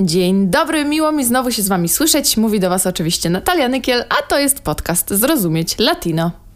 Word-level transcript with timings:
Dzień 0.00 0.48
dobry, 0.48 0.84
miło 0.84 1.12
mi 1.12 1.24
znowu 1.24 1.50
się 1.50 1.62
z 1.62 1.68
Wami 1.68 1.88
słyszeć. 1.88 2.36
Mówi 2.36 2.60
do 2.60 2.70
Was 2.70 2.86
oczywiście 2.86 3.30
Natalia 3.30 3.68
Nykiel, 3.68 4.04
a 4.08 4.26
to 4.28 4.38
jest 4.38 4.60
podcast 4.60 5.10
Zrozumieć 5.10 5.78
Latino. 5.78 6.47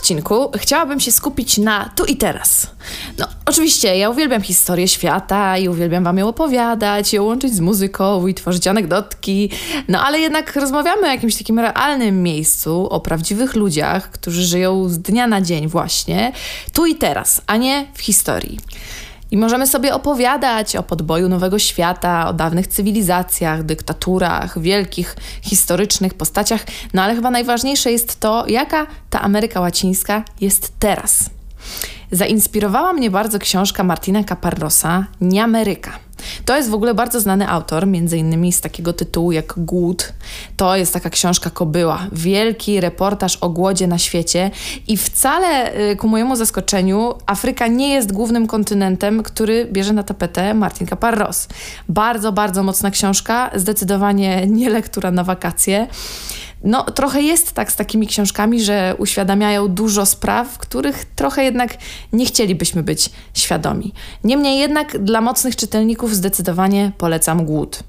Odcinku 0.00 0.50
chciałabym 0.56 1.00
się 1.00 1.12
skupić 1.12 1.58
na 1.58 1.90
tu 1.96 2.04
i 2.04 2.16
teraz. 2.16 2.66
No, 3.18 3.26
oczywiście, 3.46 3.96
ja 3.96 4.10
uwielbiam 4.10 4.42
historię 4.42 4.88
świata 4.88 5.58
i 5.58 5.68
uwielbiam 5.68 6.04
Wam 6.04 6.18
ją 6.18 6.28
opowiadać, 6.28 7.12
ją 7.12 7.24
łączyć 7.24 7.54
z 7.54 7.60
muzyką 7.60 8.26
i 8.26 8.34
tworzyć 8.34 8.66
anegdotki, 8.66 9.50
no 9.88 10.02
ale 10.02 10.18
jednak 10.18 10.56
rozmawiamy 10.56 11.02
o 11.02 11.10
jakimś 11.10 11.36
takim 11.36 11.58
realnym 11.58 12.22
miejscu, 12.22 12.88
o 12.90 13.00
prawdziwych 13.00 13.54
ludziach, 13.54 14.10
którzy 14.10 14.42
żyją 14.42 14.88
z 14.88 14.98
dnia 14.98 15.26
na 15.26 15.40
dzień 15.40 15.68
właśnie, 15.68 16.32
tu 16.72 16.86
i 16.86 16.94
teraz, 16.94 17.42
a 17.46 17.56
nie 17.56 17.86
w 17.94 18.00
historii. 18.00 18.58
I 19.30 19.36
możemy 19.36 19.66
sobie 19.66 19.94
opowiadać 19.94 20.76
o 20.76 20.82
podboju 20.82 21.28
nowego 21.28 21.58
świata, 21.58 22.28
o 22.28 22.32
dawnych 22.32 22.66
cywilizacjach, 22.66 23.62
dyktaturach, 23.62 24.58
wielkich 24.58 25.16
historycznych 25.42 26.14
postaciach, 26.14 26.60
no 26.94 27.02
ale 27.02 27.14
chyba 27.14 27.30
najważniejsze 27.30 27.92
jest 27.92 28.20
to, 28.20 28.44
jaka 28.48 28.86
ta 29.10 29.20
Ameryka 29.20 29.60
Łacińska 29.60 30.24
jest 30.40 30.72
teraz. 30.78 31.39
Zainspirowała 32.12 32.92
mnie 32.92 33.10
bardzo 33.10 33.38
książka 33.38 33.84
Martina 33.84 34.24
Caparrosa 34.24 35.06
Nie 35.20 35.44
Ameryka. 35.44 35.98
To 36.44 36.56
jest 36.56 36.70
w 36.70 36.74
ogóle 36.74 36.94
bardzo 36.94 37.20
znany 37.20 37.48
autor, 37.48 37.86
między 37.86 38.18
innymi 38.18 38.52
z 38.52 38.60
takiego 38.60 38.92
tytułu 38.92 39.32
jak 39.32 39.54
Głód. 39.56 40.12
To 40.56 40.76
jest 40.76 40.92
taka 40.92 41.10
książka 41.10 41.50
Kobyła, 41.50 42.06
wielki 42.12 42.80
reportaż 42.80 43.36
o 43.36 43.48
głodzie 43.48 43.86
na 43.86 43.98
świecie 43.98 44.50
i 44.88 44.96
wcale 44.96 45.74
y, 45.90 45.96
ku 45.96 46.08
mojemu 46.08 46.36
zaskoczeniu 46.36 47.14
Afryka 47.26 47.66
nie 47.66 47.94
jest 47.94 48.12
głównym 48.12 48.46
kontynentem, 48.46 49.22
który 49.22 49.64
bierze 49.72 49.92
na 49.92 50.02
tapetę 50.02 50.54
Martin 50.54 50.86
Caparros. 50.86 51.48
Bardzo, 51.88 52.32
bardzo 52.32 52.62
mocna 52.62 52.90
książka, 52.90 53.50
zdecydowanie 53.54 54.46
nie 54.46 54.70
lektura 54.70 55.10
na 55.10 55.24
wakacje. 55.24 55.86
No, 56.64 56.82
trochę 56.84 57.22
jest 57.22 57.52
tak 57.52 57.72
z 57.72 57.76
takimi 57.76 58.06
książkami, 58.06 58.62
że 58.62 58.94
uświadamiają 58.98 59.68
dużo 59.68 60.06
spraw, 60.06 60.58
których 60.58 61.04
trochę 61.04 61.44
jednak 61.44 61.76
nie 62.12 62.26
chcielibyśmy 62.26 62.82
być 62.82 63.10
świadomi. 63.34 63.92
Niemniej 64.24 64.58
jednak 64.58 64.98
dla 64.98 65.20
mocnych 65.20 65.56
czytelników 65.56 66.14
zdecydowanie 66.14 66.92
polecam 66.98 67.44
głód. 67.44 67.82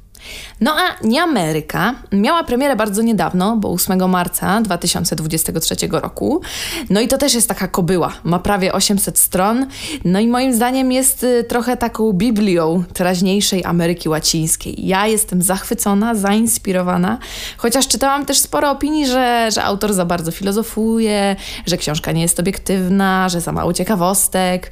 No 0.61 0.75
a 0.75 1.05
Nie 1.07 1.23
Ameryka 1.23 1.95
miała 2.11 2.43
premierę 2.43 2.75
bardzo 2.75 3.01
niedawno, 3.01 3.57
bo 3.57 3.71
8 3.71 4.09
marca 4.09 4.61
2023 4.61 5.75
roku. 5.91 6.41
No 6.89 7.01
i 7.01 7.07
to 7.07 7.17
też 7.17 7.33
jest 7.33 7.47
taka 7.47 7.67
kobyła, 7.67 8.13
ma 8.23 8.39
prawie 8.39 8.73
800 8.73 9.19
stron. 9.19 9.67
No 10.05 10.19
i 10.19 10.27
moim 10.27 10.53
zdaniem 10.53 10.91
jest 10.91 11.23
y, 11.23 11.43
trochę 11.43 11.77
taką 11.77 12.13
biblią 12.13 12.83
teraźniejszej 12.93 13.65
Ameryki 13.65 14.09
Łacińskiej. 14.09 14.87
Ja 14.87 15.07
jestem 15.07 15.41
zachwycona, 15.41 16.15
zainspirowana, 16.15 17.17
chociaż 17.57 17.87
czytałam 17.87 18.25
też 18.25 18.39
sporo 18.39 18.71
opinii, 18.71 19.07
że, 19.07 19.49
że 19.51 19.63
autor 19.63 19.93
za 19.93 20.05
bardzo 20.05 20.31
filozofuje, 20.31 21.35
że 21.65 21.77
książka 21.77 22.11
nie 22.11 22.21
jest 22.21 22.39
obiektywna, 22.39 23.29
że 23.29 23.41
za 23.41 23.51
mało 23.51 23.73
ciekawostek. 23.73 24.71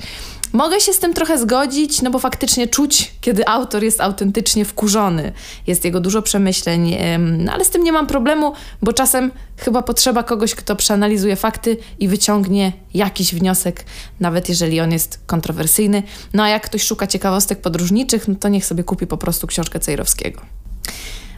Mogę 0.54 0.82
się 0.82 0.94
z 0.94 1.00
tym 1.00 1.14
trochę 1.14 1.38
zgodzić, 1.38 2.02
no 2.02 2.12
bo 2.12 2.20
faktycznie 2.20 2.68
czuć, 2.68 3.12
kiedy 3.22 3.48
autor 3.48 3.84
jest 3.84 4.02
autentycznie 4.02 4.66
wkurzony. 4.66 5.32
Jest 5.68 5.86
jego 5.86 6.00
dużo 6.00 6.22
przemyśleń, 6.22 6.98
no 7.20 7.54
ale 7.54 7.66
z 7.66 7.70
tym 7.70 7.84
nie 7.84 7.92
mam 7.92 8.08
problemu, 8.08 8.54
bo 8.82 8.94
czasem 8.94 9.32
chyba 9.58 9.82
potrzeba 9.82 10.24
kogoś, 10.24 10.56
kto 10.56 10.76
przeanalizuje 10.76 11.36
fakty 11.36 11.78
i 12.00 12.08
wyciągnie 12.08 12.74
jakiś 12.94 13.36
wniosek, 13.36 13.86
nawet 14.20 14.50
jeżeli 14.50 14.80
on 14.80 14.92
jest 14.92 15.20
kontrowersyjny. 15.26 16.04
No 16.34 16.44
a 16.44 16.50
jak 16.50 16.66
ktoś 16.66 16.84
szuka 16.84 17.08
ciekawostek 17.08 17.62
podróżniczych, 17.62 18.28
no 18.28 18.36
to 18.36 18.50
niech 18.50 18.66
sobie 18.66 18.84
kupi 18.84 19.08
po 19.08 19.18
prostu 19.18 19.48
książkę 19.48 19.80
Cejrowskiego. 19.80 20.42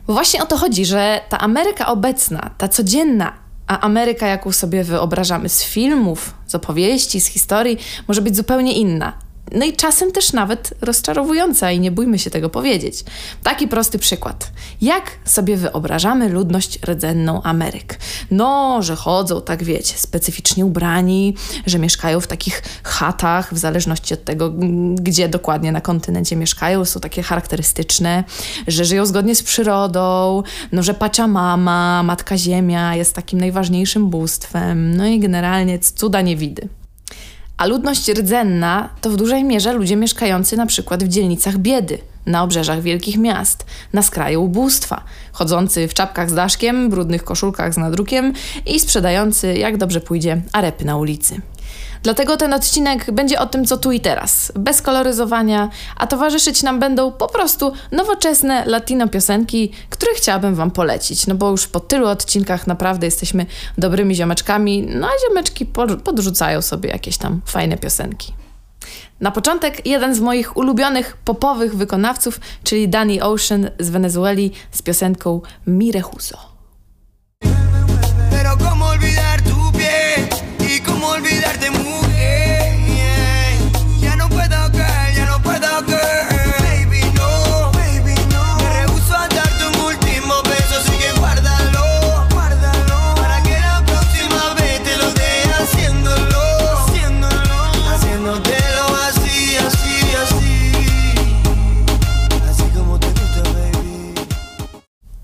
Bo 0.07 0.13
właśnie 0.13 0.43
o 0.43 0.45
to 0.45 0.57
chodzi, 0.57 0.85
że 0.85 1.21
ta 1.29 1.39
Ameryka 1.39 1.87
obecna, 1.87 2.51
ta 2.57 2.67
codzienna, 2.67 3.33
a 3.67 3.79
Ameryka, 3.79 4.27
jaką 4.27 4.51
sobie 4.51 4.83
wyobrażamy 4.83 5.49
z 5.49 5.63
filmów, 5.63 6.33
z 6.47 6.55
opowieści, 6.55 7.21
z 7.21 7.25
historii, 7.25 7.77
może 8.07 8.21
być 8.21 8.35
zupełnie 8.35 8.73
inna. 8.73 9.30
No 9.51 9.65
i 9.65 9.73
czasem 9.73 10.11
też 10.11 10.33
nawet 10.33 10.73
rozczarowująca 10.81 11.71
i 11.71 11.79
nie 11.79 11.91
bójmy 11.91 12.19
się 12.19 12.29
tego 12.29 12.49
powiedzieć. 12.49 13.03
Taki 13.43 13.67
prosty 13.67 13.99
przykład. 13.99 14.51
Jak 14.81 15.11
sobie 15.25 15.57
wyobrażamy 15.57 16.29
ludność 16.29 16.79
rdzenną 16.85 17.43
Ameryk? 17.43 17.99
No, 18.31 18.81
że 18.81 18.95
chodzą, 18.95 19.41
tak 19.41 19.63
wiecie, 19.63 19.97
specyficznie 19.97 20.65
ubrani, 20.65 21.35
że 21.65 21.79
mieszkają 21.79 22.19
w 22.19 22.27
takich 22.27 22.63
chatach, 22.83 23.53
w 23.53 23.57
zależności 23.57 24.13
od 24.13 24.23
tego, 24.23 24.51
gdzie 24.95 25.29
dokładnie 25.29 25.71
na 25.71 25.81
kontynencie 25.81 26.35
mieszkają, 26.35 26.85
są 26.85 26.99
takie 26.99 27.23
charakterystyczne, 27.23 28.23
że 28.67 28.85
żyją 28.85 29.05
zgodnie 29.05 29.35
z 29.35 29.43
przyrodą, 29.43 30.43
no, 30.71 30.83
że 30.83 30.93
Pachamama, 30.93 32.03
Matka 32.03 32.37
Ziemia 32.37 32.95
jest 32.95 33.15
takim 33.15 33.39
najważniejszym 33.39 34.09
bóstwem, 34.09 34.97
no 34.97 35.05
i 35.05 35.19
generalnie 35.19 35.79
cuda 35.79 36.21
nie 36.21 36.35
widy. 36.35 36.80
A 37.61 37.65
ludność 37.65 38.11
rdzenna 38.11 38.89
to 39.01 39.09
w 39.09 39.15
dużej 39.15 39.43
mierze 39.43 39.73
ludzie 39.73 39.95
mieszkający 39.95 40.57
na 40.57 40.65
przykład 40.65 41.03
w 41.03 41.07
dzielnicach 41.07 41.57
biedy, 41.57 41.97
na 42.25 42.43
obrzeżach 42.43 42.81
wielkich 42.81 43.17
miast, 43.17 43.65
na 43.93 44.01
skraju 44.01 44.43
ubóstwa, 44.43 45.03
chodzący 45.31 45.87
w 45.87 45.93
czapkach 45.93 46.29
z 46.29 46.33
daszkiem, 46.33 46.89
brudnych 46.89 47.23
koszulkach 47.23 47.73
z 47.73 47.77
nadrukiem 47.77 48.33
i 48.65 48.79
sprzedający, 48.79 49.53
jak 49.53 49.77
dobrze 49.77 50.01
pójdzie, 50.01 50.41
arepy 50.53 50.85
na 50.85 50.97
ulicy. 50.97 51.41
Dlatego 52.03 52.37
ten 52.37 52.53
odcinek 52.53 53.11
będzie 53.11 53.39
o 53.39 53.45
tym, 53.45 53.65
co 53.65 53.77
tu 53.77 53.91
i 53.91 53.99
teraz, 53.99 54.51
bez 54.55 54.81
koloryzowania, 54.81 55.69
a 55.97 56.07
towarzyszyć 56.07 56.63
nam 56.63 56.79
będą 56.79 57.11
po 57.11 57.27
prostu 57.27 57.73
nowoczesne 57.91 58.65
latino 58.65 59.07
piosenki, 59.07 59.71
które 59.89 60.13
chciałabym 60.15 60.55
Wam 60.55 60.71
polecić. 60.71 61.27
No 61.27 61.35
bo 61.35 61.49
już 61.49 61.67
po 61.67 61.79
tylu 61.79 62.07
odcinkach 62.07 62.67
naprawdę 62.67 63.07
jesteśmy 63.07 63.45
dobrymi 63.77 64.15
ziomeczkami, 64.15 64.87
no 64.95 65.07
a 65.07 65.11
ziomeczki 65.27 65.65
podrzucają 66.03 66.61
sobie 66.61 66.89
jakieś 66.89 67.17
tam 67.17 67.41
fajne 67.45 67.77
piosenki. 67.77 68.33
Na 69.19 69.31
początek 69.31 69.85
jeden 69.85 70.15
z 70.15 70.19
moich 70.19 70.57
ulubionych 70.57 71.17
popowych 71.25 71.75
wykonawców, 71.75 72.39
czyli 72.63 72.89
Danny 72.89 73.23
Ocean 73.23 73.69
z 73.79 73.89
Wenezueli 73.89 74.51
z 74.71 74.81
piosenką 74.81 75.41
Mire 75.67 76.01
Huso. 76.01 76.37
Pero 78.31 78.57
como 78.57 78.90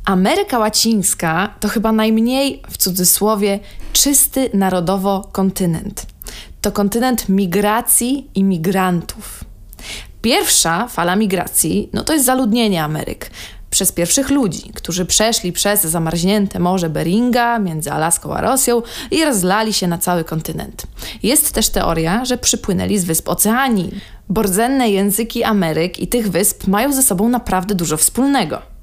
Ameryka 0.07 0.59
Łacińska 0.59 1.53
to 1.59 1.67
chyba 1.67 1.91
najmniej, 1.91 2.61
w 2.69 2.77
cudzysłowie, 2.77 3.59
czysty 3.93 4.49
narodowo 4.53 5.29
kontynent. 5.31 6.05
To 6.61 6.71
kontynent 6.71 7.29
migracji 7.29 8.27
i 8.35 8.43
migrantów. 8.43 9.43
Pierwsza 10.21 10.87
fala 10.87 11.15
migracji 11.15 11.89
no 11.93 12.03
to 12.03 12.13
jest 12.13 12.25
zaludnienie 12.25 12.83
Ameryk 12.83 13.31
przez 13.69 13.91
pierwszych 13.91 14.29
ludzi, 14.29 14.71
którzy 14.73 15.05
przeszli 15.05 15.51
przez 15.51 15.81
zamarznięte 15.81 16.59
morze 16.59 16.89
Beringa 16.89 17.59
między 17.59 17.91
Alaską 17.91 18.33
a 18.33 18.41
Rosją 18.41 18.81
i 19.11 19.25
rozlali 19.25 19.73
się 19.73 19.87
na 19.87 19.97
cały 19.97 20.23
kontynent. 20.23 20.83
Jest 21.23 21.53
też 21.53 21.69
teoria, 21.69 22.25
że 22.25 22.37
przypłynęli 22.37 22.97
z 22.97 23.05
wysp 23.05 23.29
Oceanii. 23.29 23.91
Bordzenne 24.29 24.89
języki 24.89 25.43
Ameryk 25.43 25.99
i 25.99 26.07
tych 26.07 26.31
wysp 26.31 26.67
mają 26.67 26.93
ze 26.93 27.03
sobą 27.03 27.29
naprawdę 27.29 27.75
dużo 27.75 27.97
wspólnego. 27.97 28.76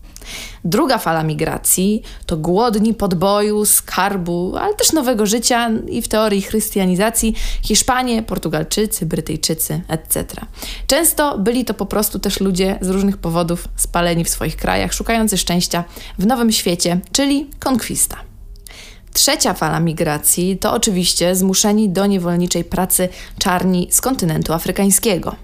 Druga 0.65 0.99
fala 0.99 1.23
migracji 1.23 2.03
to 2.27 2.37
głodni 2.37 2.95
podboju, 2.95 3.65
skarbu, 3.65 4.57
ale 4.61 4.75
też 4.75 4.93
nowego 4.93 5.27
życia 5.27 5.71
i 5.89 6.03
w 6.03 6.09
teorii 6.09 6.43
chrystianizacji 6.43 7.35
Hiszpanie, 7.63 8.23
Portugalczycy, 8.23 9.07
Brytyjczycy, 9.07 9.81
etc. 9.89 10.25
Często 10.87 11.39
byli 11.39 11.65
to 11.65 11.75
po 11.75 11.87
prostu 11.87 12.19
też 12.19 12.41
ludzie 12.41 12.79
z 12.81 12.89
różnych 12.89 13.17
powodów 13.17 13.69
spaleni 13.77 14.25
w 14.25 14.29
swoich 14.29 14.57
krajach, 14.57 14.93
szukający 14.93 15.39
szczęścia 15.39 15.85
w 16.19 16.27
nowym 16.27 16.53
świecie, 16.53 17.01
czyli 17.13 17.51
konkwista. 17.61 18.17
Trzecia 19.13 19.55
fala 19.55 19.81
migracji 19.81 20.59
to 20.59 20.73
oczywiście 20.73 21.37
zmuszeni 21.37 21.91
do 21.91 22.07
niewolniczej 22.07 22.65
pracy 22.65 23.09
czarni 23.39 23.89
z 23.91 24.01
kontynentu 24.01 24.53
afrykańskiego. 24.53 25.37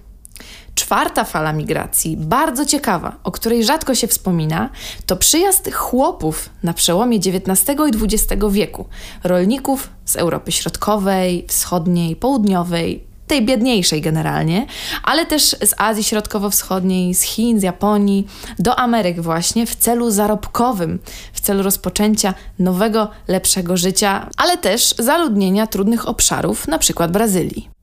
Czwarta 0.80 1.24
fala 1.24 1.52
migracji, 1.52 2.16
bardzo 2.16 2.66
ciekawa, 2.66 3.16
o 3.24 3.30
której 3.30 3.64
rzadko 3.64 3.94
się 3.94 4.06
wspomina, 4.06 4.70
to 5.06 5.16
przyjazd 5.16 5.72
chłopów 5.72 6.50
na 6.62 6.74
przełomie 6.74 7.16
XIX 7.16 7.78
i 7.92 8.04
XX 8.04 8.44
wieku, 8.50 8.86
rolników 9.24 9.88
z 10.04 10.16
Europy 10.16 10.52
Środkowej, 10.52 11.44
Wschodniej, 11.48 12.16
Południowej, 12.16 13.04
tej 13.26 13.44
biedniejszej 13.44 14.00
generalnie, 14.00 14.66
ale 15.02 15.26
też 15.26 15.42
z 15.42 15.74
Azji 15.78 16.04
Środkowo-Wschodniej, 16.04 17.14
z 17.14 17.22
Chin, 17.22 17.60
z 17.60 17.62
Japonii, 17.62 18.26
do 18.58 18.78
Ameryk 18.78 19.20
właśnie 19.20 19.66
w 19.66 19.76
celu 19.76 20.10
zarobkowym, 20.10 20.98
w 21.32 21.40
celu 21.40 21.62
rozpoczęcia 21.62 22.34
nowego, 22.58 23.08
lepszego 23.28 23.76
życia, 23.76 24.28
ale 24.36 24.58
też 24.58 24.94
zaludnienia 24.98 25.66
trudnych 25.66 26.08
obszarów, 26.08 26.68
na 26.68 26.78
przykład 26.78 27.12
Brazylii. 27.12 27.79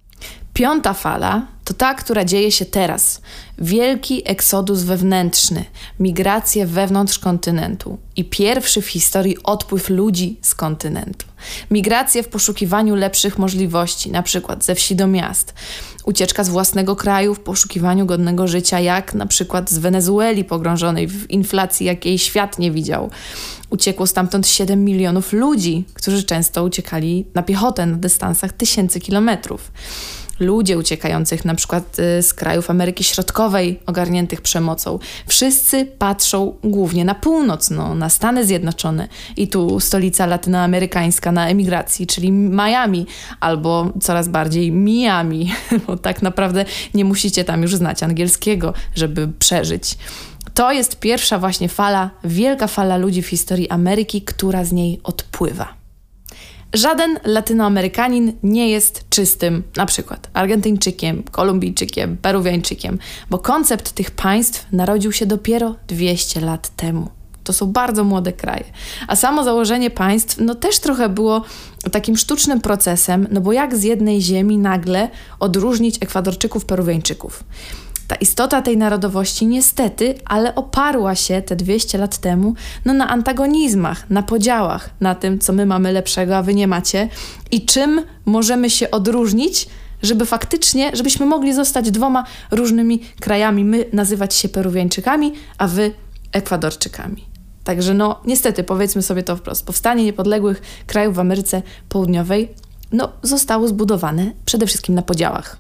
Piąta 0.57 0.94
fala 0.94 1.48
to 1.63 1.74
ta, 1.74 1.94
która 1.94 2.25
dzieje 2.25 2.51
się 2.51 2.65
teraz. 2.65 3.21
Wielki 3.57 4.21
eksodus 4.25 4.81
wewnętrzny, 4.81 5.65
migracje 6.00 6.65
wewnątrz 6.65 7.19
kontynentu 7.19 7.98
i 8.15 8.25
pierwszy 8.25 8.81
w 8.81 8.88
historii 8.88 9.44
odpływ 9.44 9.89
ludzi 9.89 10.38
z 10.42 10.56
kontynentu. 10.56 11.27
Migracje 11.71 12.24
w 12.24 12.27
poszukiwaniu 12.27 12.95
lepszych 12.95 13.38
możliwości, 13.38 14.12
na 14.12 14.24
przykład 14.24 14.63
ze 14.63 14.75
wsi 14.75 14.95
do 14.95 15.07
miast. 15.07 15.54
Ucieczka 16.06 16.44
z 16.44 16.50
własnego 16.50 16.95
kraju 16.95 17.36
w 17.36 17.39
poszukiwaniu 17.39 18.06
godnego 18.06 18.48
życia, 18.48 18.80
jak 18.80 19.13
na 19.13 19.25
przykład 19.25 19.69
z 19.69 19.77
Wenezueli 19.77 20.44
pogrążonej 20.44 21.07
w 21.07 21.30
inflacji, 21.30 21.86
jakiej 21.86 22.19
świat 22.19 22.59
nie 22.59 22.71
widział. 22.71 23.09
Uciekło 23.69 24.07
stamtąd 24.07 24.48
7 24.48 24.86
milionów 24.86 25.33
ludzi, 25.33 25.86
którzy 25.94 26.24
często 26.24 26.63
uciekali 26.63 27.25
na 27.33 27.44
piechotę 27.44 27.86
na 27.86 27.98
dystansach 27.98 28.54
tysięcy 28.54 29.00
kilometrów 29.00 29.71
ludzie 30.39 30.78
uciekających 30.78 31.45
na 31.45 31.56
przykład 31.56 32.00
y, 32.00 32.24
z 32.24 32.34
krajów 32.34 32.69
Ameryki 32.69 33.04
Środkowej 33.04 33.80
ogarniętych 33.86 34.42
przemocą. 34.42 35.00
Wszyscy 35.28 35.86
patrzą 35.86 36.56
głównie 36.63 37.06
na 37.06 37.16
północ, 37.16 37.69
no, 37.69 37.95
na 37.95 38.10
Stany 38.10 38.45
Zjednoczone 38.45 39.07
i 39.38 39.48
tu 39.48 39.80
stolica 39.80 40.25
latynoamerykańska 40.25 41.31
na 41.31 41.50
emigracji, 41.50 42.07
czyli 42.07 42.31
Miami 42.31 43.06
albo 43.39 43.94
coraz 44.01 44.28
bardziej 44.28 44.72
Miami, 44.72 45.54
bo 45.88 45.98
tak 45.98 46.22
naprawdę 46.22 46.66
nie 46.94 47.06
musicie 47.06 47.44
tam 47.44 47.62
już 47.62 47.75
znać 47.75 48.04
angielskiego, 48.04 48.74
żeby 48.95 49.28
przeżyć. 49.40 49.98
To 50.54 50.72
jest 50.72 51.00
pierwsza 51.00 51.40
właśnie 51.40 51.69
fala, 51.69 52.10
wielka 52.24 52.68
fala 52.68 52.98
ludzi 52.98 53.22
w 53.22 53.28
historii 53.28 53.69
Ameryki, 53.69 54.22
która 54.22 54.63
z 54.63 54.72
niej 54.72 55.00
odpływa. 55.04 55.87
Żaden 56.74 57.19
Latynoamerykanin 57.25 58.34
nie 58.44 58.69
jest 58.69 59.10
czystym, 59.10 59.64
na 59.75 59.86
przykład 59.86 60.30
Argentyńczykiem, 60.34 61.24
Kolumbijczykiem, 61.24 62.18
Peruwiańczykiem, 62.18 63.00
bo 63.30 63.40
koncept 63.40 63.92
tych 63.92 64.12
państw 64.12 64.66
narodził 64.72 65.12
się 65.12 65.25
dopiero 65.25 65.75
200 65.88 66.42
lat 66.42 66.69
temu. 66.75 67.10
To 67.44 67.54
są 67.54 67.66
bardzo 67.66 68.04
młode 68.04 68.34
kraje. 68.34 68.64
A 69.08 69.16
samo 69.16 69.44
założenie 69.44 69.90
państw, 69.90 70.38
no 70.40 70.56
też 70.56 70.80
trochę 70.80 71.10
było 71.10 71.44
takim 71.92 72.18
sztucznym 72.18 72.62
procesem, 72.62 73.28
no 73.31 73.42
bo 73.42 73.52
jak 73.52 73.78
z 73.78 73.84
jednej 73.84 74.22
ziemi 74.22 74.58
nagle 74.58 75.10
odróżnić 75.40 75.98
Ekwadorczyków, 76.02 76.66
Peruwiańczyków? 76.66 77.44
Ta 78.07 78.15
istota 78.15 78.62
tej 78.62 78.77
narodowości 78.77 79.48
niestety, 79.48 80.15
ale 80.25 80.56
oparła 80.56 81.15
się 81.15 81.42
te 81.42 81.56
200 81.56 81.98
lat 81.98 82.18
temu 82.18 82.54
no, 82.86 82.94
na 82.94 83.09
antagonizmach, 83.09 84.09
na 84.09 84.24
podziałach, 84.24 84.89
na 85.00 85.15
tym, 85.15 85.39
co 85.39 85.54
my 85.54 85.65
mamy 85.65 85.92
lepszego, 85.92 86.38
a 86.38 86.44
wy 86.44 86.54
nie 86.54 86.68
macie 86.68 87.09
i 87.51 87.65
czym 87.65 88.01
możemy 88.25 88.69
się 88.69 88.92
odróżnić, 88.92 89.68
żeby 90.01 90.25
faktycznie, 90.25 90.92
żebyśmy 90.94 91.25
mogli 91.25 91.54
zostać 91.54 91.92
dwoma 91.92 92.24
różnymi 92.51 93.00
krajami. 93.19 93.63
My 93.63 93.86
nazywać 93.94 94.36
się 94.36 94.50
Peruwiańczykami, 94.50 95.33
a 95.57 95.68
wy 95.68 95.92
Ekwadorczykami. 96.31 97.25
Także 97.63 97.94
no, 97.94 98.21
niestety, 98.25 98.63
powiedzmy 98.63 99.01
sobie 99.01 99.24
to 99.24 99.36
wprost, 99.36 99.65
powstanie 99.65 100.04
niepodległych 100.04 100.62
krajów 100.86 101.15
w 101.15 101.19
Ameryce 101.19 101.62
Południowej 101.89 102.50
no, 102.92 103.12
zostało 103.24 103.68
zbudowane 103.68 104.31
przede 104.45 104.68
wszystkim 104.68 104.95
na 104.95 105.01
podziałach. 105.01 105.57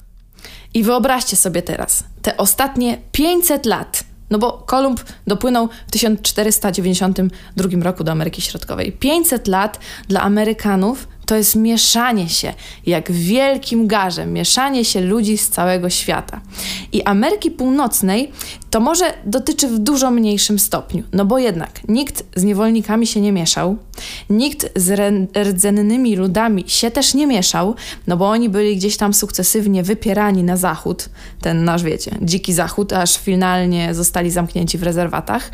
I 0.73 0.83
wyobraźcie 0.83 1.35
sobie 1.35 1.61
teraz, 1.61 2.03
te 2.27 2.37
ostatnie 2.37 2.97
500 3.11 3.65
lat, 3.65 4.03
no 4.29 4.37
bo 4.37 4.63
Kolumb 4.65 5.03
dopłynął 5.27 5.69
w 5.87 5.91
1492 5.91 7.83
roku 7.83 8.03
do 8.03 8.11
Ameryki 8.11 8.41
Środkowej. 8.41 8.91
500 8.91 9.47
lat 9.47 9.79
dla 10.07 10.21
Amerykanów 10.21 11.07
to 11.27 11.35
jest 11.35 11.55
mieszanie 11.55 12.29
się, 12.29 12.53
jak 12.85 13.11
wielkim 13.11 13.87
garze, 13.87 14.25
mieszanie 14.25 14.85
się 14.85 15.01
ludzi 15.01 15.37
z 15.37 15.49
całego 15.49 15.89
świata. 15.89 16.41
I 16.91 17.03
Ameryki 17.03 17.51
Północnej 17.51 18.31
to 18.69 18.79
może 18.79 19.13
dotyczy 19.25 19.67
w 19.67 19.79
dużo 19.79 20.11
mniejszym 20.11 20.59
stopniu, 20.59 21.03
no 21.13 21.25
bo 21.25 21.37
jednak 21.37 21.87
nikt 21.87 22.23
z 22.35 22.43
niewolnikami 22.43 23.07
się 23.07 23.21
nie 23.21 23.31
mieszał, 23.31 23.77
nikt 24.29 24.69
z 24.75 24.99
rdzennymi 25.37 26.15
ludami 26.15 26.63
się 26.67 26.91
też 26.91 27.13
nie 27.13 27.27
mieszał, 27.27 27.75
no 28.07 28.17
bo 28.17 28.29
oni 28.29 28.49
byli 28.49 28.77
gdzieś 28.77 28.97
tam 28.97 29.13
sukcesywnie 29.13 29.83
wypierani 29.83 30.43
na 30.43 30.57
zachód, 30.57 31.09
ten 31.41 31.63
nasz 31.63 31.83
wiecie, 31.83 32.11
dziki 32.21 32.53
zachód, 32.53 32.93
aż 32.93 33.17
finalnie 33.17 33.93
zostali 33.93 34.31
zamknięci 34.31 34.77
w 34.77 34.83
rezerwatach. 34.83 35.51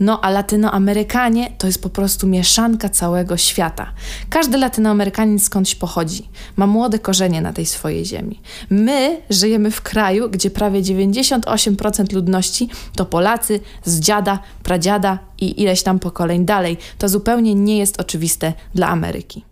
No 0.00 0.20
a 0.20 0.30
Latynoamerykanie 0.30 1.52
to 1.58 1.66
jest 1.66 1.82
po 1.82 1.90
prostu 1.90 2.26
mieszanka 2.26 2.88
całego 2.88 3.36
świata. 3.36 3.92
Każdy 4.30 4.58
Latynoamerykanin 4.58 5.13
skądś 5.38 5.74
pochodzi, 5.74 6.28
ma 6.56 6.66
młode 6.66 6.98
korzenie 6.98 7.40
na 7.40 7.52
tej 7.52 7.66
swojej 7.66 8.04
ziemi. 8.04 8.40
My 8.70 9.20
żyjemy 9.30 9.70
w 9.70 9.82
kraju, 9.82 10.30
gdzie 10.30 10.50
prawie 10.50 10.82
98% 10.82 12.14
ludności 12.14 12.68
to 12.96 13.04
Polacy 13.04 13.60
z 13.84 14.00
dziada, 14.00 14.38
pradziada 14.62 15.18
i 15.40 15.62
ileś 15.62 15.82
tam 15.82 15.98
pokoleń 15.98 16.44
dalej. 16.44 16.76
To 16.98 17.08
zupełnie 17.08 17.54
nie 17.54 17.78
jest 17.78 18.00
oczywiste 18.00 18.52
dla 18.74 18.88
Ameryki. 18.88 19.44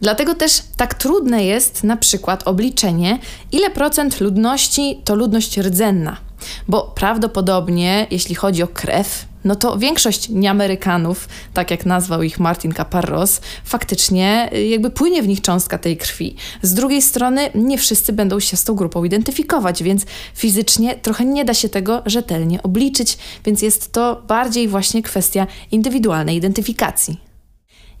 Dlatego 0.00 0.34
też 0.34 0.62
tak 0.76 0.94
trudne 0.94 1.44
jest 1.44 1.84
na 1.84 1.96
przykład 1.96 2.48
obliczenie, 2.48 3.18
ile 3.52 3.70
procent 3.70 4.20
ludności 4.20 5.00
to 5.04 5.14
ludność 5.14 5.58
rdzenna. 5.58 6.16
Bo 6.68 6.92
prawdopodobnie, 6.94 8.06
jeśli 8.10 8.34
chodzi 8.34 8.62
o 8.62 8.68
krew, 8.68 9.26
no 9.44 9.56
to 9.56 9.78
większość 9.78 10.28
nieamerykanów, 10.28 11.28
tak 11.54 11.70
jak 11.70 11.86
nazwał 11.86 12.22
ich 12.22 12.40
Martin 12.40 12.72
Caparros, 12.72 13.40
faktycznie 13.64 14.50
y, 14.54 14.66
jakby 14.66 14.90
płynie 14.90 15.22
w 15.22 15.28
nich 15.28 15.40
cząstka 15.40 15.78
tej 15.78 15.96
krwi. 15.96 16.36
Z 16.62 16.74
drugiej 16.74 17.02
strony 17.02 17.50
nie 17.54 17.78
wszyscy 17.78 18.12
będą 18.12 18.40
się 18.40 18.56
z 18.56 18.64
tą 18.64 18.74
grupą 18.74 19.04
identyfikować, 19.04 19.82
więc 19.82 20.06
fizycznie 20.34 20.94
trochę 20.94 21.24
nie 21.24 21.44
da 21.44 21.54
się 21.54 21.68
tego 21.68 22.02
rzetelnie 22.06 22.62
obliczyć, 22.62 23.18
więc 23.44 23.62
jest 23.62 23.92
to 23.92 24.22
bardziej 24.28 24.68
właśnie 24.68 25.02
kwestia 25.02 25.46
indywidualnej 25.70 26.36
identyfikacji. 26.36 27.23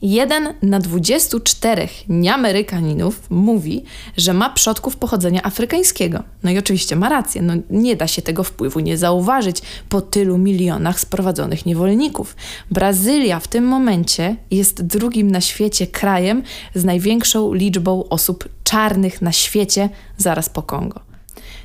Jeden 0.02 0.54
na 0.62 0.78
24 0.78 1.88
nieamerykaninów 2.08 3.30
mówi, 3.30 3.84
że 4.16 4.34
ma 4.34 4.50
przodków 4.50 4.96
pochodzenia 4.96 5.42
afrykańskiego. 5.42 6.22
No 6.42 6.50
i 6.50 6.58
oczywiście 6.58 6.96
ma 6.96 7.08
rację, 7.08 7.42
no 7.42 7.54
nie 7.70 7.96
da 7.96 8.06
się 8.06 8.22
tego 8.22 8.44
wpływu 8.44 8.80
nie 8.80 8.98
zauważyć 8.98 9.62
po 9.88 10.00
tylu 10.00 10.38
milionach 10.38 11.00
sprowadzonych 11.00 11.66
niewolników. 11.66 12.36
Brazylia 12.70 13.40
w 13.40 13.48
tym 13.48 13.64
momencie 13.64 14.36
jest 14.50 14.82
drugim 14.82 15.30
na 15.30 15.40
świecie 15.40 15.86
krajem 15.86 16.42
z 16.74 16.84
największą 16.84 17.54
liczbą 17.54 18.08
osób 18.08 18.48
czarnych 18.64 19.22
na 19.22 19.32
świecie, 19.32 19.88
zaraz 20.18 20.48
po 20.48 20.62
Kongo. 20.62 21.00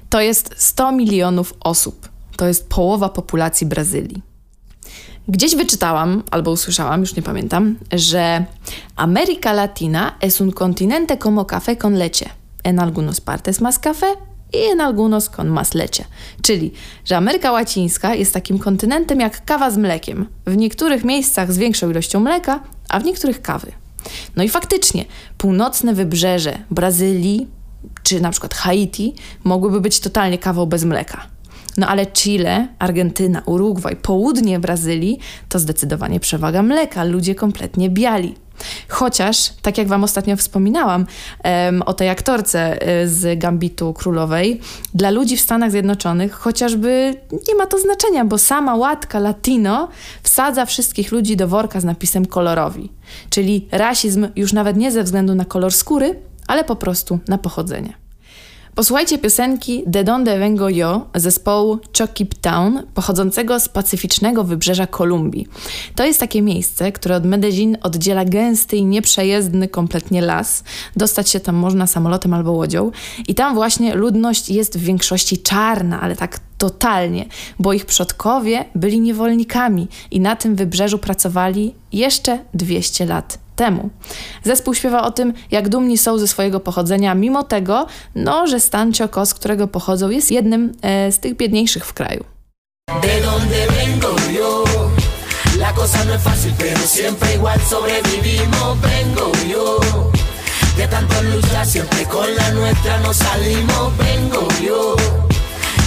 To 0.10 0.22
jest 0.22 0.54
100 0.58 0.92
milionów 0.92 1.54
osób. 1.60 2.10
To 2.38 2.48
jest 2.48 2.70
połowa 2.70 3.10
populacji 3.10 3.68
Brazylii. 3.68 4.29
Gdzieś 5.30 5.56
wyczytałam, 5.56 6.24
albo 6.32 6.52
usłyszałam, 6.52 7.02
już 7.02 7.16
nie 7.16 7.22
pamiętam, 7.22 7.76
że 7.92 8.46
Ameryka 8.96 9.54
Latina 9.54 10.16
es 10.22 10.42
un 10.42 10.52
continente 10.52 11.18
como 11.18 11.44
café 11.44 11.78
con 11.78 11.94
leche. 11.94 12.30
En 12.64 12.80
algunos 12.80 13.22
partes 13.22 13.62
más 13.62 13.80
café 13.80 14.06
y 14.54 14.72
en 14.72 14.82
algunos 14.82 15.30
con 15.30 15.50
más 15.50 15.74
leche. 15.74 16.06
Czyli, 16.42 16.72
że 17.06 17.18
Ameryka 17.18 17.52
Łacińska 17.52 18.16
jest 18.16 18.34
takim 18.34 18.60
kontynentem 18.60 19.20
jak 19.20 19.46
kawa 19.46 19.72
z 19.72 19.78
mlekiem. 19.78 20.28
W 20.46 20.58
niektórych 20.58 21.04
miejscach 21.04 21.54
z 21.54 21.58
większą 21.58 21.90
ilością 21.90 22.20
mleka, 22.20 22.60
a 22.90 23.00
w 23.00 23.04
niektórych 23.04 23.42
kawy. 23.42 23.72
No 24.36 24.44
i 24.44 24.50
faktycznie, 24.50 25.06
północne 25.38 25.94
wybrzeże 25.94 26.58
Brazylii, 26.72 27.48
czy 28.04 28.22
na 28.22 28.32
przykład 28.32 28.54
Haiti, 28.54 29.16
mogłyby 29.44 29.82
być 29.82 30.00
totalnie 30.00 30.38
kawą 30.38 30.66
bez 30.66 30.84
mleka. 30.84 31.39
No 31.80 31.88
ale 31.88 32.06
Chile, 32.06 32.68
Argentyna, 32.80 33.42
Urugwaj, 33.46 33.96
południe 33.96 34.60
Brazylii 34.60 35.20
to 35.50 35.60
zdecydowanie 35.60 36.20
przewaga 36.20 36.64
mleka, 36.64 37.04
ludzie 37.04 37.36
kompletnie 37.36 37.90
biali. 37.90 38.36
Chociaż, 38.88 39.54
tak 39.62 39.78
jak 39.78 39.88
Wam 39.88 40.04
ostatnio 40.04 40.38
wspominałam 40.38 41.06
um, 41.44 41.82
o 41.82 41.94
tej 41.94 42.10
aktorce 42.10 42.82
e, 42.82 43.08
z 43.08 43.40
Gambitu 43.40 43.94
Królowej, 43.94 44.62
dla 44.94 45.10
ludzi 45.10 45.38
w 45.38 45.42
Stanach 45.42 45.72
Zjednoczonych 45.72 46.34
chociażby 46.34 47.16
nie 47.48 47.56
ma 47.56 47.66
to 47.66 47.80
znaczenia, 47.80 48.26
bo 48.26 48.38
sama 48.38 48.76
łatka 48.76 49.20
latino 49.20 49.88
wsadza 50.24 50.66
wszystkich 50.66 51.12
ludzi 51.12 51.38
do 51.38 51.48
worka 51.48 51.80
z 51.80 51.84
napisem 51.84 52.26
kolorowi. 52.26 52.92
Czyli 53.30 53.68
rasizm 53.72 54.28
już 54.36 54.54
nawet 54.54 54.78
nie 54.78 54.92
ze 54.92 55.04
względu 55.04 55.36
na 55.36 55.46
kolor 55.46 55.74
skóry, 55.74 56.20
ale 56.48 56.64
po 56.64 56.76
prostu 56.76 57.20
na 57.28 57.38
pochodzenie. 57.38 58.09
Posłuchajcie 58.80 59.18
piosenki 59.18 59.84
De 59.86 60.04
Donde 60.04 60.40
Vengo 60.40 60.70
Yo 60.70 61.06
zespołu 61.16 61.80
Chokip 61.98 62.36
Town, 62.36 62.84
pochodzącego 62.94 63.60
z 63.60 63.70
pacyficznego 63.70 64.44
wybrzeża 64.44 64.88
Kolumbii. 64.88 65.48
To 65.96 66.06
jest 66.06 66.20
takie 66.20 66.42
miejsce, 66.42 66.92
które 66.92 67.16
od 67.16 67.26
Medellin 67.26 67.78
oddziela 67.82 68.26
gęsty 68.26 68.78
i 68.78 68.86
nieprzejezdny 68.86 69.68
kompletnie 69.68 70.22
las. 70.22 70.64
Dostać 70.96 71.30
się 71.30 71.40
tam 71.40 71.56
można 71.56 71.88
samolotem 71.88 72.34
albo 72.34 72.52
łodzią. 72.52 72.92
I 73.28 73.36
tam 73.36 73.56
właśnie 73.56 73.96
ludność 73.96 74.50
jest 74.50 74.78
w 74.78 74.84
większości 74.84 75.38
czarna, 75.38 76.02
ale 76.02 76.16
tak 76.16 76.40
totalnie, 76.58 77.26
bo 77.60 77.74
ich 77.74 77.86
przodkowie 77.86 78.66
byli 78.76 79.00
niewolnikami 79.00 79.88
i 80.12 80.20
na 80.20 80.36
tym 80.36 80.56
wybrzeżu 80.56 80.98
pracowali 80.98 81.76
jeszcze 81.92 82.40
200 82.54 83.06
lat 83.06 83.49
temu. 83.60 83.90
Zespół 84.44 84.74
śpiewa 84.74 85.02
o 85.02 85.12
tym, 85.12 85.34
jak 85.52 85.70
dumni 85.70 85.98
są 85.98 86.18
ze 86.18 86.28
swojego 86.28 86.60
pochodzenia, 86.60 87.16
mimo 87.16 87.44
tego, 87.44 87.88
no, 88.16 88.48
że 88.48 88.60
stan 88.60 88.92
Chocó, 88.98 89.26
z 89.26 89.34
którego 89.34 89.68
pochodzą, 89.68 90.10
jest 90.10 90.32
jednym 90.32 90.72
e, 90.82 91.12
z 91.12 91.20
tych 91.20 91.36
biedniejszych 91.38 91.86
w 91.86 91.94
kraju. 91.94 92.24
De 93.02 93.22
donde 93.22 93.68
vengo 93.80 94.16
yo, 94.40 94.64
la 95.60 95.74
cosa 95.74 96.06
no 96.06 96.14
es 96.14 96.22
fácil, 96.22 96.54
pero 96.58 96.80
siempre 96.88 97.36
igual 97.36 97.60
sobrevivimos, 97.70 98.78
vengo 98.82 99.32
yo. 99.54 99.80
De 100.78 100.88
tanto 100.88 101.16
siempre 101.66 102.06
con 102.06 102.36
la 102.36 102.52
nuestra 102.52 103.14
salimos, 103.14 103.98
vengo 103.98 104.48
yo. 104.68 104.96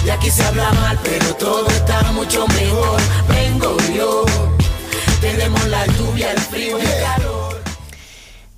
Y 0.07 0.11
aquí 0.11 0.31
se 0.31 0.43
habla 0.43 0.71
mal, 0.73 0.99
pero 1.03 1.35
todo 1.37 1.67
está 1.69 2.13
mucho 2.13 2.47
mejor, 2.49 3.01
vengo 3.29 3.77
yo. 3.97 4.25
Tenemos 5.21 5.65
la 5.69 5.87
lluvia, 5.87 6.33
el 6.33 6.41
frío 6.41 6.79
y 6.79 6.83
el 6.83 7.03
calor. 7.03 7.22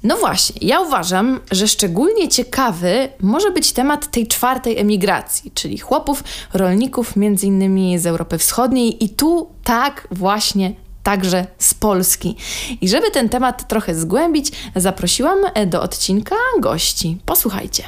No 0.05 0.17
właśnie, 0.17 0.69
ja 0.69 0.81
uważam, 0.81 1.41
że 1.51 1.69
szczególnie 1.69 2.29
ciekawy 2.29 3.09
może 3.21 3.51
być 3.51 3.73
temat 3.73 4.11
tej 4.11 4.27
czwartej 4.27 4.79
emigracji, 4.79 5.51
czyli 5.55 5.79
chłopów, 5.79 6.25
rolników, 6.55 7.17
między 7.17 7.47
innymi 7.47 7.99
z 7.99 8.07
Europy 8.07 8.39
Wschodniej 8.39 9.05
i 9.05 9.09
tu 9.09 9.51
tak 9.65 10.09
właśnie 10.11 10.75
także 11.03 11.47
z 11.59 11.75
Polski. 11.75 12.37
I 12.81 12.89
żeby 12.89 13.11
ten 13.11 13.29
temat 13.29 13.69
trochę 13.69 13.95
zgłębić, 13.95 14.53
zaprosiłam 14.77 15.39
do 15.67 15.83
odcinka 15.83 16.37
gości. 16.61 17.19
Posłuchajcie. 17.27 17.83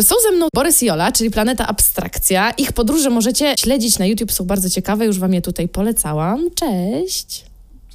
Są 0.00 0.14
ze 0.22 0.36
mną 0.36 0.48
Borys 0.54 0.82
i 0.82 0.90
Ola, 0.90 1.12
czyli 1.12 1.30
Planeta 1.30 1.66
Abstrakcja. 1.66 2.50
Ich 2.50 2.72
podróże 2.72 3.10
możecie 3.10 3.54
śledzić 3.58 3.98
na 3.98 4.06
YouTube, 4.06 4.32
są 4.32 4.44
bardzo 4.44 4.70
ciekawe, 4.70 5.06
już 5.06 5.18
wam 5.18 5.34
je 5.34 5.42
tutaj 5.42 5.68
polecałam. 5.68 6.50
Cześć! 6.54 7.47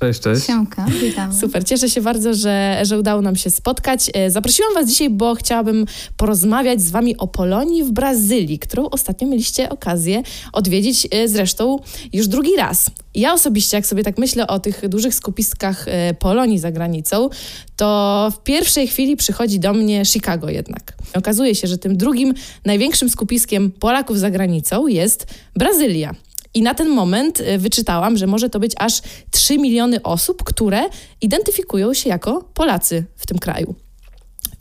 Cześć, 0.04 0.20
cześć. 0.20 0.46
Siemka, 0.46 0.86
witam. 1.02 1.34
Super, 1.34 1.66
cieszę 1.66 1.90
się 1.90 2.02
bardzo, 2.02 2.34
że, 2.34 2.80
że 2.84 3.00
udało 3.00 3.22
nam 3.22 3.36
się 3.36 3.50
spotkać. 3.50 4.12
E, 4.14 4.32
zaprosiłam 4.32 4.74
Was 4.74 4.90
dzisiaj, 4.90 5.10
bo 5.10 5.36
chciałabym 5.36 5.86
porozmawiać 6.18 6.82
z 6.82 6.92
Wami 6.92 7.18
o 7.18 7.28
Polonii 7.28 7.84
w 7.84 7.92
Brazylii, 7.92 8.60
którą 8.60 8.90
ostatnio 8.90 9.28
mieliście 9.28 9.70
okazję 9.70 10.24
odwiedzić 10.54 11.08
e, 11.12 11.28
zresztą 11.28 11.80
już 12.14 12.28
drugi 12.28 12.56
raz. 12.58 12.90
Ja 13.16 13.34
osobiście, 13.34 13.78
jak 13.78 13.86
sobie 13.86 14.04
tak 14.04 14.18
myślę 14.18 14.48
o 14.48 14.60
tych 14.60 14.90
dużych 14.90 15.14
skupiskach 15.16 15.88
e, 15.88 16.14
Polonii 16.14 16.60
za 16.60 16.72
granicą, 16.72 17.30
to 17.76 18.30
w 18.36 18.44
pierwszej 18.44 18.88
chwili 18.88 19.18
przychodzi 19.18 19.60
do 19.60 19.74
mnie 19.74 20.06
Chicago 20.06 20.50
jednak. 20.50 20.94
Okazuje 21.14 21.56
się, 21.56 21.68
że 21.68 21.78
tym 21.78 21.98
drugim 21.98 22.34
największym 22.66 23.10
skupiskiem 23.10 23.72
Polaków 23.72 24.20
za 24.20 24.32
granicą 24.32 24.88
jest 24.88 25.28
Brazylia. 25.56 26.16
I 26.54 26.62
na 26.62 26.74
ten 26.74 26.90
moment 26.90 27.40
y, 27.40 27.58
wyczytałam, 27.58 28.18
że 28.18 28.28
może 28.28 28.50
to 28.50 28.60
być 28.60 28.74
aż 28.78 29.02
3 29.32 29.58
miliony 29.58 30.02
osób, 30.02 30.44
które 30.44 30.82
identyfikują 31.22 31.94
się 31.94 32.10
jako 32.10 32.44
Polacy 32.54 33.06
w 33.16 33.28
tym 33.28 33.40
kraju. 33.40 33.76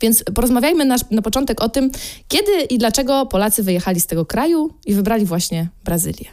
Więc 0.01 0.23
porozmawiajmy 0.23 0.85
na, 0.85 0.95
na 1.11 1.21
początek 1.21 1.61
o 1.61 1.69
tym, 1.69 1.91
kiedy 2.27 2.61
i 2.61 2.77
dlaczego 2.77 3.25
Polacy 3.25 3.63
wyjechali 3.63 3.99
z 3.99 4.07
tego 4.07 4.25
kraju 4.25 4.73
i 4.85 4.93
wybrali 4.93 5.25
właśnie 5.25 5.69
Brazylię. 5.85 6.25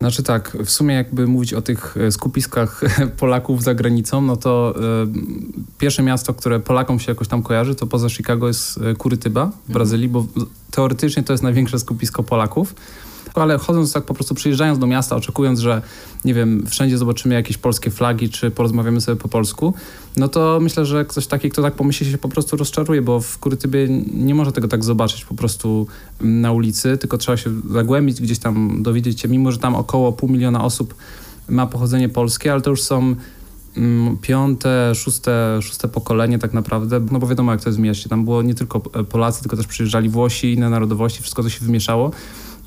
Znaczy 0.00 0.22
tak, 0.22 0.56
w 0.64 0.70
sumie 0.70 0.94
jakby 0.94 1.26
mówić 1.26 1.54
o 1.54 1.62
tych 1.62 1.96
e, 1.96 2.12
skupiskach 2.12 2.80
Polaków 3.20 3.62
za 3.62 3.74
granicą, 3.74 4.20
no 4.20 4.36
to 4.36 4.74
y, 4.76 5.78
pierwsze 5.78 6.02
miasto, 6.02 6.34
które 6.34 6.60
Polakom 6.60 7.00
się 7.00 7.12
jakoś 7.12 7.28
tam 7.28 7.42
kojarzy, 7.42 7.74
to 7.74 7.86
poza 7.86 8.08
Chicago 8.08 8.48
jest 8.48 8.80
Kurytyba 8.98 9.46
w 9.46 9.48
mhm. 9.48 9.72
Brazylii, 9.72 10.08
bo 10.08 10.26
teoretycznie 10.70 11.22
to 11.22 11.32
jest 11.32 11.42
największe 11.42 11.78
skupisko 11.78 12.22
Polaków 12.22 12.74
ale 13.34 13.58
chodząc 13.58 13.92
tak 13.92 14.04
po 14.04 14.14
prostu 14.14 14.34
przyjeżdżając 14.34 14.78
do 14.78 14.86
miasta, 14.86 15.16
oczekując, 15.16 15.60
że 15.60 15.82
nie 16.24 16.34
wiem, 16.34 16.66
wszędzie 16.66 16.98
zobaczymy 16.98 17.34
jakieś 17.34 17.58
polskie 17.58 17.90
flagi, 17.90 18.30
czy 18.30 18.50
porozmawiamy 18.50 19.00
sobie 19.00 19.16
po 19.16 19.28
polsku, 19.28 19.74
no 20.16 20.28
to 20.28 20.58
myślę, 20.60 20.86
że 20.86 21.04
ktoś 21.04 21.26
taki, 21.26 21.50
kto 21.50 21.62
tak 21.62 21.74
pomyśli, 21.74 22.10
się 22.10 22.18
po 22.18 22.28
prostu 22.28 22.56
rozczaruje, 22.56 23.02
bo 23.02 23.20
w 23.20 23.38
Kurytybie 23.38 23.88
nie 24.14 24.34
można 24.34 24.52
tego 24.52 24.68
tak 24.68 24.84
zobaczyć 24.84 25.24
po 25.24 25.34
prostu 25.34 25.86
na 26.20 26.52
ulicy, 26.52 26.98
tylko 26.98 27.18
trzeba 27.18 27.36
się 27.36 27.50
zagłębić, 27.70 28.20
gdzieś 28.20 28.38
tam 28.38 28.82
dowiedzieć 28.82 29.20
się, 29.20 29.28
mimo 29.28 29.52
że 29.52 29.58
tam 29.58 29.74
około 29.74 30.12
pół 30.12 30.28
miliona 30.28 30.64
osób 30.64 30.94
ma 31.48 31.66
pochodzenie 31.66 32.08
polskie, 32.08 32.52
ale 32.52 32.60
to 32.60 32.70
już 32.70 32.82
są 32.82 33.16
mm, 33.76 34.18
piąte, 34.18 34.94
szóste, 34.94 35.58
szóste 35.62 35.88
pokolenie 35.88 36.38
tak 36.38 36.52
naprawdę, 36.52 37.00
no 37.10 37.18
bo 37.18 37.26
wiadomo 37.26 37.52
jak 37.52 37.60
to 37.60 37.68
jest 37.68 37.78
w 37.78 37.82
mieście, 37.82 38.08
tam 38.08 38.24
było 38.24 38.42
nie 38.42 38.54
tylko 38.54 38.80
Polacy, 38.80 39.40
tylko 39.40 39.56
też 39.56 39.66
przyjeżdżali 39.66 40.08
Włosi, 40.08 40.52
inne 40.52 40.70
narodowości, 40.70 41.22
wszystko 41.22 41.42
to 41.42 41.50
się 41.50 41.64
wymieszało. 41.64 42.10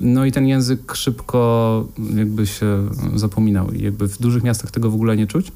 No 0.01 0.25
i 0.25 0.31
ten 0.31 0.47
język 0.47 0.95
szybko 0.95 1.87
jakby 2.15 2.47
się 2.47 2.89
zapominał 3.15 3.71
i 3.71 3.83
jakby 3.83 4.07
w 4.07 4.17
dużych 4.17 4.43
miastach 4.43 4.71
tego 4.71 4.91
w 4.91 4.95
ogóle 4.95 5.17
nie 5.17 5.27
czuć. 5.27 5.51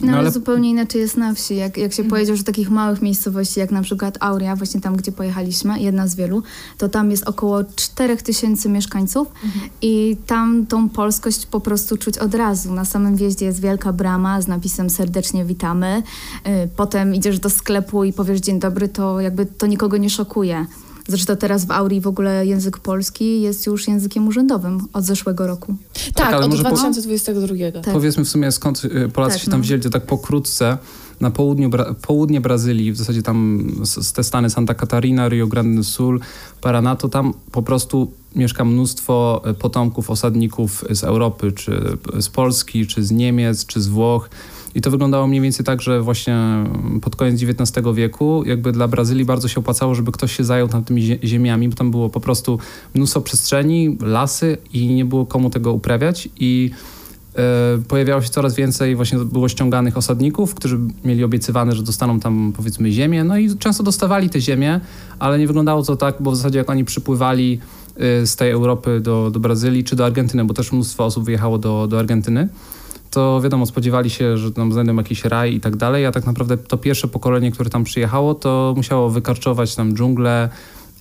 No, 0.00 0.10
no 0.12 0.18
ale, 0.18 0.30
zupełnie 0.30 0.70
inaczej 0.70 1.00
jest 1.00 1.16
na 1.16 1.34
wsi. 1.34 1.56
Jak, 1.56 1.76
jak 1.76 1.92
się 1.92 2.02
mhm. 2.02 2.10
powiedział, 2.10 2.36
że 2.36 2.44
takich 2.44 2.70
małych 2.70 3.02
miejscowości, 3.02 3.60
jak 3.60 3.70
na 3.70 3.82
przykład 3.82 4.18
Auria, 4.20 4.56
właśnie 4.56 4.80
tam, 4.80 4.96
gdzie 4.96 5.12
pojechaliśmy, 5.12 5.80
jedna 5.80 6.06
z 6.06 6.14
wielu, 6.14 6.42
to 6.78 6.88
tam 6.88 7.10
jest 7.10 7.28
około 7.28 7.64
4000 7.76 8.68
mieszkańców 8.68 9.28
mhm. 9.44 9.70
i 9.82 10.16
tam 10.26 10.66
tą 10.66 10.88
polskość 10.88 11.46
po 11.46 11.60
prostu 11.60 11.96
czuć 11.96 12.18
od 12.18 12.34
razu. 12.34 12.74
Na 12.74 12.84
samym 12.84 13.16
wjeździe 13.16 13.46
jest 13.46 13.60
wielka 13.60 13.92
brama 13.92 14.40
z 14.40 14.48
napisem 14.48 14.90
serdecznie 14.90 15.44
witamy. 15.44 16.02
Y, 16.46 16.68
potem 16.76 17.14
idziesz 17.14 17.38
do 17.38 17.50
sklepu 17.50 18.04
i 18.04 18.12
powiesz 18.12 18.40
dzień 18.40 18.60
dobry, 18.60 18.88
to 18.88 19.20
jakby 19.20 19.46
to 19.46 19.66
nikogo 19.66 19.96
nie 19.96 20.10
szokuje. 20.10 20.66
Zresztą 21.12 21.36
teraz 21.36 21.64
w 21.64 21.70
Aurii 21.70 22.00
w 22.00 22.06
ogóle 22.06 22.46
język 22.46 22.78
polski 22.78 23.40
jest 23.40 23.66
już 23.66 23.88
językiem 23.88 24.28
urzędowym 24.28 24.88
od 24.92 25.04
zeszłego 25.04 25.46
roku. 25.46 25.74
Tak, 26.14 26.30
tak 26.30 26.42
od 26.42 26.54
2022. 26.54 27.54
Tak. 27.82 27.94
Powiedzmy 27.94 28.24
w 28.24 28.28
sumie 28.28 28.52
skąd 28.52 28.84
y, 28.84 29.08
Polacy 29.08 29.34
tak, 29.34 29.44
się 29.44 29.50
tam 29.50 29.60
no. 29.60 29.64
wzięli, 29.64 29.82
to 29.82 29.90
tak 29.90 30.06
pokrótce. 30.06 30.78
Na 31.20 31.30
południu, 31.30 31.70
Bra 31.70 31.94
południe 32.02 32.40
Brazylii, 32.40 32.92
w 32.92 32.96
zasadzie 32.96 33.22
tam 33.22 33.68
z 33.84 34.12
te 34.12 34.24
stany 34.24 34.50
Santa 34.50 34.74
Catarina, 34.74 35.28
Rio 35.28 35.46
Grande 35.46 35.76
do 35.76 35.84
Sul, 35.84 36.20
Paraná, 36.60 36.96
to 36.96 37.08
tam 37.08 37.34
po 37.52 37.62
prostu 37.62 38.12
mieszka 38.36 38.64
mnóstwo 38.64 39.42
y, 39.50 39.54
potomków, 39.54 40.10
osadników 40.10 40.84
z 40.90 41.04
Europy, 41.04 41.52
czy 41.52 41.98
z 42.20 42.28
Polski, 42.28 42.86
czy 42.86 43.04
z 43.04 43.10
Niemiec, 43.10 43.66
czy 43.66 43.80
z 43.80 43.88
Włoch. 43.88 44.30
I 44.74 44.80
to 44.80 44.90
wyglądało 44.90 45.26
mniej 45.26 45.40
więcej 45.40 45.66
tak, 45.66 45.82
że 45.82 46.00
właśnie 46.00 46.36
pod 47.02 47.16
koniec 47.16 47.42
XIX 47.42 47.86
wieku 47.94 48.42
jakby 48.46 48.72
dla 48.72 48.88
Brazylii 48.88 49.24
bardzo 49.24 49.48
się 49.48 49.60
opłacało, 49.60 49.94
żeby 49.94 50.12
ktoś 50.12 50.36
się 50.36 50.44
zajął 50.44 50.68
tam 50.68 50.84
tymi 50.84 51.18
ziemiami, 51.24 51.68
bo 51.68 51.76
tam 51.76 51.90
było 51.90 52.10
po 52.10 52.20
prostu 52.20 52.58
mnóstwo 52.94 53.20
przestrzeni, 53.20 53.98
lasy 54.00 54.58
i 54.72 54.86
nie 54.86 55.04
było 55.04 55.26
komu 55.26 55.50
tego 55.50 55.72
uprawiać. 55.72 56.28
I 56.36 56.70
e, 57.36 57.78
pojawiało 57.88 58.22
się 58.22 58.28
coraz 58.28 58.54
więcej 58.54 58.96
właśnie 58.96 59.18
było 59.18 59.48
ściąganych 59.48 59.96
osadników, 59.96 60.54
którzy 60.54 60.78
mieli 61.04 61.24
obiecywane, 61.24 61.72
że 61.72 61.82
dostaną 61.82 62.20
tam 62.20 62.52
powiedzmy 62.56 62.92
ziemię, 62.92 63.24
no 63.24 63.38
i 63.38 63.56
często 63.56 63.82
dostawali 63.82 64.30
te 64.30 64.40
ziemię, 64.40 64.80
ale 65.18 65.38
nie 65.38 65.46
wyglądało 65.46 65.82
to 65.82 65.96
tak, 65.96 66.14
bo 66.20 66.30
w 66.30 66.36
zasadzie 66.36 66.58
jak 66.58 66.70
oni 66.70 66.84
przypływali 66.84 67.60
e, 67.96 68.26
z 68.26 68.36
tej 68.36 68.50
Europy 68.50 69.00
do, 69.00 69.30
do 69.30 69.40
Brazylii 69.40 69.84
czy 69.84 69.96
do 69.96 70.04
Argentyny, 70.04 70.44
bo 70.44 70.54
też 70.54 70.72
mnóstwo 70.72 71.04
osób 71.04 71.24
wyjechało 71.24 71.58
do, 71.58 71.86
do 71.86 71.98
Argentyny, 71.98 72.48
to 73.12 73.40
wiadomo, 73.40 73.66
spodziewali 73.66 74.10
się, 74.10 74.36
że 74.36 74.52
tam 74.52 74.72
znajdą 74.72 74.96
jakiś 74.96 75.24
raj 75.24 75.54
i 75.54 75.60
tak 75.60 75.76
dalej, 75.76 76.06
a 76.06 76.12
tak 76.12 76.26
naprawdę 76.26 76.56
to 76.56 76.78
pierwsze 76.78 77.08
pokolenie, 77.08 77.50
które 77.50 77.70
tam 77.70 77.84
przyjechało, 77.84 78.34
to 78.34 78.74
musiało 78.76 79.10
wykarczować 79.10 79.74
tam 79.74 79.94
dżunglę 79.94 80.48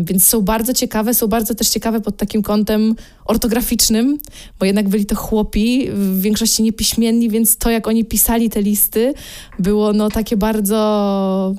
więc 0.03 0.27
są 0.27 0.41
bardzo 0.41 0.73
ciekawe, 0.73 1.13
są 1.13 1.27
bardzo 1.27 1.55
też 1.55 1.69
ciekawe 1.69 2.01
pod 2.01 2.17
takim 2.17 2.41
kątem 2.41 2.95
ortograficznym, 3.25 4.17
bo 4.59 4.65
jednak 4.65 4.89
byli 4.89 5.05
to 5.05 5.15
chłopi, 5.15 5.87
w 5.93 6.21
większości 6.21 6.63
niepiśmienni, 6.63 7.29
więc 7.35 7.57
to 7.57 7.69
jak 7.69 7.87
oni 7.87 8.05
pisali 8.05 8.49
te 8.49 8.61
listy 8.61 9.13
było 9.59 9.93
no 9.93 10.09
takie 10.09 10.37
bardzo 10.37 11.55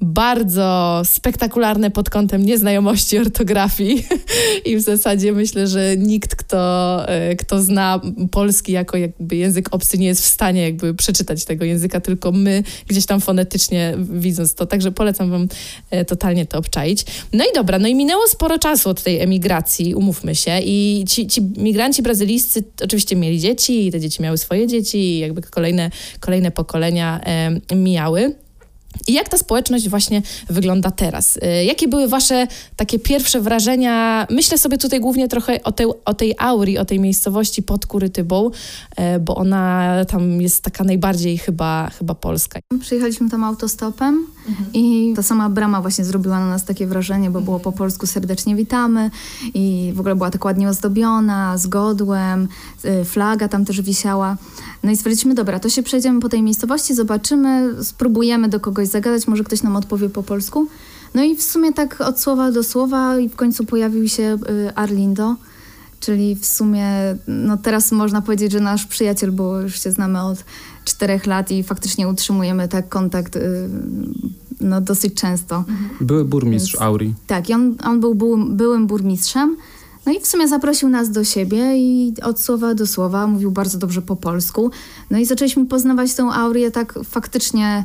bardzo 0.00 1.02
spektakularne 1.04 1.90
pod 1.90 2.10
kątem 2.10 2.46
nieznajomości 2.46 3.18
ortografii 3.18 4.06
i 4.64 4.76
w 4.76 4.80
zasadzie 4.80 5.32
myślę, 5.32 5.66
że 5.66 5.96
nikt, 5.96 6.34
kto, 6.34 7.04
e, 7.08 7.36
kto 7.36 7.62
zna 7.62 8.00
polski 8.30 8.72
jako 8.72 8.96
jakby 8.96 9.36
język 9.36 9.74
obcy 9.74 9.98
nie 9.98 10.06
jest 10.06 10.22
w 10.22 10.26
stanie 10.26 10.62
jakby 10.62 10.94
przeczytać 10.94 11.44
tego 11.44 11.64
języka, 11.64 12.00
tylko 12.00 12.32
my 12.32 12.62
gdzieś 12.86 13.06
tam 13.06 13.20
fonetycznie 13.20 13.94
widząc 13.98 14.54
to, 14.54 14.66
także 14.66 14.92
polecam 14.92 15.30
wam 15.30 15.48
e, 15.90 16.04
totalnie 16.04 16.46
to 16.46 16.58
obczaić. 16.58 17.04
No 17.32 17.44
i 17.44 17.54
dobra, 17.54 17.78
no 17.78 17.88
i 17.88 17.94
minęło 17.94 18.28
sporo 18.28 18.58
czasu 18.58 18.90
od 18.90 19.02
tej 19.02 19.20
emigracji, 19.20 19.94
umówmy 19.94 20.34
się 20.34 20.60
i 20.64 21.04
ci, 21.08 21.26
ci 21.26 21.42
migranci 21.42 22.02
brazylijscy 22.02 22.64
oczywiście 22.84 23.16
mieli 23.16 23.40
dzieci 23.40 23.86
i 23.86 23.92
te 23.92 24.00
dzieci 24.00 24.22
miały 24.22 24.38
swoje 24.38 24.66
dzieci 24.66 24.98
i 24.98 25.18
jakby 25.18 25.42
kolejne, 25.42 25.90
kolejne 26.20 26.50
pokolenia 26.50 27.20
e, 27.70 27.76
mijały. 27.76 28.47
I 29.06 29.12
jak 29.12 29.28
ta 29.28 29.38
społeczność 29.38 29.88
właśnie 29.88 30.22
wygląda 30.50 30.90
teraz? 30.90 31.36
Y, 31.36 31.64
jakie 31.64 31.88
były 31.88 32.08
wasze 32.08 32.46
takie 32.76 32.98
pierwsze 32.98 33.40
wrażenia? 33.40 34.26
Myślę 34.30 34.58
sobie 34.58 34.78
tutaj 34.78 35.00
głównie 35.00 35.28
trochę 35.28 35.62
o 35.62 35.72
tej, 35.72 35.86
o 36.04 36.14
tej 36.14 36.34
aurii, 36.38 36.78
o 36.78 36.84
tej 36.84 37.00
miejscowości 37.00 37.62
pod 37.62 37.86
Kurytybą, 37.86 38.50
y, 39.16 39.20
bo 39.20 39.36
ona 39.36 39.94
tam 40.08 40.40
jest 40.42 40.64
taka 40.64 40.84
najbardziej 40.84 41.38
chyba, 41.38 41.90
chyba 41.98 42.14
polska. 42.14 42.60
Przyjechaliśmy 42.80 43.30
tam 43.30 43.44
autostopem 43.44 44.26
mhm. 44.48 44.70
i 44.74 45.12
ta 45.16 45.22
sama 45.22 45.48
brama 45.48 45.80
właśnie 45.80 46.04
zrobiła 46.04 46.40
na 46.40 46.46
nas 46.46 46.64
takie 46.64 46.86
wrażenie, 46.86 47.30
bo 47.30 47.40
było 47.40 47.60
po 47.60 47.72
polsku 47.72 48.06
serdecznie 48.06 48.56
witamy 48.56 49.10
i 49.54 49.92
w 49.94 50.00
ogóle 50.00 50.16
była 50.16 50.30
tak 50.30 50.44
ładnie 50.44 50.68
ozdobiona, 50.68 51.58
z 51.58 51.66
godłem, 51.66 52.48
y, 52.84 53.04
flaga 53.04 53.48
tam 53.48 53.64
też 53.64 53.82
wisiała. 53.82 54.36
No 54.82 54.90
i 54.90 54.96
stwierdziliśmy, 54.96 55.34
dobra, 55.34 55.60
to 55.60 55.68
się 55.68 55.82
przejdziemy 55.82 56.20
po 56.20 56.28
tej 56.28 56.42
miejscowości, 56.42 56.94
zobaczymy, 56.94 57.84
spróbujemy 57.84 58.48
do 58.48 58.60
kogoś 58.78 58.88
zagadać, 58.88 59.26
może 59.26 59.44
ktoś 59.44 59.62
nam 59.62 59.76
odpowie 59.76 60.08
po 60.08 60.22
polsku. 60.22 60.68
No 61.14 61.22
i 61.22 61.36
w 61.36 61.42
sumie 61.42 61.72
tak 61.72 62.00
od 62.00 62.20
słowa 62.20 62.52
do 62.52 62.62
słowa 62.62 63.18
i 63.18 63.28
w 63.28 63.36
końcu 63.36 63.64
pojawił 63.64 64.08
się 64.08 64.38
y, 64.48 64.74
Arlindo, 64.74 65.36
czyli 66.00 66.36
w 66.36 66.46
sumie, 66.46 66.86
no 67.28 67.56
teraz 67.56 67.92
można 67.92 68.22
powiedzieć, 68.22 68.52
że 68.52 68.60
nasz 68.60 68.86
przyjaciel, 68.86 69.32
bo 69.32 69.60
już 69.60 69.82
się 69.82 69.90
znamy 69.90 70.22
od 70.22 70.44
czterech 70.84 71.26
lat 71.26 71.50
i 71.50 71.62
faktycznie 71.62 72.08
utrzymujemy 72.08 72.68
tak 72.68 72.88
kontakt 72.88 73.36
y, 73.36 73.68
no, 74.60 74.80
dosyć 74.80 75.14
często. 75.14 75.64
Były 76.00 76.24
burmistrz 76.24 76.72
Więc, 76.72 76.82
Auri. 76.82 77.14
Tak, 77.26 77.48
i 77.48 77.54
on, 77.54 77.74
on 77.84 78.00
był, 78.00 78.14
był 78.14 78.36
byłym 78.36 78.86
burmistrzem. 78.86 79.56
No 80.06 80.12
i 80.12 80.20
w 80.20 80.26
sumie 80.26 80.48
zaprosił 80.48 80.88
nas 80.88 81.10
do 81.10 81.24
siebie 81.24 81.78
i 81.78 82.14
od 82.22 82.40
słowa 82.40 82.74
do 82.74 82.86
słowa 82.86 83.26
mówił 83.26 83.50
bardzo 83.50 83.78
dobrze 83.78 84.02
po 84.02 84.16
polsku. 84.16 84.70
No 85.10 85.18
i 85.18 85.24
zaczęliśmy 85.24 85.66
poznawać 85.66 86.14
tę 86.14 86.24
Aurię 86.24 86.70
tak 86.70 86.98
faktycznie 87.04 87.84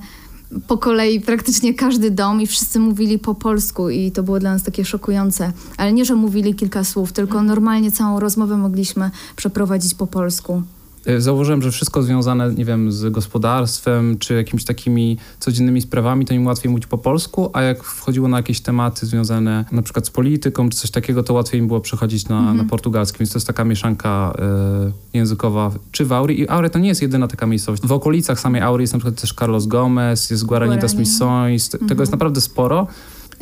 po 0.67 0.77
kolei 0.77 1.21
praktycznie 1.21 1.73
każdy 1.73 2.11
dom 2.11 2.41
i 2.41 2.47
wszyscy 2.47 2.79
mówili 2.79 3.19
po 3.19 3.35
polsku 3.35 3.89
i 3.89 4.11
to 4.11 4.23
było 4.23 4.39
dla 4.39 4.53
nas 4.53 4.63
takie 4.63 4.85
szokujące. 4.85 5.51
Ale 5.77 5.93
nie, 5.93 6.05
że 6.05 6.15
mówili 6.15 6.55
kilka 6.55 6.83
słów, 6.83 7.13
tylko 7.13 7.33
mhm. 7.33 7.45
normalnie 7.45 7.91
całą 7.91 8.19
rozmowę 8.19 8.57
mogliśmy 8.57 9.11
przeprowadzić 9.35 9.93
po 9.93 10.07
polsku. 10.07 10.63
E, 11.05 11.21
zauważyłem, 11.21 11.61
że 11.61 11.71
wszystko 11.71 12.03
związane, 12.03 12.53
nie 12.53 12.65
wiem, 12.65 12.91
z 12.91 13.11
gospodarstwem 13.11 14.17
czy 14.19 14.33
jakimiś 14.33 14.65
takimi 14.65 15.17
codziennymi 15.39 15.81
sprawami, 15.81 16.25
to 16.25 16.33
im 16.33 16.45
łatwiej 16.45 16.71
mówić 16.71 16.87
po 16.87 16.97
polsku, 16.97 17.49
a 17.53 17.61
jak 17.61 17.83
wchodziło 17.83 18.27
na 18.27 18.37
jakieś 18.37 18.61
tematy 18.61 19.05
związane 19.05 19.65
na 19.71 19.81
przykład 19.81 20.07
z 20.07 20.09
polityką 20.09 20.69
czy 20.69 20.77
coś 20.77 20.91
takiego, 20.91 21.23
to 21.23 21.33
łatwiej 21.33 21.61
im 21.61 21.67
było 21.67 21.79
przechodzić 21.79 22.27
na, 22.27 22.39
mhm. 22.39 22.57
na 22.57 22.63
portugalski, 22.63 23.19
więc 23.19 23.31
to 23.31 23.37
jest 23.37 23.47
taka 23.47 23.63
mieszanka 23.63 24.33
y, 24.87 25.17
językowa 25.17 25.71
czy 25.91 26.05
w 26.05 26.11
Auri. 26.11 26.41
I 26.41 26.49
Aure 26.49 26.69
to 26.69 26.79
nie 26.79 26.89
jest 26.89 27.01
jedyna 27.01 27.27
taka 27.27 27.45
miejscowość. 27.45 27.83
W 27.83 27.91
okolicach 27.91 28.39
samej 28.39 28.61
Auri 28.61 28.83
jest 28.83 28.93
na 28.93 28.99
przykład 28.99 29.21
też 29.21 29.33
Carlos 29.33 29.65
Gomez, 29.65 30.29
jest 30.29 30.45
Guarani 30.45 30.77
das 30.77 30.95
Missões, 30.95 31.73
mhm. 31.73 31.89
tego 31.89 32.01
jest 32.01 32.11
naprawdę 32.11 32.41
sporo. 32.41 32.87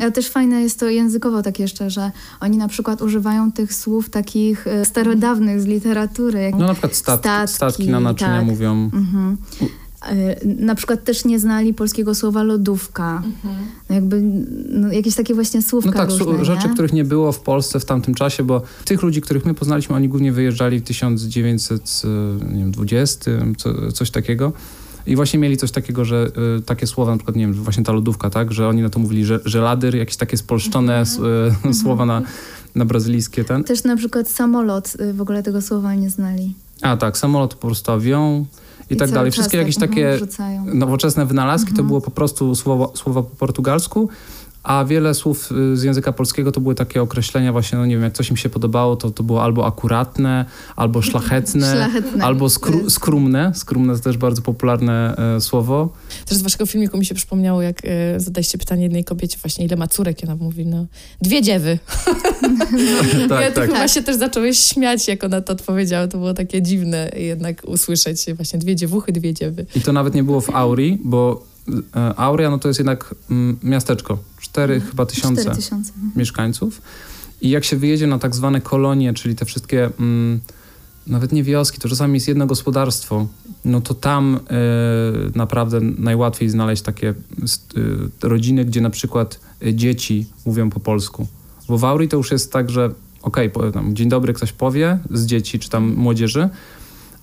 Ale 0.02 0.12
też 0.12 0.30
fajne 0.30 0.62
jest 0.62 0.80
to 0.80 0.90
językowo 0.90 1.42
tak 1.42 1.60
jeszcze, 1.60 1.90
że 1.90 2.12
oni 2.40 2.58
na 2.58 2.68
przykład 2.68 3.02
używają 3.02 3.52
tych 3.52 3.74
słów 3.74 4.10
takich 4.10 4.68
e, 4.68 4.86
starodawnych 4.86 5.62
z 5.62 5.66
literatury. 5.66 6.42
Jak 6.42 6.56
no 6.56 6.68
na 6.68 6.74
przykład 6.74 6.96
statki, 6.96 7.30
statki, 7.30 7.56
statki 7.56 7.90
na 7.90 8.00
naczynia 8.00 8.38
tak. 8.38 8.46
mówią. 8.46 8.90
Mhm. 8.94 9.38
E, 10.02 10.46
na 10.46 10.76
przykład 10.76 11.04
też 11.04 11.26
nie 11.26 11.40
znali 11.40 11.74
polskiego 11.74 12.16
słowa 12.16 12.44
lodówka. 12.44 13.24
Mhm. 13.26 13.56
No 13.90 13.96
jakby 13.96 14.22
no, 14.70 14.92
jakieś 14.92 15.16
takie 15.16 15.34
właśnie 15.34 15.62
słówka 15.62 15.92
No 15.92 15.98
tak, 15.98 16.10
różne, 16.10 16.46
rzeczy, 16.46 16.68
nie? 16.68 16.74
których 16.74 16.94
nie 16.94 17.04
było 17.04 17.32
w 17.32 17.40
Polsce 17.40 17.80
w 17.80 17.86
tamtym 17.86 18.14
czasie, 18.14 18.44
bo 18.44 18.62
tych 18.86 19.02
ludzi, 19.02 19.22
których 19.22 19.46
my 19.46 19.54
poznaliśmy, 19.54 19.96
oni 19.96 20.10
głównie 20.10 20.32
wyjeżdżali 20.32 20.80
w 20.80 20.84
1920, 20.84 23.32
co, 23.58 23.92
coś 23.92 24.12
takiego. 24.12 24.54
I 25.06 25.16
właśnie 25.16 25.40
mieli 25.40 25.58
coś 25.58 25.72
takiego, 25.72 26.06
że 26.06 26.32
y, 26.58 26.62
takie 26.62 26.88
słowa, 26.88 27.12
na 27.12 27.18
przykład, 27.18 27.36
nie 27.36 27.46
wiem, 27.48 27.54
właśnie 27.54 27.84
ta 27.84 27.92
lodówka, 27.92 28.30
tak, 28.30 28.54
że 28.54 28.68
oni 28.68 28.82
na 28.82 28.90
to 28.90 29.00
mówili, 29.00 29.26
że, 29.26 29.40
że 29.46 29.62
ladyr, 29.62 29.96
jakieś 29.96 30.16
takie 30.16 30.38
spolszczone 30.38 30.94
mm 30.94 31.06
-hmm. 31.06 31.74
słowa 31.82 32.06
na, 32.06 32.22
na 32.76 32.86
brazylijskie 32.86 33.44
ten. 33.44 33.64
Też 33.64 33.84
na 33.84 33.96
przykład 33.96 34.30
samolot, 34.30 34.94
y, 35.02 35.14
w 35.14 35.22
ogóle 35.22 35.44
tego 35.44 35.62
słowa 35.62 35.96
nie 35.96 36.10
znali. 36.10 36.56
A 36.82 36.98
tak, 36.98 37.18
samolot 37.18 37.56
po 37.56 37.68
prostu 37.68 37.92
avion 37.92 38.46
i, 38.90 38.94
I 38.94 38.98
tak 38.98 39.12
dalej. 39.12 39.32
Wszystkie 39.32 39.58
jakieś 39.58 39.76
tak, 39.76 39.90
takie 39.90 40.20
nowoczesne 40.74 41.26
wynalazki 41.26 41.68
to 41.68 41.72
mhm. 41.72 41.88
było 41.88 42.02
po 42.02 42.12
prostu 42.12 42.56
słowa, 42.56 42.88
słowa 42.94 43.24
po 43.24 43.36
portugalsku, 43.36 44.10
a 44.64 44.86
wiele 44.86 45.14
słów 45.14 45.52
y, 45.52 45.78
z 45.78 45.84
języka 45.84 46.12
polskiego 46.12 46.52
to 46.52 46.62
były 46.62 46.76
takie 46.76 47.02
określenia 47.02 47.52
właśnie, 47.52 47.78
no 47.78 47.86
nie 47.86 47.96
wiem, 47.96 48.04
jak 48.04 48.14
coś 48.14 48.30
im 48.30 48.38
się 48.38 48.50
podobało, 48.50 48.96
to, 48.96 49.12
to 49.12 49.24
było 49.24 49.44
albo 49.44 49.68
akuratne, 49.68 50.46
albo 50.76 51.02
szlachetne, 51.12 51.74
szlachetne. 51.76 52.24
albo 52.24 52.50
skru, 52.50 52.90
skrumne. 52.90 53.52
Skrumne 53.56 53.94
to 53.94 54.00
też 54.00 54.18
bardzo 54.18 54.42
popularne 54.42 55.16
e, 55.36 55.42
słowo. 55.42 55.90
Też 56.26 56.38
z 56.38 56.42
waszego 56.42 56.66
filmiku 56.66 56.98
mi 56.98 57.06
się 57.06 57.16
przypomniało, 57.16 57.62
jak 57.62 57.82
e, 57.86 58.20
zadaliście 58.20 58.58
pytanie 58.58 58.84
jednej 58.84 59.04
kobiecie 59.04 59.38
właśnie, 59.42 59.66
ile 59.66 59.76
ma 59.76 59.88
córek, 59.88 60.24
i 60.24 60.26
ona 60.26 60.36
mówi, 60.36 60.66
no, 60.66 60.86
dwie 61.22 61.42
dziewy. 61.42 61.80
Tak, 63.30 63.42
ja 63.42 63.52
tak. 63.52 63.66
chyba 63.66 63.88
się 63.88 64.04
też 64.04 64.16
zacząłeś 64.16 64.60
śmiać, 64.60 65.08
jak 65.08 65.24
ona 65.24 65.42
to 65.42 65.54
odpowiedziała. 65.54 66.08
To 66.08 66.18
było 66.18 66.34
takie 66.34 66.62
dziwne 66.62 67.12
jednak 67.16 67.62
usłyszeć 67.68 68.26
właśnie 68.36 68.60
dwie 68.60 68.76
dziewuchy, 68.76 69.12
dwie 69.12 69.34
dziewy. 69.34 69.66
I 69.76 69.82
to 69.82 69.94
nawet 69.94 70.16
nie 70.16 70.24
było 70.24 70.42
w 70.42 70.50
Auri, 70.50 71.00
bo 71.04 71.51
e, 71.96 72.20
Auria 72.20 72.50
no 72.50 72.58
to 72.58 72.68
jest 72.68 72.80
jednak 72.80 73.16
mm, 73.32 73.58
miasteczko 73.64 74.18
4 74.40 74.74
mhm. 74.74 74.92
chyba 74.92 75.06
tysiące, 75.06 75.42
4 75.42 75.56
tysiące 75.56 75.92
mieszkańców. 76.16 76.82
I 77.42 77.50
jak 77.50 77.64
się 77.64 77.78
wyjedzie 77.78 78.08
na 78.08 78.20
tak 78.20 78.36
zwane 78.36 78.62
kolonie, 78.62 79.14
czyli 79.14 79.36
te 79.36 79.46
wszystkie 79.46 79.90
mm, 80.00 80.40
nawet 81.08 81.32
nie 81.32 81.44
wioski, 81.44 81.80
to 81.80 81.90
czasami 81.90 82.14
jest 82.14 82.28
jedno 82.28 82.46
gospodarstwo, 82.46 83.28
no 83.66 83.82
to 83.82 83.94
tam 83.94 84.36
y, 84.36 85.38
naprawdę 85.38 85.80
najłatwiej 85.82 86.50
znaleźć 86.50 86.82
takie 86.82 87.10
y, 87.10 87.16
rodziny, 88.22 88.66
gdzie 88.66 88.82
na 88.82 88.90
przykład 88.90 89.40
dzieci 89.74 90.26
mówią 90.46 90.70
po 90.70 90.80
polsku. 90.80 91.28
Bo 91.68 91.78
w 91.78 91.86
Auri 91.86 92.08
to 92.08 92.18
już 92.18 92.32
jest 92.32 92.52
tak, 92.52 92.70
że 92.70 92.94
okej, 93.22 93.54
okay, 93.54 93.94
dzień 93.94 94.10
dobry 94.10 94.34
ktoś 94.34 94.52
powie 94.52 95.00
z 95.12 95.26
dzieci 95.26 95.60
czy 95.60 95.70
tam 95.70 95.94
młodzieży, 95.96 96.50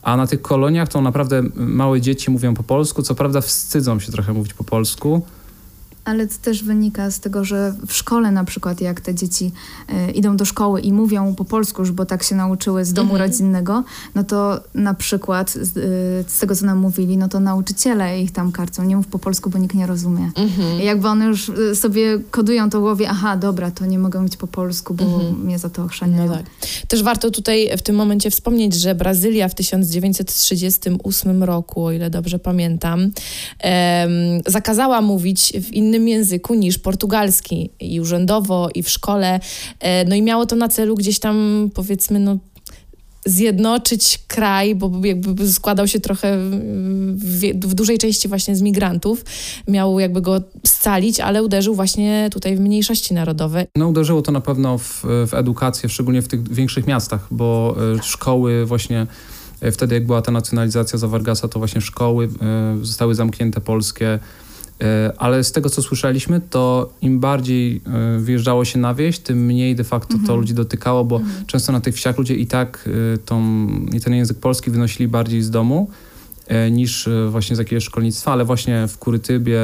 a 0.03 0.17
na 0.17 0.27
tych 0.27 0.43
koloniach 0.43 0.89
to 0.89 1.01
naprawdę 1.01 1.43
małe 1.55 2.01
dzieci 2.01 2.31
mówią 2.31 2.55
po 2.55 2.63
polsku, 2.63 3.03
co 3.03 3.15
prawda 3.15 3.41
wstydzą 3.41 4.01
się 4.01 4.13
trochę 4.13 4.33
mówić 4.33 4.55
po 4.55 4.65
polsku, 4.65 5.23
ale 6.09 6.27
to 6.27 6.35
też 6.42 6.62
wynika 6.62 7.11
z 7.11 7.21
tego, 7.21 7.44
że 7.44 7.75
w 7.87 7.92
szkole 7.92 8.31
na 8.31 8.44
przykład 8.44 8.81
jak 8.81 9.01
te 9.01 9.14
dzieci 9.14 9.53
y, 10.09 10.11
idą 10.11 10.37
do 10.37 10.44
szkoły 10.44 10.81
i 10.81 10.92
mówią 10.92 11.35
po 11.35 11.44
polsku 11.44 11.83
już, 11.83 11.92
bo 11.92 12.07
tak 12.07 12.23
się 12.23 12.37
nauczyły 12.37 12.85
z 12.85 12.92
domu 12.92 13.12
mhm. 13.12 13.31
rodzinnego, 13.31 13.85
no 14.14 14.25
to 14.25 14.61
na 14.75 14.94
przykład 14.94 15.51
z, 15.51 15.77
y, 15.77 16.25
z, 16.29 16.38
tego, 16.38 16.57
co 16.57 16.66
nam 16.66 16.79
mówili, 16.79 17.16
no 17.16 17.29
to 17.29 17.40
nauczyciele 17.40 18.23
ich 18.23 18.33
tam 18.33 18.53
karcą, 18.53 18.85
nie 18.85 18.97
mów 18.97 19.07
po 19.07 19.18
polsku, 19.18 19.51
bo 19.51 19.59
nikt 19.59 19.75
nie 19.75 19.87
rozumie. 19.87 20.31
Mhm. 20.35 20.81
I 20.81 20.85
jakby 20.85 21.09
one 21.09 21.25
już 21.25 21.49
y, 21.49 21.77
sobie 21.77 22.18
kodują 22.31 22.71
to 22.71 22.79
w 22.79 22.83
głowie, 22.83 23.09
aha, 23.11 23.37
dobra, 23.37 23.71
to 23.71 23.87
nie 23.87 23.99
mogę 23.99 24.18
mówić 24.18 24.37
po 24.37 24.47
polsku, 24.47 24.94
bo 24.94 25.05
mhm. 25.05 25.44
mnie 25.44 25.59
za 25.59 25.68
to 25.68 25.85
ochrzaniają. 25.85 26.27
No 26.27 26.37
tak. 26.37 26.47
Też 26.88 27.03
warto 27.03 27.31
tutaj 27.31 27.71
w 27.79 27.83
tym 27.83 27.97
momencie 27.97 28.31
wspomnieć, 28.31 28.75
że 28.75 28.94
Brazylia 28.94 29.49
w 29.49 29.55
1938 29.55 31.44
roku, 31.44 31.85
o 31.85 31.92
ile 31.92 32.11
dobrze 32.11 32.38
pamiętam, 32.38 33.11
zakazała 34.47 35.01
mówić 35.01 35.53
w 35.61 35.73
innym 35.73 35.98
innym 35.99 36.09
języku 36.09 36.55
niż 36.55 36.79
portugalski 36.79 37.71
i 37.81 38.01
urzędowo, 38.01 38.69
i 38.75 38.83
w 38.83 38.91
szkole. 38.91 39.41
E, 39.81 40.05
no 40.05 40.15
i 40.15 40.23
miało 40.23 40.47
to 40.47 40.57
na 40.57 40.69
celu 40.69 40.95
gdzieś 40.95 41.19
tam, 41.19 41.69
powiedzmy, 41.75 42.19
no, 42.19 42.39
zjednoczyć 43.27 44.19
kraj, 44.27 44.75
bo 44.75 44.93
jakby 45.05 45.53
składał 45.53 45.89
się 45.89 46.01
trochę 46.01 46.39
w, 47.15 47.41
w, 47.61 47.75
dużej 47.75 47.99
części 47.99 48.29
właśnie 48.29 48.57
z 48.57 48.63
migrantów. 48.63 49.25
Miał 49.69 50.01
jakby 50.01 50.21
go 50.21 50.41
scalić, 50.67 51.21
ale 51.21 51.43
uderzył 51.43 51.75
właśnie 51.75 52.29
tutaj 52.33 52.57
w 52.57 52.61
mniejszości 52.61 53.15
narodowe. 53.15 53.67
No 53.77 53.89
uderzyło 53.89 54.23
to 54.23 54.33
na 54.33 54.41
pewno 54.41 54.79
w, 54.79 55.03
w 55.03 55.35
edukację, 55.35 55.89
szczególnie 55.89 56.23
w 56.23 56.29
tych 56.29 56.53
większych 56.55 56.87
miastach, 56.87 57.27
bo 57.31 57.77
e, 57.99 58.03
szkoły 58.03 58.67
właśnie 58.67 59.07
e, 59.61 59.73
wtedy 59.73 59.95
jak 59.95 60.07
była 60.07 60.23
ta 60.23 60.33
nacjonalizacja 60.33 60.99
za 60.99 61.09
Vargasa, 61.09 61.49
to 61.49 61.59
właśnie 61.59 61.81
szkoły 61.81 62.29
zostały 62.83 63.15
zamknięte 63.15 63.61
polskie, 63.61 64.19
ale 65.19 65.45
z 65.45 65.53
tego, 65.53 65.71
co 65.71 65.83
słyszeliśmy, 65.83 66.41
to 66.51 66.93
im 67.03 67.21
bardziej 67.21 67.81
e, 67.87 68.19
wyjeżdżało 68.19 68.64
się 68.64 68.79
na 68.79 68.95
wieś, 68.95 69.19
tym 69.19 69.47
mniej 69.47 69.77
de 69.77 69.85
facto 69.85 70.12
mhm. 70.12 70.27
to 70.27 70.37
ludzi 70.37 70.55
dotykało, 70.55 71.05
bo 71.05 71.17
mhm. 71.17 71.47
często 71.47 71.73
na 71.73 71.81
tych 71.81 71.95
wsiach 71.95 72.19
ludzie 72.19 72.35
i 72.35 72.47
tak 72.47 72.88
e, 73.14 73.19
tą, 73.19 73.69
i 73.93 74.01
ten 74.01 74.14
język 74.14 74.38
polski 74.38 74.71
wynosili 74.71 75.09
bardziej 75.09 75.43
z 75.43 75.51
domu 75.51 75.91
niż 76.71 77.09
właśnie 77.31 77.57
z 77.57 77.59
jakiegoś 77.59 77.85
szkolnictwa, 77.85 78.33
ale 78.33 78.45
właśnie 78.45 78.88
w 78.88 78.99
Kurytybie, 78.99 79.61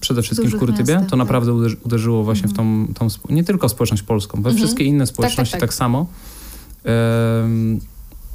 przede 0.00 0.22
wszystkim 0.22 0.44
Dużych 0.44 0.58
w 0.58 0.60
Kurytybie, 0.60 0.92
miastach, 0.92 1.10
to 1.10 1.10
tak. 1.10 1.18
naprawdę 1.18 1.52
uderzyło 1.84 2.24
właśnie 2.24 2.48
mhm. 2.48 2.86
w 2.94 2.94
tą, 2.98 3.08
tą, 3.08 3.34
nie 3.34 3.44
tylko 3.44 3.68
społeczność 3.68 4.02
polską, 4.02 4.42
we 4.42 4.48
mhm. 4.48 4.56
wszystkie 4.56 4.84
inne 4.84 5.06
społeczności 5.06 5.52
tak, 5.52 5.60
tak, 5.60 5.70
tak. 5.70 5.70
tak 5.70 5.74
samo. 5.74 6.06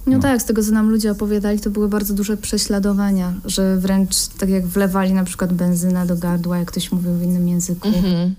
No, 0.05 0.15
no, 0.15 0.19
tak, 0.19 0.41
z 0.41 0.45
tego 0.45 0.63
co 0.63 0.71
nam 0.71 0.89
ludzie 0.89 1.11
opowiadali, 1.11 1.59
to 1.59 1.69
były 1.69 1.89
bardzo 1.89 2.13
duże 2.13 2.37
prześladowania, 2.37 3.33
że 3.45 3.77
wręcz 3.77 4.27
tak 4.27 4.49
jak 4.49 4.67
wlewali 4.67 5.13
na 5.13 5.23
przykład 5.23 5.53
benzynę 5.53 6.05
do 6.05 6.15
gardła, 6.15 6.57
jak 6.57 6.71
ktoś 6.71 6.91
mówił 6.91 7.13
w 7.13 7.23
innym 7.23 7.47
języku. 7.47 7.87
Mhm. 7.87 8.35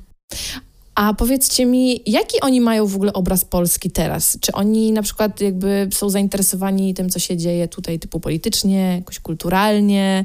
A 0.97 1.15
powiedzcie 1.15 1.67
mi, 1.67 2.01
jaki 2.07 2.41
oni 2.41 2.61
mają 2.61 2.87
w 2.87 2.95
ogóle 2.95 3.13
obraz 3.13 3.45
Polski 3.45 3.91
teraz? 3.91 4.39
Czy 4.41 4.53
oni 4.53 4.93
na 4.93 5.03
przykład 5.03 5.41
jakby 5.41 5.89
są 5.93 6.11
zainteresowani 6.11 6.95
tym, 6.95 7.11
co 7.11 7.19
się 7.19 7.37
dzieje 7.37 7.69
tutaj 7.69 7.99
typu 7.99 8.21
politycznie, 8.21 8.97
jakoś 8.99 9.21
kulturalnie? 9.21 10.25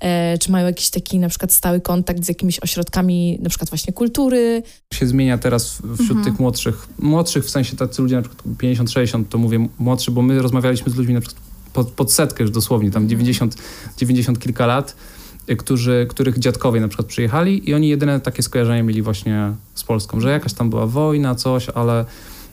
E, 0.00 0.38
czy 0.38 0.50
mają 0.50 0.66
jakiś 0.66 0.90
taki 0.90 1.18
na 1.18 1.28
przykład 1.28 1.52
stały 1.52 1.80
kontakt 1.80 2.24
z 2.24 2.28
jakimiś 2.28 2.58
ośrodkami 2.58 3.38
na 3.42 3.48
przykład 3.48 3.70
właśnie 3.70 3.92
kultury? 3.92 4.62
Się 4.94 5.06
zmienia 5.06 5.38
teraz 5.38 5.74
wśród 5.74 6.10
mhm. 6.10 6.24
tych 6.24 6.40
młodszych, 6.40 6.88
młodszych 6.98 7.44
w 7.44 7.50
sensie 7.50 7.76
tacy 7.76 8.02
ludzie 8.02 8.16
na 8.16 8.22
przykład 8.22 8.56
50-60, 8.56 9.24
to 9.30 9.38
mówię 9.38 9.68
młodszy, 9.78 10.10
bo 10.10 10.22
my 10.22 10.42
rozmawialiśmy 10.42 10.92
z 10.92 10.96
ludźmi 10.96 11.14
na 11.14 11.20
przykład 11.20 11.42
pod, 11.72 11.90
pod 11.90 12.12
setkę 12.12 12.42
już 12.42 12.52
dosłownie, 12.52 12.90
tam 12.90 13.08
90, 13.08 13.52
mhm. 13.52 13.70
90 13.98 14.38
kilka 14.38 14.66
lat 14.66 14.96
którzy, 15.56 16.06
których 16.10 16.38
dziadkowie 16.38 16.80
na 16.80 16.88
przykład 16.88 17.08
przyjechali 17.08 17.70
i 17.70 17.74
oni 17.74 17.88
jedyne 17.88 18.20
takie 18.20 18.42
skojarzenia 18.42 18.82
mieli 18.82 19.02
właśnie 19.02 19.52
z 19.74 19.84
Polską, 19.84 20.20
że 20.20 20.30
jakaś 20.30 20.52
tam 20.52 20.70
była 20.70 20.86
wojna, 20.86 21.34
coś, 21.34 21.68
ale 21.68 22.04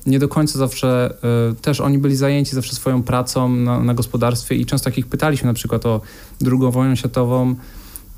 nie 0.05 0.19
do 0.19 0.27
końca 0.27 0.59
zawsze, 0.59 1.13
y, 1.51 1.55
też 1.55 1.81
oni 1.81 1.97
byli 1.97 2.15
zajęci 2.15 2.55
zawsze 2.55 2.75
swoją 2.75 3.03
pracą 3.03 3.49
na, 3.49 3.79
na 3.79 3.93
gospodarstwie 3.93 4.55
i 4.55 4.65
często 4.65 4.89
jak 4.89 4.97
ich 4.97 5.07
pytaliśmy 5.07 5.47
na 5.47 5.53
przykład 5.53 5.85
o 5.85 6.01
II 6.45 6.71
wojnę 6.71 6.97
światową, 6.97 7.55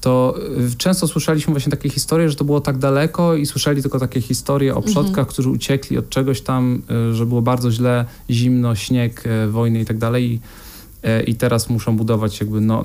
to 0.01 0.35
y, 0.73 0.77
często 0.77 1.07
słyszeliśmy 1.07 1.53
właśnie 1.53 1.71
takie 1.71 1.89
historie, 1.89 2.29
że 2.29 2.35
to 2.35 2.43
było 2.43 2.61
tak 2.61 2.77
daleko 2.77 3.35
i 3.35 3.45
słyszeli 3.45 3.81
tylko 3.81 3.99
takie 3.99 4.21
historie 4.21 4.75
o 4.75 4.81
przodkach, 4.81 5.09
mhm. 5.09 5.25
którzy 5.25 5.49
uciekli 5.49 5.97
od 5.97 6.09
czegoś 6.09 6.41
tam, 6.41 6.81
y, 7.11 7.13
że 7.13 7.25
było 7.25 7.41
bardzo 7.41 7.71
źle, 7.71 8.05
zimno, 8.29 8.75
śnieg, 8.75 9.23
wojny 9.49 9.79
i 9.79 9.85
tak 9.85 9.97
dalej 9.97 10.39
i 11.27 11.35
teraz 11.35 11.69
muszą 11.69 11.97
budować 11.97 12.39
jakby 12.39 12.61
no, 12.61 12.83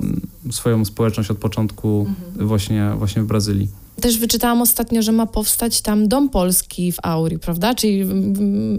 swoją 0.51 0.85
społeczność 0.85 1.31
od 1.31 1.37
początku 1.37 2.05
mhm. 2.09 2.47
właśnie, 2.47 2.91
właśnie 2.97 3.21
w 3.21 3.25
Brazylii. 3.25 3.69
Też 4.01 4.17
wyczytałam 4.17 4.61
ostatnio, 4.61 5.01
że 5.01 5.11
ma 5.11 5.25
powstać 5.25 5.81
tam 5.81 6.07
Dom 6.07 6.29
Polski 6.29 6.91
w 6.91 6.97
Auri, 7.03 7.39
prawda? 7.39 7.75
Czyli 7.75 8.05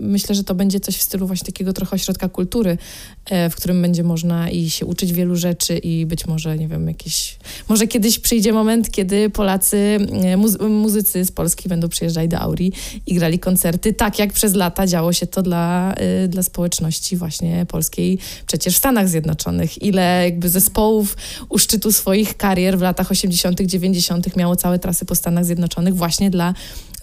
myślę, 0.00 0.34
że 0.34 0.44
to 0.44 0.54
będzie 0.54 0.80
coś 0.80 0.96
w 0.96 1.02
stylu 1.02 1.26
właśnie 1.26 1.46
takiego 1.46 1.72
trochę 1.72 1.96
ośrodka 1.96 2.28
kultury, 2.28 2.78
e, 3.24 3.50
w 3.50 3.56
którym 3.56 3.82
będzie 3.82 4.02
można 4.02 4.50
i 4.50 4.70
się 4.70 4.86
uczyć 4.86 5.12
wielu 5.12 5.36
rzeczy 5.36 5.78
i 5.78 6.06
być 6.06 6.26
może, 6.26 6.58
nie 6.58 6.68
wiem, 6.68 6.88
jakieś... 6.88 7.38
Może 7.68 7.86
kiedyś 7.86 8.18
przyjdzie 8.18 8.52
moment, 8.52 8.90
kiedy 8.90 9.30
Polacy, 9.30 9.98
e, 10.22 10.36
muzy 10.36 10.58
muzycy 10.58 11.24
z 11.24 11.32
Polski 11.32 11.68
będą 11.68 11.88
przyjeżdżać 11.88 12.30
do 12.30 12.38
Auri 12.38 12.72
i 13.06 13.14
grali 13.14 13.38
koncerty, 13.38 13.94
tak 13.94 14.18
jak 14.18 14.32
przez 14.32 14.54
lata 14.54 14.86
działo 14.86 15.12
się 15.12 15.26
to 15.26 15.42
dla, 15.42 15.94
e, 15.94 16.28
dla 16.28 16.42
społeczności 16.42 17.16
właśnie 17.16 17.66
polskiej 17.68 18.18
przecież 18.46 18.74
w 18.74 18.78
Stanach 18.78 19.08
Zjednoczonych. 19.08 19.82
Ile 19.82 20.24
jakby 20.24 20.48
zespołów 20.48 21.16
u 21.48 21.58
szczytu 21.58 21.92
swoich 21.92 22.36
karier 22.36 22.78
w 22.78 22.82
latach 22.82 23.10
80., 23.10 23.60
90. 23.60 24.36
miało 24.36 24.56
całe 24.56 24.78
trasy 24.78 25.05
po 25.06 25.14
Stanach 25.14 25.44
Zjednoczonych 25.44 25.96
właśnie 25.96 26.30
dla 26.30 26.54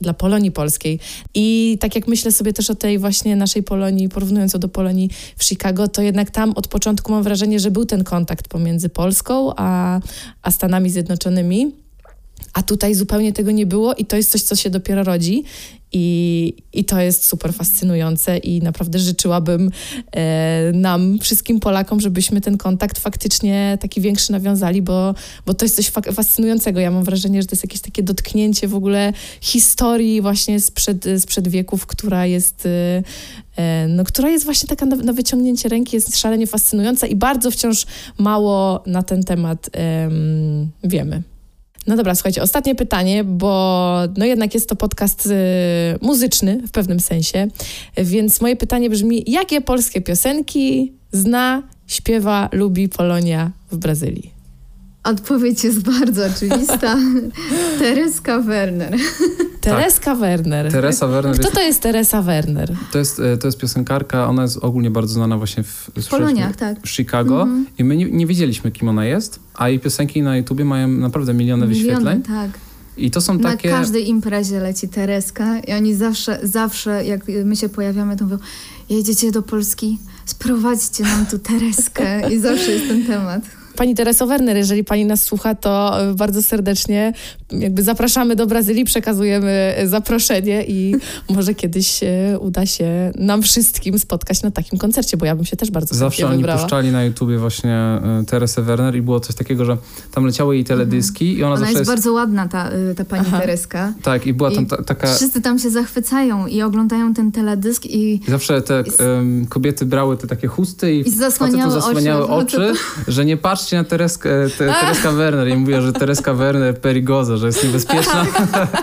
dla 0.01 0.13
Polonii 0.13 0.51
Polskiej. 0.51 0.99
I 1.33 1.77
tak 1.79 1.95
jak 1.95 2.07
myślę 2.07 2.31
sobie 2.31 2.53
też 2.53 2.69
o 2.69 2.75
tej 2.75 2.99
właśnie 2.99 3.35
naszej 3.35 3.63
Polonii, 3.63 4.09
porównując 4.09 4.53
ją 4.53 4.59
do 4.59 4.67
Polonii 4.67 5.09
w 5.37 5.43
Chicago, 5.43 5.87
to 5.87 6.01
jednak 6.01 6.31
tam 6.31 6.51
od 6.55 6.67
początku 6.67 7.11
mam 7.11 7.23
wrażenie, 7.23 7.59
że 7.59 7.71
był 7.71 7.85
ten 7.85 8.03
kontakt 8.03 8.47
pomiędzy 8.47 8.89
Polską 8.89 9.53
a, 9.55 9.99
a 10.41 10.51
Stanami 10.51 10.89
Zjednoczonymi. 10.89 11.82
A 12.53 12.63
tutaj 12.63 12.95
zupełnie 12.95 13.33
tego 13.33 13.51
nie 13.51 13.65
było 13.65 13.93
i 13.93 14.05
to 14.05 14.15
jest 14.15 14.31
coś, 14.31 14.41
co 14.41 14.55
się 14.55 14.69
dopiero 14.69 15.03
rodzi. 15.03 15.43
I, 15.95 16.53
I 16.73 16.85
to 16.85 17.01
jest 17.01 17.25
super 17.25 17.53
fascynujące 17.53 18.37
i 18.37 18.61
naprawdę 18.61 18.99
życzyłabym 18.99 19.71
e, 20.11 20.71
nam, 20.73 21.19
wszystkim 21.19 21.59
Polakom, 21.59 21.99
żebyśmy 21.99 22.41
ten 22.41 22.57
kontakt 22.57 22.99
faktycznie 22.99 23.77
taki 23.81 24.01
większy 24.01 24.31
nawiązali, 24.31 24.81
bo, 24.81 25.15
bo 25.45 25.53
to 25.53 25.65
jest 25.65 25.75
coś 25.75 25.91
fascynującego. 26.13 26.79
Ja 26.79 26.91
mam 26.91 27.03
wrażenie, 27.03 27.41
że 27.41 27.47
to 27.47 27.53
jest 27.53 27.63
jakieś 27.63 27.81
takie 27.81 28.03
dotknięcie 28.03 28.67
w 28.67 28.75
ogóle 28.75 29.13
historii 29.41 30.21
właśnie 30.21 30.59
sprzed, 30.59 31.05
sprzed 31.19 31.47
wieków, 31.47 31.85
która 31.85 32.25
jest, 32.25 32.65
e, 32.65 33.03
e 33.57 33.87
no, 33.87 34.03
która 34.03 34.29
jest 34.29 34.45
właśnie 34.45 34.69
taka 34.69 34.85
na, 34.85 34.95
na, 34.95 35.13
wyciągnięcie 35.13 35.69
ręki, 35.69 35.95
jest 35.95 36.17
szalenie 36.17 36.47
fascynująca 36.47 37.07
i 37.07 37.15
bardzo 37.15 37.51
wciąż 37.51 37.85
mało 38.17 38.83
na 38.85 39.03
ten 39.03 39.23
temat 39.23 39.69
wiemy. 40.83 41.32
No 41.87 41.95
dobra, 41.97 42.15
słuchajcie, 42.15 42.41
ostatnie 42.41 42.75
pytanie, 42.75 43.23
bo 43.23 43.99
no 44.17 44.25
jednak 44.25 44.53
jest 44.53 44.69
to 44.69 44.75
podcast 44.75 45.25
y, 45.25 45.29
muzyczny 46.01 46.61
w 46.67 46.71
pewnym 46.71 46.99
sensie, 46.99 47.47
więc 47.97 48.41
moje 48.41 48.55
pytanie 48.55 48.89
brzmi, 48.89 49.23
jakie 49.27 49.61
polskie 49.61 50.01
piosenki 50.01 50.93
zna, 51.11 51.63
śpiewa, 51.87 52.49
lubi 52.51 52.89
Polonia 52.89 53.51
w 53.71 53.77
Brazylii? 53.77 54.32
Odpowiedź 55.03 55.63
jest 55.63 55.79
bardzo 55.79 56.25
oczywista. 56.25 56.97
Tereska 57.79 58.39
Werner. 58.39 58.95
Tereska 59.61 60.11
tak. 60.11 60.19
Werner. 60.19 60.71
Teresa 60.71 61.07
Werner. 61.07 61.39
Kto 61.39 61.51
to 61.51 61.61
jest 61.61 61.81
Teresa 61.81 62.21
Werner? 62.21 62.75
To 62.91 62.99
jest, 62.99 63.19
e, 63.19 63.37
to 63.37 63.47
jest 63.47 63.57
piosenkarka, 63.57 64.29
ona 64.29 64.41
jest 64.41 64.57
ogólnie 64.57 64.91
bardzo 64.91 65.13
znana 65.13 65.37
właśnie 65.37 65.63
w, 65.63 65.89
w 65.95 66.07
Poloniach, 66.07 66.55
tak. 66.55 66.77
w 66.81 66.89
Chicago 66.89 67.41
mm 67.41 67.63
-hmm. 67.63 67.67
i 67.77 67.83
my 67.83 67.97
nie, 67.97 68.05
nie, 68.05 68.27
wiedzieliśmy, 68.27 68.71
kim 68.71 68.89
ona 68.89 69.05
jest, 69.05 69.39
a 69.53 69.69
jej 69.69 69.79
piosenki 69.79 70.21
na 70.21 70.37
YouTubie 70.37 70.65
mają 70.65 70.87
naprawdę 70.87 71.33
miliony, 71.33 71.67
miliony 71.67 71.89
wyświetleń. 71.91 72.21
tak. 72.21 72.49
I 72.97 73.11
to 73.11 73.21
są 73.21 73.39
takie... 73.39 73.71
Na 73.71 73.77
każdej 73.77 74.09
imprezie 74.09 74.59
leci 74.59 74.89
Tereska 74.89 75.59
i 75.59 75.73
oni 75.73 75.95
zawsze, 75.95 76.39
zawsze 76.43 77.05
jak 77.05 77.21
my 77.45 77.55
się 77.55 77.69
pojawiamy, 77.69 78.17
to 78.17 78.23
mówią, 78.23 78.37
jedziecie 78.89 79.31
do 79.31 79.41
Polski, 79.41 79.97
sprowadźcie 80.25 81.03
nam 81.03 81.25
tu 81.25 81.39
Tereskę 81.39 82.33
i 82.33 82.39
zawsze 82.39 82.71
jest 82.71 82.87
ten 82.87 83.05
temat. 83.05 83.62
Pani 83.75 83.95
Tereso 83.95 84.27
Werner, 84.27 84.57
jeżeli 84.57 84.83
pani 84.83 85.05
nas 85.05 85.23
słucha, 85.23 85.55
to 85.55 85.97
bardzo 86.15 86.43
serdecznie 86.43 87.13
jakby 87.51 87.83
zapraszamy 87.83 88.35
do 88.35 88.47
Brazylii, 88.47 88.85
przekazujemy 88.85 89.75
zaproszenie 89.85 90.63
i 90.67 90.95
może 91.35 91.53
kiedyś 91.53 91.99
uda 92.39 92.65
się 92.65 93.11
nam 93.15 93.41
wszystkim 93.41 93.99
spotkać 93.99 94.43
na 94.43 94.51
takim 94.51 94.79
koncercie, 94.79 95.17
bo 95.17 95.25
ja 95.25 95.35
bym 95.35 95.45
się 95.45 95.57
też 95.57 95.71
bardzo 95.71 95.95
Zawsze 95.95 96.27
oni 96.27 96.37
wybrała. 96.37 96.61
puszczali 96.61 96.91
na 96.91 97.03
YouTubie 97.03 97.37
właśnie 97.37 97.73
e, 97.73 98.23
Teresę 98.27 98.61
Werner 98.61 98.95
i 98.95 99.01
było 99.01 99.19
coś 99.19 99.35
takiego, 99.35 99.65
że 99.65 99.77
tam 100.11 100.25
leciały 100.25 100.55
jej 100.55 100.63
teledyski 100.63 101.25
mhm. 101.25 101.39
i 101.39 101.43
ona, 101.43 101.47
ona 101.47 101.59
zawsze 101.59 101.71
jest, 101.71 101.79
jest... 101.79 101.91
bardzo 101.91 102.13
ładna, 102.13 102.47
ta, 102.47 102.69
ta 102.95 103.05
pani 103.05 103.25
Aha. 103.27 103.39
Tereska. 103.39 103.93
Tak, 104.03 104.27
i 104.27 104.33
była 104.33 104.51
tam 104.51 104.65
ta, 104.65 104.83
taka... 104.83 105.15
Wszyscy 105.15 105.41
tam 105.41 105.59
się 105.59 105.69
zachwycają 105.69 106.47
i 106.47 106.61
oglądają 106.61 107.13
ten 107.13 107.31
teledysk 107.31 107.85
i... 107.85 108.13
I 108.27 108.31
zawsze 108.31 108.61
te 108.61 108.83
um, 108.99 109.45
kobiety 109.45 109.85
brały 109.85 110.17
te 110.17 110.27
takie 110.27 110.47
chusty 110.47 110.95
i, 110.95 111.07
I 111.07 111.11
zasłaniały, 111.11 111.71
zasłaniały 111.71 112.27
oczy, 112.27 112.69
oczy 112.69 112.79
że 113.07 113.25
nie 113.25 113.37
patrzcie 113.63 113.77
na 113.77 113.83
Tereskę, 113.83 114.29
te, 114.57 114.73
Tereska 114.81 115.11
Werner. 115.11 115.47
I 115.47 115.55
mówiła, 115.55 115.81
że 115.81 115.93
Tereska 115.93 116.33
Werner 116.33 116.81
perigoza, 116.81 117.37
że 117.37 117.47
jest 117.47 117.63
niebezpieczna. 117.63 118.25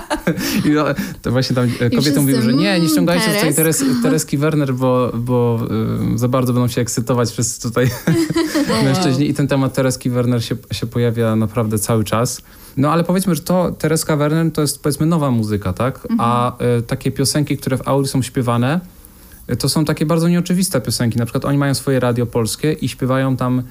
I 0.64 0.72
to 1.22 1.30
właśnie 1.30 1.56
tam 1.56 1.68
e, 1.80 1.90
kobiety 1.90 2.20
mówiły, 2.20 2.42
że 2.42 2.52
nie, 2.52 2.80
nie 2.80 2.88
ściągajcie 2.88 3.24
Teresk. 3.24 3.40
tutaj 3.40 3.54
Teres, 3.54 3.84
Tereski 4.02 4.38
Werner, 4.38 4.74
bo, 4.74 5.10
bo 5.14 5.60
y, 6.14 6.18
za 6.18 6.28
bardzo 6.28 6.52
będą 6.52 6.68
się 6.68 6.80
ekscytować 6.80 7.30
wszyscy 7.30 7.62
tutaj 7.62 7.90
mężczyźni. 8.84 9.30
I 9.30 9.34
ten 9.34 9.48
temat 9.48 9.74
Tereski 9.74 10.10
Werner 10.10 10.44
się, 10.44 10.56
się 10.72 10.86
pojawia 10.86 11.36
naprawdę 11.36 11.78
cały 11.78 12.04
czas. 12.04 12.42
No 12.76 12.92
ale 12.92 13.04
powiedzmy, 13.04 13.34
że 13.34 13.42
to 13.42 13.72
Tereska 13.72 14.16
Werner 14.16 14.52
to 14.52 14.60
jest 14.60 14.82
powiedzmy 14.82 15.06
nowa 15.06 15.30
muzyka, 15.30 15.72
tak? 15.72 15.96
Mhm. 15.96 16.20
A 16.20 16.56
y, 16.78 16.82
takie 16.82 17.10
piosenki, 17.10 17.56
które 17.56 17.76
w 17.76 17.88
Audi 17.88 18.08
są 18.08 18.22
śpiewane, 18.22 18.80
to 19.58 19.68
są 19.68 19.84
takie 19.84 20.06
bardzo 20.06 20.28
nieoczywiste 20.28 20.80
piosenki. 20.80 21.18
Na 21.18 21.24
przykład 21.24 21.44
oni 21.44 21.58
mają 21.58 21.74
swoje 21.74 22.00
radio 22.00 22.26
polskie 22.26 22.72
i 22.72 22.88
śpiewają 22.88 23.36
tam 23.36 23.62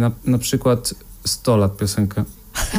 na, 0.00 0.10
na 0.24 0.38
przykład 0.38 0.94
100 1.24 1.56
lat 1.56 1.76
piosenkę. 1.76 2.24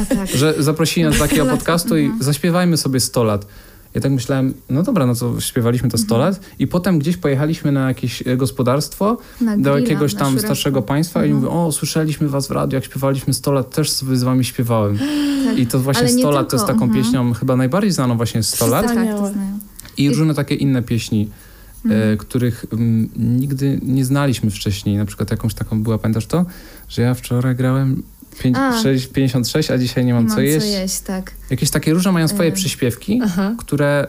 Tak. 0.08 0.28
Że 0.28 0.54
zaprosili 0.58 1.04
nas 1.04 1.18
do 1.18 1.24
takiego 1.24 1.46
podcastu 1.56 1.96
i 1.96 2.04
mhm. 2.04 2.22
zaśpiewajmy 2.22 2.76
sobie 2.76 3.00
100 3.00 3.24
lat. 3.24 3.46
Ja 3.94 4.00
tak 4.00 4.12
myślałem, 4.12 4.54
no 4.70 4.82
dobra, 4.82 5.06
no 5.06 5.14
to 5.14 5.40
śpiewaliśmy 5.40 5.88
to 5.88 5.98
100 5.98 6.14
mhm. 6.14 6.30
lat 6.30 6.40
i 6.58 6.66
potem 6.66 6.98
gdzieś 6.98 7.16
pojechaliśmy 7.16 7.72
na 7.72 7.88
jakieś 7.88 8.26
e, 8.26 8.36
gospodarstwo 8.36 9.18
na 9.40 9.58
do 9.58 9.78
jakiegoś 9.78 10.14
tam 10.14 10.38
starszego 10.38 10.82
państwa 10.82 11.20
mhm. 11.20 11.30
i 11.30 11.34
mówię, 11.34 11.54
o, 11.56 11.72
słyszeliśmy 11.72 12.28
was 12.28 12.48
w 12.48 12.50
radiu, 12.50 12.74
jak 12.74 12.84
śpiewaliśmy 12.84 13.34
100 13.34 13.52
lat, 13.52 13.74
też 13.74 13.90
sobie 13.90 14.16
z 14.16 14.22
wami 14.22 14.44
śpiewałem. 14.44 14.98
Tak. 15.42 15.58
I 15.58 15.66
to 15.66 15.78
właśnie 15.78 16.08
100 16.08 16.30
lat 16.30 16.48
tylko, 16.48 16.50
to 16.50 16.56
jest 16.56 16.66
taką 16.66 16.86
uh 16.86 16.94
pieśnią, 16.94 17.32
chyba 17.32 17.56
najbardziej 17.56 17.92
znaną 17.92 18.16
właśnie 18.16 18.42
100 18.42 18.66
lat. 18.66 18.86
Tak, 18.86 18.94
to 18.94 19.32
znają. 19.32 19.58
I 19.96 20.10
różne 20.10 20.34
takie 20.34 20.54
inne 20.54 20.82
pieśni. 20.82 21.30
E, 21.84 21.88
mhm. 21.88 22.18
których 22.18 22.66
m, 22.72 23.08
nigdy 23.16 23.80
nie 23.82 24.04
znaliśmy 24.04 24.50
wcześniej. 24.50 24.96
Na 24.96 25.04
przykład 25.04 25.30
jakąś 25.30 25.54
taką 25.54 25.82
była, 25.82 25.98
pamiętasz 25.98 26.26
to? 26.26 26.44
Że 26.88 27.02
ja 27.02 27.14
wczoraj 27.14 27.56
grałem 27.56 28.02
5, 28.38 28.56
a. 28.56 28.82
6, 28.82 29.06
56, 29.08 29.70
a 29.70 29.78
dzisiaj 29.78 30.04
nie 30.04 30.14
mam, 30.14 30.24
mam 30.24 30.36
co 30.36 30.40
jeść. 30.40 30.66
Co 30.66 30.72
jeść 30.72 31.00
tak. 31.00 31.32
Jakieś 31.50 31.70
takie 31.70 31.94
różne 31.94 32.12
mają 32.12 32.28
swoje 32.28 32.48
y 32.48 32.52
przyśpiewki, 32.52 33.20
Aha. 33.24 33.54
które 33.58 34.06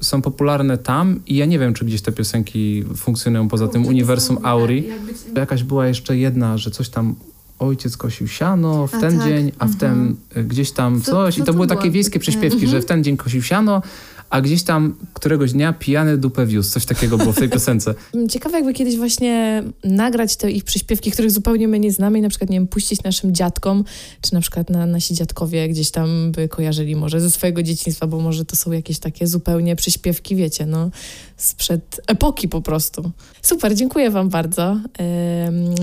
y, 0.00 0.04
są 0.04 0.22
popularne 0.22 0.78
tam 0.78 1.20
i 1.26 1.36
ja 1.36 1.46
nie 1.46 1.58
wiem, 1.58 1.74
czy 1.74 1.84
gdzieś 1.84 2.02
te 2.02 2.12
piosenki 2.12 2.84
funkcjonują 2.96 3.48
poza 3.48 3.68
tym 3.68 3.86
uniwersum 3.86 4.38
Auri. 4.42 4.88
Jakaś 5.36 5.62
była 5.62 5.86
jeszcze 5.86 6.16
jedna, 6.16 6.58
że 6.58 6.70
coś 6.70 6.88
tam 6.88 7.14
ojciec 7.58 7.96
kosił 7.96 8.28
siano 8.28 8.86
w 8.86 8.94
a 8.94 9.00
ten 9.00 9.18
tak. 9.18 9.28
dzień, 9.28 9.52
a 9.58 9.66
w 9.66 9.72
mhm. 9.72 9.78
ten 9.78 10.16
y, 10.42 10.44
gdzieś 10.44 10.72
tam 10.72 11.00
coś. 11.00 11.34
Co, 11.34 11.38
co 11.38 11.42
I 11.42 11.46
to 11.46 11.54
były 11.54 11.66
takie 11.66 11.90
wiejskie 11.90 12.18
przyśpiewki, 12.18 12.64
mhm. 12.64 12.70
że 12.72 12.80
w 12.80 12.84
ten 12.84 13.04
dzień 13.04 13.16
kosił 13.16 13.42
siano, 13.42 13.82
a 14.30 14.40
gdzieś 14.40 14.62
tam 14.62 14.96
któregoś 15.12 15.52
dnia 15.52 15.72
pijany 15.72 16.18
dupę 16.18 16.46
wiózł. 16.46 16.70
Coś 16.70 16.84
takiego 16.84 17.18
było 17.18 17.32
w 17.32 17.38
tej 17.38 17.48
piosence. 17.48 17.94
Ciekawe 18.30 18.56
jakby 18.56 18.74
kiedyś 18.74 18.96
właśnie 18.96 19.62
nagrać 19.84 20.36
te 20.36 20.50
ich 20.50 20.64
przyśpiewki, 20.64 21.10
których 21.10 21.30
zupełnie 21.30 21.68
my 21.68 21.80
nie 21.80 21.92
znamy 21.92 22.18
i 22.18 22.22
na 22.22 22.28
przykład, 22.28 22.50
nie 22.50 22.56
wiem, 22.56 22.68
puścić 22.68 23.02
naszym 23.02 23.34
dziadkom, 23.34 23.84
czy 24.20 24.34
na 24.34 24.40
przykład 24.40 24.70
na, 24.70 24.86
nasi 24.86 25.14
dziadkowie 25.14 25.68
gdzieś 25.68 25.90
tam 25.90 26.32
by 26.32 26.48
kojarzyli 26.48 26.96
może 26.96 27.20
ze 27.20 27.30
swojego 27.30 27.62
dzieciństwa, 27.62 28.06
bo 28.06 28.20
może 28.20 28.44
to 28.44 28.56
są 28.56 28.72
jakieś 28.72 28.98
takie 28.98 29.26
zupełnie 29.26 29.76
przyśpiewki, 29.76 30.36
wiecie, 30.36 30.66
no, 30.66 30.90
sprzed 31.36 32.00
epoki 32.06 32.48
po 32.48 32.60
prostu. 32.60 33.10
Super, 33.42 33.74
dziękuję 33.74 34.10
wam 34.10 34.28
bardzo. 34.28 34.76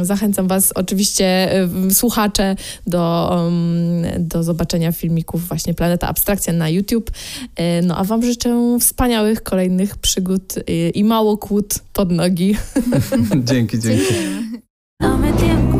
Zachęcam 0.01 0.47
was 0.47 0.71
oczywiście 0.71 1.49
słuchacze 1.91 2.55
do, 2.87 3.37
do 4.19 4.43
zobaczenia 4.43 4.91
filmików 4.91 5.47
właśnie 5.47 5.73
Planeta 5.73 6.07
Abstrakcja 6.07 6.53
na 6.53 6.69
YouTube. 6.69 7.11
No 7.83 7.97
a 7.97 8.03
wam 8.03 8.23
życzę 8.23 8.77
wspaniałych 8.79 9.43
kolejnych 9.43 9.97
przygód 9.97 10.53
i 10.93 11.03
mało 11.03 11.37
kłód 11.37 11.73
pod 11.93 12.11
nogi. 12.11 12.55
dzięki, 13.49 13.79
dzięki. 13.79 14.13
Dame 15.01 15.33
tiempo, 15.33 15.79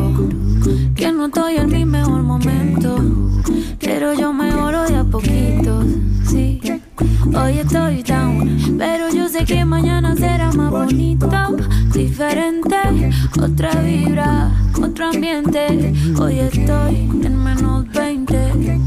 que 0.96 1.12
no 1.12 1.26
estoy 1.26 1.56
en 1.56 1.70
mi 1.70 1.86
mejor 1.86 2.22
momento, 2.22 3.00
pero 3.80 4.12
yo 4.12 4.32
mejoro 4.32 4.84
de 4.86 4.96
a 4.96 5.04
poquito, 5.04 5.82
sí. 6.30 6.60
Hoy 6.96 7.58
estoy 7.58 8.02
down, 8.04 8.76
pero 8.78 9.10
yo 9.12 9.28
sé 9.28 9.44
que 9.44 9.64
mañana 9.64 10.14
será 10.14 10.52
más 10.52 10.70
bonito, 10.70 11.28
diferente, 11.92 13.10
otra 13.42 13.70
vibra, 13.80 14.52
otro 14.80 15.06
ambiente. 15.06 15.92
Hoy 16.20 16.38
estoy 16.38 16.96
en 17.24 17.42
menos 17.42 17.90
20, 17.90 18.78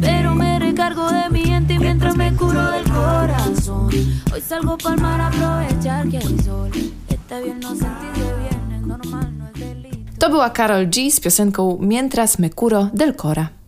pero 0.00 0.34
me 0.34 0.58
recargo 0.58 1.08
de 1.12 1.30
mi 1.30 1.44
gente 1.44 1.78
mientras 1.78 2.16
me 2.16 2.34
curo 2.34 2.70
del 2.72 2.84
corazón. 2.90 3.90
Hoy 4.32 4.40
salgo 4.40 4.76
para 4.76 4.96
mar 4.96 5.20
a 5.20 5.28
aprovechar 5.28 6.08
que 6.08 6.18
hay 6.18 6.38
sol. 6.40 6.70
Está 7.08 7.40
bien 7.40 7.60
no 7.60 7.68
sentirse 7.68 8.34
bien, 8.40 8.72
es 8.72 8.82
normal, 8.86 9.38
no 9.38 9.46
es 9.46 9.60
delito. 9.60 10.18
To 10.18 10.28
była 10.30 10.52
Karol 10.52 10.90
G 10.90 11.10
z 11.10 11.20
piosenką 11.20 11.78
Mientras 11.80 12.40
me 12.40 12.50
curo 12.50 12.90
del 12.92 13.14
cora. 13.14 13.61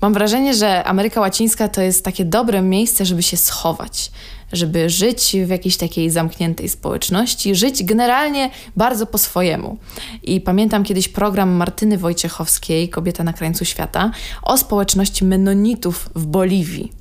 Mam 0.00 0.12
wrażenie, 0.14 0.54
że 0.54 0.84
Ameryka 0.84 1.20
Łacińska 1.20 1.68
to 1.68 1.82
jest 1.82 2.04
takie 2.04 2.24
dobre 2.24 2.62
miejsce, 2.62 3.04
żeby 3.04 3.22
się 3.22 3.36
schować, 3.36 4.10
żeby 4.52 4.90
żyć 4.90 5.36
w 5.46 5.48
jakiejś 5.48 5.76
takiej 5.76 6.10
zamkniętej 6.10 6.68
społeczności, 6.68 7.54
żyć 7.54 7.84
generalnie 7.84 8.50
bardzo 8.76 9.06
po 9.06 9.18
swojemu. 9.18 9.78
I 10.22 10.40
pamiętam 10.40 10.84
kiedyś 10.84 11.08
program 11.08 11.50
Martyny 11.50 11.98
Wojciechowskiej, 11.98 12.88
Kobieta 12.88 13.24
na 13.24 13.32
krańcu 13.32 13.64
świata, 13.64 14.10
o 14.42 14.58
społeczności 14.58 15.24
menonitów 15.24 16.10
w 16.14 16.26
Boliwii 16.26 16.92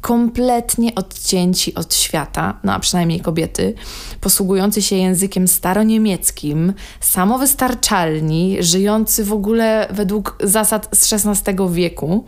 kompletnie 0.00 0.94
odcięci 0.94 1.74
od 1.74 1.94
świata, 1.94 2.58
no 2.64 2.74
a 2.74 2.78
przynajmniej 2.78 3.20
kobiety, 3.20 3.74
posługujący 4.20 4.82
się 4.82 4.96
językiem 4.96 5.48
staroniemieckim, 5.48 6.72
samowystarczalni, 7.00 8.56
żyjący 8.60 9.24
w 9.24 9.32
ogóle 9.32 9.88
według 9.90 10.38
zasad 10.42 10.88
z 10.92 11.12
XVI 11.12 11.54
wieku. 11.70 12.24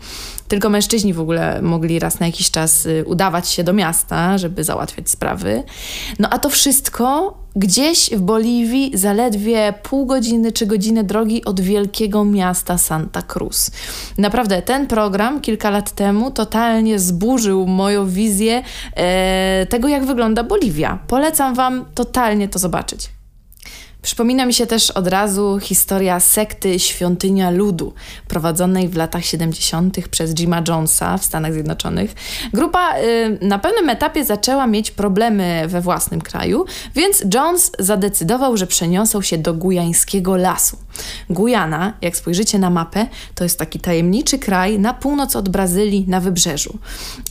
Tylko 0.48 0.68
mężczyźni 0.68 1.14
w 1.14 1.20
ogóle 1.20 1.62
mogli 1.62 1.98
raz 1.98 2.20
na 2.20 2.26
jakiś 2.26 2.50
czas 2.50 2.86
y, 2.86 3.04
udawać 3.06 3.48
się 3.48 3.64
do 3.64 3.72
miasta, 3.72 4.38
żeby 4.38 4.64
załatwiać 4.64 5.10
sprawy. 5.10 5.62
No 6.18 6.28
a 6.30 6.38
to 6.38 6.48
wszystko 6.50 7.36
gdzieś 7.56 8.10
w 8.10 8.20
Boliwii, 8.20 8.92
zaledwie 8.94 9.74
pół 9.82 10.06
godziny 10.06 10.52
czy 10.52 10.66
godziny 10.66 11.04
drogi 11.04 11.44
od 11.44 11.60
wielkiego 11.60 12.24
miasta 12.24 12.78
Santa 12.78 13.22
Cruz. 13.22 13.70
Naprawdę, 14.18 14.62
ten 14.62 14.86
program 14.86 15.40
kilka 15.40 15.70
lat 15.70 15.90
temu 15.90 16.30
totalnie 16.30 16.98
zburzył 16.98 17.59
moją 17.66 18.08
wizję 18.08 18.62
e, 18.96 19.66
tego, 19.68 19.88
jak 19.88 20.04
wygląda 20.04 20.44
Boliwia. 20.44 20.98
Polecam 21.06 21.54
Wam 21.54 21.84
totalnie 21.94 22.48
to 22.48 22.58
zobaczyć. 22.58 23.19
Przypomina 24.02 24.46
mi 24.46 24.54
się 24.54 24.66
też 24.66 24.90
od 24.90 25.06
razu 25.06 25.58
historia 25.62 26.20
sekty 26.20 26.78
Świątynia 26.78 27.50
Ludu, 27.50 27.92
prowadzonej 28.28 28.88
w 28.88 28.96
latach 28.96 29.24
70. 29.24 30.08
przez 30.08 30.34
Jima 30.34 30.62
Jonesa 30.68 31.18
w 31.18 31.24
Stanach 31.24 31.52
Zjednoczonych. 31.52 32.14
Grupa 32.52 32.98
y, 32.98 33.38
na 33.40 33.58
pewnym 33.58 33.90
etapie 33.90 34.24
zaczęła 34.24 34.66
mieć 34.66 34.90
problemy 34.90 35.64
we 35.68 35.80
własnym 35.80 36.20
kraju, 36.20 36.64
więc 36.94 37.24
Jones 37.34 37.72
zadecydował, 37.78 38.56
że 38.56 38.66
przeniosą 38.66 39.22
się 39.22 39.38
do 39.38 39.54
gujańskiego 39.54 40.36
lasu. 40.36 40.76
Gujana, 41.30 41.92
jak 42.02 42.16
spojrzycie 42.16 42.58
na 42.58 42.70
mapę, 42.70 43.06
to 43.34 43.44
jest 43.44 43.58
taki 43.58 43.80
tajemniczy 43.80 44.38
kraj 44.38 44.78
na 44.78 44.94
północ 44.94 45.36
od 45.36 45.48
Brazylii, 45.48 46.04
na 46.08 46.20
wybrzeżu. 46.20 46.78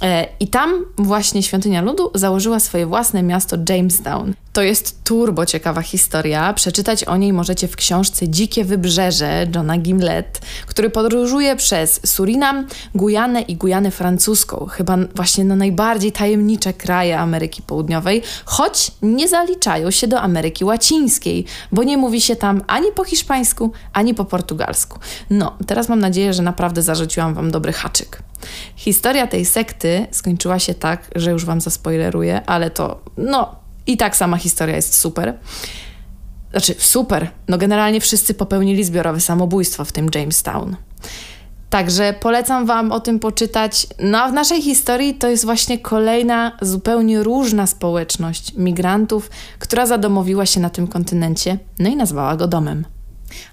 E, 0.01 0.27
I 0.39 0.47
tam 0.47 0.85
właśnie 0.97 1.43
Świątynia 1.43 1.81
Ludu 1.81 2.11
założyła 2.15 2.59
swoje 2.59 2.85
własne 2.85 3.23
miasto 3.23 3.57
Jamestown. 3.69 4.33
To 4.53 4.61
jest 4.61 5.03
turbo 5.03 5.45
ciekawa 5.45 5.81
historia. 5.81 6.53
Przeczytać 6.59 7.03
o 7.03 7.17
niej 7.17 7.33
możecie 7.33 7.67
w 7.67 7.75
książce 7.75 8.29
Dzikie 8.29 8.65
Wybrzeże 8.65 9.47
Johna 9.55 9.77
Gimlet, 9.77 10.41
który 10.65 10.89
podróżuje 10.89 11.55
przez 11.55 12.01
Surinam, 12.05 12.67
Gujanę 12.95 13.41
i 13.41 13.55
Gujanę 13.55 13.91
francuską, 13.91 14.65
chyba 14.65 14.97
właśnie 15.15 15.45
na 15.45 15.55
najbardziej 15.55 16.11
tajemnicze 16.11 16.73
kraje 16.73 17.19
Ameryki 17.19 17.61
Południowej, 17.61 18.21
choć 18.45 18.91
nie 19.01 19.27
zaliczają 19.27 19.91
się 19.91 20.07
do 20.07 20.21
Ameryki 20.21 20.65
Łacińskiej, 20.65 21.45
bo 21.71 21.83
nie 21.83 21.97
mówi 21.97 22.21
się 22.21 22.35
tam 22.35 22.61
ani 22.67 22.91
po 22.91 23.03
hiszpańsku, 23.03 23.71
ani 23.93 24.13
po 24.13 24.25
portugalsku. 24.25 24.99
No, 25.29 25.57
teraz 25.67 25.89
mam 25.89 25.99
nadzieję, 25.99 26.33
że 26.33 26.43
naprawdę 26.43 26.81
zarzuciłam 26.81 27.33
Wam 27.33 27.51
dobry 27.51 27.73
haczyk. 27.73 28.23
Historia 28.75 29.27
tej 29.27 29.45
sekty 29.45 30.07
skończyła 30.11 30.59
się 30.59 30.73
tak, 30.73 31.11
że 31.15 31.31
już 31.31 31.45
Wam 31.45 31.61
zaspoileruję, 31.61 32.41
ale 32.45 32.69
to, 32.69 32.99
no, 33.17 33.55
i 33.87 33.97
tak 33.97 34.15
sama 34.15 34.37
historia 34.37 34.75
jest 34.75 34.97
super. 34.97 35.33
Znaczy, 36.51 36.75
super. 36.77 37.31
No 37.47 37.57
generalnie 37.57 38.01
wszyscy 38.01 38.33
popełnili 38.33 38.83
zbiorowe 38.83 39.19
samobójstwo 39.19 39.85
w 39.85 39.91
tym 39.91 40.09
Jamestown. 40.15 40.75
Także 41.69 42.13
polecam 42.19 42.65
Wam 42.65 42.91
o 42.91 42.99
tym 42.99 43.19
poczytać. 43.19 43.87
No 43.99 44.17
a 44.17 44.29
w 44.29 44.33
naszej 44.33 44.61
historii 44.61 45.13
to 45.13 45.29
jest 45.29 45.45
właśnie 45.45 45.79
kolejna 45.79 46.51
zupełnie 46.61 47.23
różna 47.23 47.67
społeczność 47.67 48.53
migrantów, 48.55 49.29
która 49.59 49.85
zadomowiła 49.85 50.45
się 50.45 50.59
na 50.59 50.69
tym 50.69 50.87
kontynencie, 50.87 51.57
no 51.79 51.89
i 51.89 51.95
nazwała 51.95 52.35
go 52.35 52.47
domem. 52.47 52.85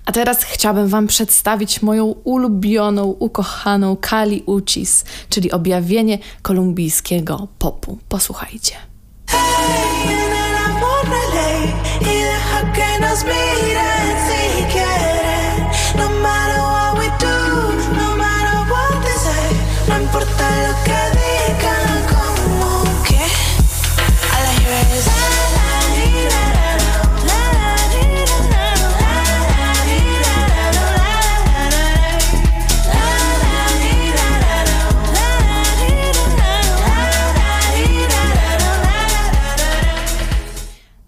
A 0.04 0.12
teraz 0.12 0.42
chciałabym 0.42 0.88
Wam 0.88 1.06
przedstawić 1.06 1.82
moją 1.82 2.04
ulubioną, 2.04 3.04
ukochaną 3.04 3.96
Kali 3.96 4.42
Uchis, 4.46 5.04
czyli 5.28 5.52
objawienie 5.52 6.18
kolumbijskiego 6.42 7.48
popu. 7.58 7.98
Posłuchajcie. 8.08 8.74
me 13.24 13.85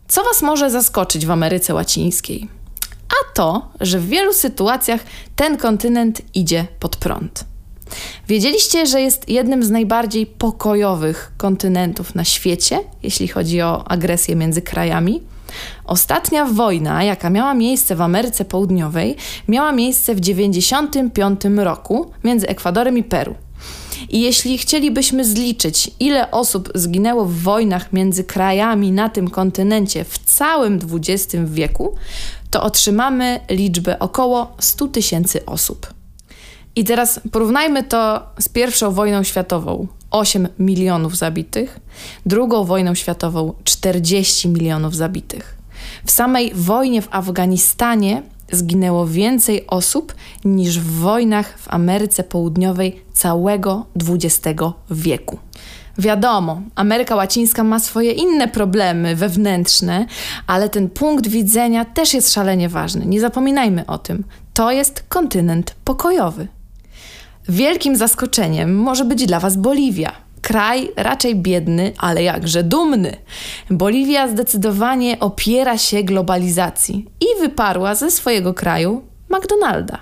Co 0.08 0.24
Was 0.24 0.42
może 0.42 0.70
zaskoczyć 0.70 1.26
w 1.26 1.30
Ameryce 1.30 1.74
Łacińskiej? 1.74 2.48
A 3.08 3.34
to, 3.34 3.68
że 3.80 3.98
w 3.98 4.08
wielu 4.08 4.32
sytuacjach 4.32 5.00
ten 5.36 5.56
kontynent 5.56 6.22
idzie 6.34 6.66
pod 6.80 6.96
prąd. 6.96 7.44
Wiedzieliście, 8.28 8.86
że 8.86 9.00
jest 9.00 9.28
jednym 9.28 9.62
z 9.62 9.70
najbardziej 9.70 10.26
pokojowych 10.26 11.32
kontynentów 11.36 12.14
na 12.14 12.24
świecie, 12.24 12.80
jeśli 13.02 13.28
chodzi 13.28 13.62
o 13.62 13.88
agresję 13.88 14.36
między 14.36 14.62
krajami? 14.62 15.22
Ostatnia 15.84 16.44
wojna, 16.44 17.04
jaka 17.04 17.30
miała 17.30 17.54
miejsce 17.54 17.96
w 17.96 18.00
Ameryce 18.00 18.44
Południowej, 18.44 19.16
miała 19.48 19.72
miejsce 19.72 20.14
w 20.14 20.20
1995 20.20 21.40
roku 21.56 22.10
między 22.24 22.48
Ekwadorem 22.48 22.98
i 22.98 23.02
Peru. 23.02 23.34
I 24.08 24.20
jeśli 24.20 24.58
chcielibyśmy 24.58 25.24
zliczyć, 25.24 25.90
ile 26.00 26.30
osób 26.30 26.72
zginęło 26.74 27.24
w 27.24 27.34
wojnach 27.34 27.92
między 27.92 28.24
krajami 28.24 28.92
na 28.92 29.08
tym 29.08 29.30
kontynencie 29.30 30.04
w 30.04 30.18
całym 30.18 30.78
XX 30.92 31.36
wieku, 31.44 31.94
to 32.50 32.62
otrzymamy 32.62 33.40
liczbę 33.50 33.98
około 33.98 34.56
100 34.58 34.88
tysięcy 34.88 35.46
osób. 35.46 35.94
I 36.76 36.84
teraz 36.84 37.20
porównajmy 37.32 37.82
to 37.82 38.22
z 38.38 38.48
pierwszą 38.48 38.92
wojną 38.92 39.22
światową 39.22 39.86
8 40.10 40.48
milionów 40.58 41.16
zabitych, 41.16 41.80
drugą 42.26 42.64
wojną 42.64 42.94
światową 42.94 43.52
40 43.64 44.48
milionów 44.48 44.96
zabitych. 44.96 45.56
W 46.04 46.10
samej 46.10 46.52
wojnie 46.54 47.02
w 47.02 47.08
Afganistanie 47.10 48.22
zginęło 48.52 49.06
więcej 49.06 49.66
osób 49.66 50.14
niż 50.44 50.80
w 50.80 51.00
wojnach 51.00 51.58
w 51.58 51.68
Ameryce 51.68 52.24
Południowej 52.24 53.02
całego 53.12 53.86
XX 53.96 54.60
wieku. 54.90 55.38
Wiadomo, 55.98 56.60
Ameryka 56.74 57.16
Łacińska 57.16 57.64
ma 57.64 57.80
swoje 57.80 58.12
inne 58.12 58.48
problemy 58.48 59.16
wewnętrzne, 59.16 60.06
ale 60.46 60.68
ten 60.68 60.90
punkt 60.90 61.26
widzenia 61.26 61.84
też 61.84 62.14
jest 62.14 62.32
szalenie 62.32 62.68
ważny. 62.68 63.06
Nie 63.06 63.20
zapominajmy 63.20 63.86
o 63.86 63.98
tym. 63.98 64.24
To 64.54 64.70
jest 64.70 65.04
kontynent 65.08 65.74
pokojowy. 65.84 66.48
Wielkim 67.48 67.96
zaskoczeniem 67.96 68.76
może 68.76 69.04
być 69.04 69.26
dla 69.26 69.40
Was 69.40 69.56
Boliwia. 69.56 70.12
Kraj 70.48 70.90
raczej 70.96 71.36
biedny, 71.36 71.92
ale 71.98 72.22
jakże 72.22 72.62
dumny. 72.62 73.16
Boliwia 73.70 74.28
zdecydowanie 74.28 75.20
opiera 75.20 75.78
się 75.78 76.02
globalizacji 76.02 77.06
i 77.20 77.40
wyparła 77.40 77.94
ze 77.94 78.10
swojego 78.10 78.54
kraju 78.54 79.02
McDonalda. 79.28 79.98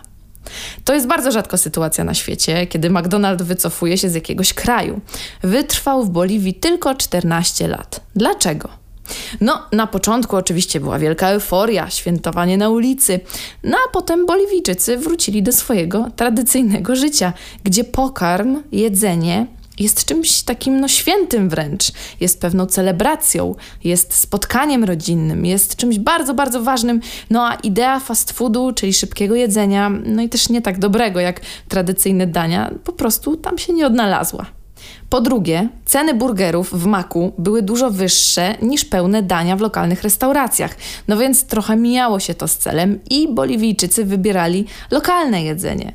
To 0.84 0.94
jest 0.94 1.06
bardzo 1.06 1.32
rzadko 1.32 1.58
sytuacja 1.58 2.04
na 2.04 2.14
świecie, 2.14 2.66
kiedy 2.66 2.90
McDonald 2.90 3.42
wycofuje 3.42 3.98
się 3.98 4.10
z 4.10 4.14
jakiegoś 4.14 4.52
kraju. 4.52 5.00
Wytrwał 5.42 6.04
w 6.04 6.10
Boliwii 6.10 6.54
tylko 6.54 6.94
14 6.94 7.68
lat. 7.68 8.00
Dlaczego? 8.16 8.68
No, 9.40 9.62
na 9.72 9.86
początku 9.86 10.36
oczywiście 10.36 10.80
była 10.80 10.98
wielka 10.98 11.28
euforia, 11.28 11.90
świętowanie 11.90 12.56
na 12.56 12.68
ulicy, 12.68 13.20
no 13.64 13.76
a 13.88 13.92
potem 13.92 14.26
Boliwijczycy 14.26 14.96
wrócili 14.96 15.42
do 15.42 15.52
swojego 15.52 16.10
tradycyjnego 16.16 16.96
życia, 16.96 17.32
gdzie 17.64 17.84
pokarm, 17.84 18.62
jedzenie 18.72 19.46
jest 19.78 20.04
czymś 20.04 20.42
takim 20.42 20.80
no 20.80 20.88
świętym 20.88 21.48
wręcz, 21.48 21.92
jest 22.20 22.40
pewną 22.40 22.66
celebracją, 22.66 23.54
jest 23.84 24.14
spotkaniem 24.14 24.84
rodzinnym, 24.84 25.46
jest 25.46 25.76
czymś 25.76 25.98
bardzo, 25.98 26.34
bardzo 26.34 26.62
ważnym. 26.62 27.00
No 27.30 27.48
a 27.48 27.54
idea 27.54 28.00
fast 28.00 28.32
foodu, 28.32 28.72
czyli 28.72 28.92
szybkiego 28.92 29.34
jedzenia, 29.34 29.90
no 30.04 30.22
i 30.22 30.28
też 30.28 30.48
nie 30.48 30.62
tak 30.62 30.78
dobrego 30.78 31.20
jak 31.20 31.40
tradycyjne 31.68 32.26
dania, 32.26 32.70
po 32.84 32.92
prostu 32.92 33.36
tam 33.36 33.58
się 33.58 33.72
nie 33.72 33.86
odnalazła. 33.86 34.46
Po 35.10 35.20
drugie, 35.20 35.68
ceny 35.84 36.14
burgerów 36.14 36.72
w 36.72 36.86
Maku 36.86 37.32
były 37.38 37.62
dużo 37.62 37.90
wyższe 37.90 38.54
niż 38.62 38.84
pełne 38.84 39.22
dania 39.22 39.56
w 39.56 39.60
lokalnych 39.60 40.02
restauracjach, 40.02 40.76
no 41.08 41.16
więc 41.16 41.44
trochę 41.44 41.76
mijało 41.76 42.20
się 42.20 42.34
to 42.34 42.48
z 42.48 42.56
celem 42.56 43.00
i 43.10 43.28
Boliwijczycy 43.34 44.04
wybierali 44.04 44.66
lokalne 44.90 45.42
jedzenie. 45.42 45.92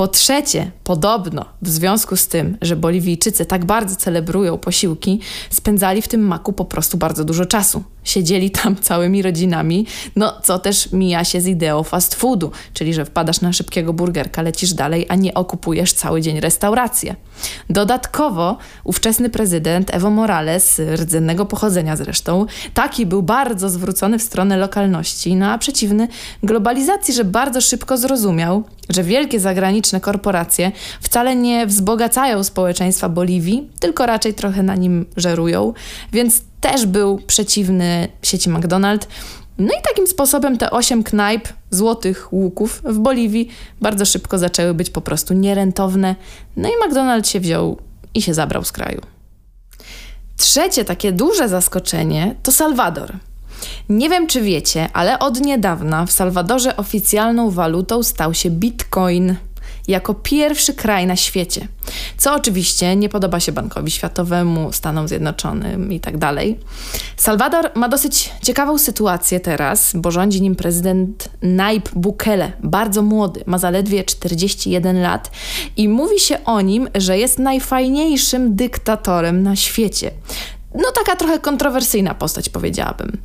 Po 0.00 0.08
trzecie, 0.08 0.70
podobno 0.84 1.44
w 1.62 1.68
związku 1.68 2.16
z 2.16 2.28
tym, 2.28 2.56
że 2.62 2.76
Boliwijczycy 2.76 3.46
tak 3.46 3.64
bardzo 3.64 3.96
celebrują 3.96 4.58
posiłki, 4.58 5.20
spędzali 5.50 6.02
w 6.02 6.08
tym 6.08 6.20
maku 6.20 6.52
po 6.52 6.64
prostu 6.64 6.96
bardzo 6.98 7.24
dużo 7.24 7.46
czasu. 7.46 7.82
Siedzieli 8.04 8.50
tam 8.50 8.76
całymi 8.86 9.22
rodzinami, 9.22 9.86
no 10.16 10.40
co 10.42 10.58
też 10.58 10.92
mija 10.92 11.24
się 11.24 11.40
z 11.40 11.46
ideą 11.46 11.82
fast 11.82 12.14
foodu, 12.14 12.50
czyli 12.72 12.94
że 12.94 13.04
wpadasz 13.04 13.40
na 13.40 13.52
szybkiego 13.52 13.92
burgerka, 13.92 14.42
lecisz 14.42 14.72
dalej, 14.72 15.06
a 15.08 15.14
nie 15.14 15.34
okupujesz 15.34 15.92
cały 15.92 16.22
dzień 16.22 16.40
restaurację. 16.40 17.16
Dodatkowo 17.70 18.58
ówczesny 18.84 19.30
prezydent 19.30 19.94
Evo 19.94 20.10
Morales, 20.10 20.80
rdzennego 20.96 21.46
pochodzenia 21.46 21.96
zresztą, 21.96 22.46
taki 22.74 23.06
był 23.06 23.22
bardzo 23.22 23.70
zwrócony 23.70 24.18
w 24.18 24.22
stronę 24.22 24.56
lokalności, 24.56 25.36
no 25.36 25.50
a 25.50 25.58
przeciwny 25.58 26.08
globalizacji, 26.42 27.14
że 27.14 27.24
bardzo 27.24 27.60
szybko 27.60 27.98
zrozumiał, 27.98 28.64
że 28.88 29.02
wielkie 29.02 29.40
zagraniczne 29.40 30.00
korporacje 30.00 30.72
wcale 31.00 31.36
nie 31.36 31.66
wzbogacają 31.66 32.44
społeczeństwa 32.44 33.08
Boliwii, 33.08 33.70
tylko 33.80 34.06
raczej 34.06 34.34
trochę 34.34 34.62
na 34.62 34.74
nim 34.74 35.06
żerują, 35.16 35.72
więc 36.12 36.42
też 36.60 36.86
był 36.86 37.18
przeciwny 37.26 38.08
sieci 38.22 38.50
McDonald's. 38.50 39.06
No 39.58 39.74
i 39.80 39.82
takim 39.82 40.06
sposobem 40.06 40.58
te 40.58 40.70
osiem 40.70 41.02
knajp 41.02 41.48
złotych 41.70 42.32
łuków 42.32 42.82
w 42.84 42.98
Boliwii 42.98 43.48
bardzo 43.80 44.04
szybko 44.04 44.38
zaczęły 44.38 44.74
być 44.74 44.90
po 44.90 45.00
prostu 45.00 45.34
nierentowne. 45.34 46.16
No 46.56 46.68
i 46.68 46.72
McDonald's 46.72 47.30
się 47.30 47.40
wziął 47.40 47.78
i 48.14 48.22
się 48.22 48.34
zabrał 48.34 48.64
z 48.64 48.72
kraju. 48.72 49.00
Trzecie 50.36 50.84
takie 50.84 51.12
duże 51.12 51.48
zaskoczenie 51.48 52.34
to 52.42 52.52
Salwador. 52.52 53.12
Nie 53.88 54.08
wiem, 54.08 54.26
czy 54.26 54.40
wiecie, 54.40 54.88
ale 54.92 55.18
od 55.18 55.40
niedawna 55.40 56.06
w 56.06 56.12
Salwadorze 56.12 56.76
oficjalną 56.76 57.50
walutą 57.50 58.02
stał 58.02 58.34
się 58.34 58.50
bitcoin 58.50 59.36
jako 59.88 60.14
pierwszy 60.14 60.74
kraj 60.74 61.06
na 61.06 61.16
świecie. 61.16 61.68
Co 62.16 62.34
oczywiście 62.34 62.96
nie 62.96 63.08
podoba 63.08 63.40
się 63.40 63.52
Bankowi 63.52 63.90
Światowemu, 63.90 64.72
Stanom 64.72 65.08
Zjednoczonym 65.08 65.92
i 65.92 66.00
tak 66.00 66.18
dalej. 66.18 66.58
Salwador 67.16 67.70
ma 67.74 67.88
dosyć 67.88 68.30
ciekawą 68.42 68.78
sytuację 68.78 69.40
teraz, 69.40 69.92
bo 69.94 70.10
rządzi 70.10 70.42
nim 70.42 70.56
prezydent 70.56 71.28
Nayib 71.42 71.88
Bukele, 71.94 72.52
bardzo 72.62 73.02
młody, 73.02 73.42
ma 73.46 73.58
zaledwie 73.58 74.04
41 74.04 75.02
lat 75.02 75.30
i 75.76 75.88
mówi 75.88 76.20
się 76.20 76.44
o 76.44 76.60
nim, 76.60 76.88
że 76.94 77.18
jest 77.18 77.38
najfajniejszym 77.38 78.56
dyktatorem 78.56 79.42
na 79.42 79.56
świecie 79.56 80.10
no 80.74 80.92
taka 80.92 81.16
trochę 81.16 81.38
kontrowersyjna 81.38 82.14
postać, 82.14 82.48
powiedziałabym. 82.48 83.18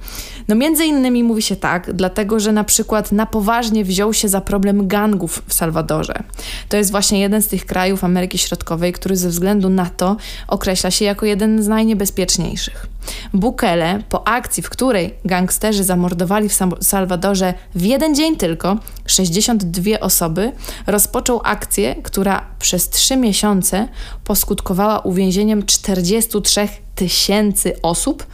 No 0.48 0.56
między 0.56 0.86
innymi 0.86 1.24
mówi 1.24 1.42
się 1.42 1.56
tak, 1.56 1.94
dlatego 1.94 2.40
że 2.40 2.52
na 2.52 2.64
przykład 2.64 3.12
na 3.12 3.26
poważnie 3.26 3.86
wziął 3.86 4.14
się 4.14 4.30
za 4.30 4.42
problem 4.42 4.88
gangów 4.88 5.44
w 5.48 5.54
Salwadorze. 5.54 6.24
To 6.70 6.78
jest 6.78 6.92
właśnie 6.92 7.20
jeden 7.20 7.42
z 7.42 7.48
tych 7.48 7.66
krajów 7.66 8.04
Ameryki 8.04 8.38
Środkowej, 8.38 8.94
który 8.94 9.18
ze 9.18 9.30
względu 9.30 9.70
na 9.70 9.86
to 9.86 10.18
określa 10.48 10.92
się 10.92 11.06
jako 11.06 11.26
jeden 11.26 11.64
z 11.64 11.68
najniebezpieczniejszych. 11.68 12.88
Bukele 13.34 14.04
po 14.10 14.28
akcji, 14.28 14.64
w 14.64 14.70
której 14.70 15.14
gangsterzy 15.26 15.84
zamordowali 15.84 16.50
w 16.50 16.58
Salwadorze 16.82 17.54
w 17.76 17.82
jeden 17.82 18.16
dzień 18.16 18.38
tylko 18.38 18.78
62 19.06 20.00
osoby, 20.00 20.52
rozpoczął 20.88 21.42
akcję, 21.44 21.96
która 22.04 22.46
przez 22.60 22.90
trzy 22.90 23.18
miesiące 23.18 23.88
poskutkowała 24.24 25.00
uwięzieniem 25.00 25.66
43 25.66 26.68
tysięcy 26.96 27.82
osób 27.82 28.26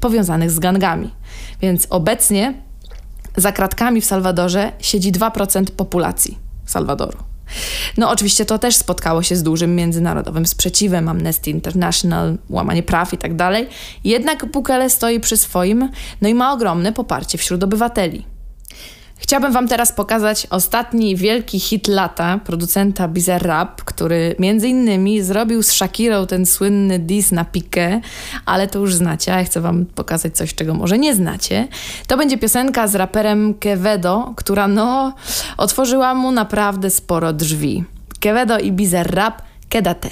powiązanych 0.00 0.50
z 0.50 0.58
gangami. 0.58 1.19
Więc 1.62 1.86
obecnie 1.90 2.54
Za 3.36 3.52
kratkami 3.52 4.00
w 4.00 4.04
Salwadorze 4.04 4.72
siedzi 4.80 5.12
2% 5.12 5.64
populacji 5.64 6.38
Salwadoru. 6.66 7.18
No 7.96 8.10
oczywiście 8.10 8.44
to 8.44 8.58
też 8.58 8.76
spotkało 8.76 9.22
się 9.22 9.36
z 9.36 9.42
dużym 9.42 9.76
międzynarodowym 9.76 10.46
sprzeciwem, 10.46 11.08
Amnesty 11.08 11.50
International, 11.50 12.38
łamanie 12.48 12.82
praw 12.82 13.14
i 13.14 13.18
tak 13.18 13.36
dalej. 13.36 13.68
Jednak 14.04 14.46
Bukele 14.46 14.90
stoi 14.90 15.20
przy 15.20 15.36
swoim, 15.36 15.90
no 16.20 16.28
i 16.28 16.34
ma 16.34 16.52
ogromne 16.52 16.92
poparcie 16.92 17.38
wśród 17.38 17.64
obywateli. 17.64 18.24
Chciałabym 19.20 19.52
Wam 19.52 19.68
teraz 19.68 19.92
pokazać 19.92 20.46
ostatni 20.50 21.16
wielki 21.16 21.60
hit 21.60 21.88
lata 21.88 22.40
producenta 22.44 23.08
Bizarrap, 23.08 23.82
który 23.84 24.34
między 24.38 24.68
innymi 24.68 25.22
zrobił 25.22 25.62
z 25.62 25.72
Shakirą 25.72 26.26
ten 26.26 26.46
słynny 26.46 26.98
diss 26.98 27.32
na 27.32 27.44
pikę, 27.44 28.00
ale 28.46 28.68
to 28.68 28.78
już 28.78 28.94
znacie, 28.94 29.34
a 29.34 29.38
ja 29.38 29.44
chcę 29.44 29.60
Wam 29.60 29.86
pokazać 29.86 30.36
coś, 30.36 30.54
czego 30.54 30.74
może 30.74 30.98
nie 30.98 31.14
znacie. 31.14 31.68
To 32.06 32.16
będzie 32.16 32.38
piosenka 32.38 32.88
z 32.88 32.94
raperem 32.94 33.54
Quevedo, 33.54 34.32
która 34.36 34.68
no 34.68 35.14
otworzyła 35.56 36.14
mu 36.14 36.32
naprawdę 36.32 36.90
sporo 36.90 37.32
drzwi. 37.32 37.84
Quevedo 38.22 38.58
i 38.58 38.72
Bizarrap, 38.72 39.42
quédate. 39.70 40.10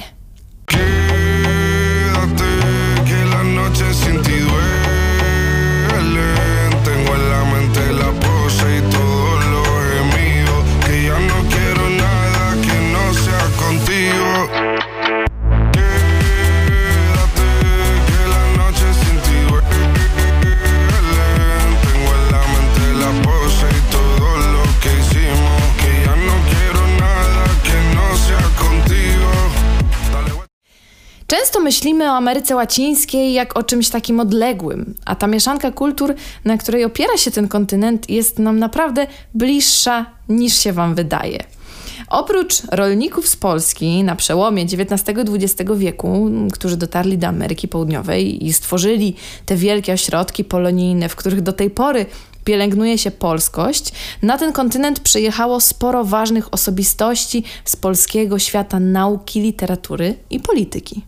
Często 31.30 31.60
myślimy 31.60 32.04
o 32.04 32.16
Ameryce 32.16 32.56
Łacińskiej 32.56 33.32
jak 33.32 33.58
o 33.58 33.62
czymś 33.62 33.88
takim 33.88 34.20
odległym, 34.20 34.94
a 35.04 35.14
ta 35.14 35.26
mieszanka 35.26 35.70
kultur, 35.70 36.14
na 36.44 36.58
której 36.58 36.84
opiera 36.84 37.16
się 37.16 37.30
ten 37.30 37.48
kontynent, 37.48 38.10
jest 38.10 38.38
nam 38.38 38.58
naprawdę 38.58 39.06
bliższa 39.34 40.06
niż 40.28 40.58
się 40.58 40.72
Wam 40.72 40.94
wydaje. 40.94 41.44
Oprócz 42.08 42.62
rolników 42.72 43.28
z 43.28 43.36
Polski 43.36 44.04
na 44.04 44.16
przełomie 44.16 44.62
XIX-XX 44.64 45.72
wieku, 45.76 46.30
którzy 46.52 46.76
dotarli 46.76 47.18
do 47.18 47.26
Ameryki 47.26 47.68
Południowej 47.68 48.46
i 48.46 48.52
stworzyli 48.52 49.16
te 49.46 49.56
wielkie 49.56 49.92
ośrodki 49.92 50.44
polonijne, 50.44 51.08
w 51.08 51.16
których 51.16 51.40
do 51.40 51.52
tej 51.52 51.70
pory 51.70 52.06
pielęgnuje 52.44 52.98
się 52.98 53.10
polskość, 53.10 53.92
na 54.22 54.38
ten 54.38 54.52
kontynent 54.52 55.00
przyjechało 55.00 55.60
sporo 55.60 56.04
ważnych 56.04 56.54
osobistości 56.54 57.44
z 57.64 57.76
polskiego 57.76 58.38
świata 58.38 58.80
nauki, 58.80 59.40
literatury 59.40 60.14
i 60.30 60.40
polityki. 60.40 61.02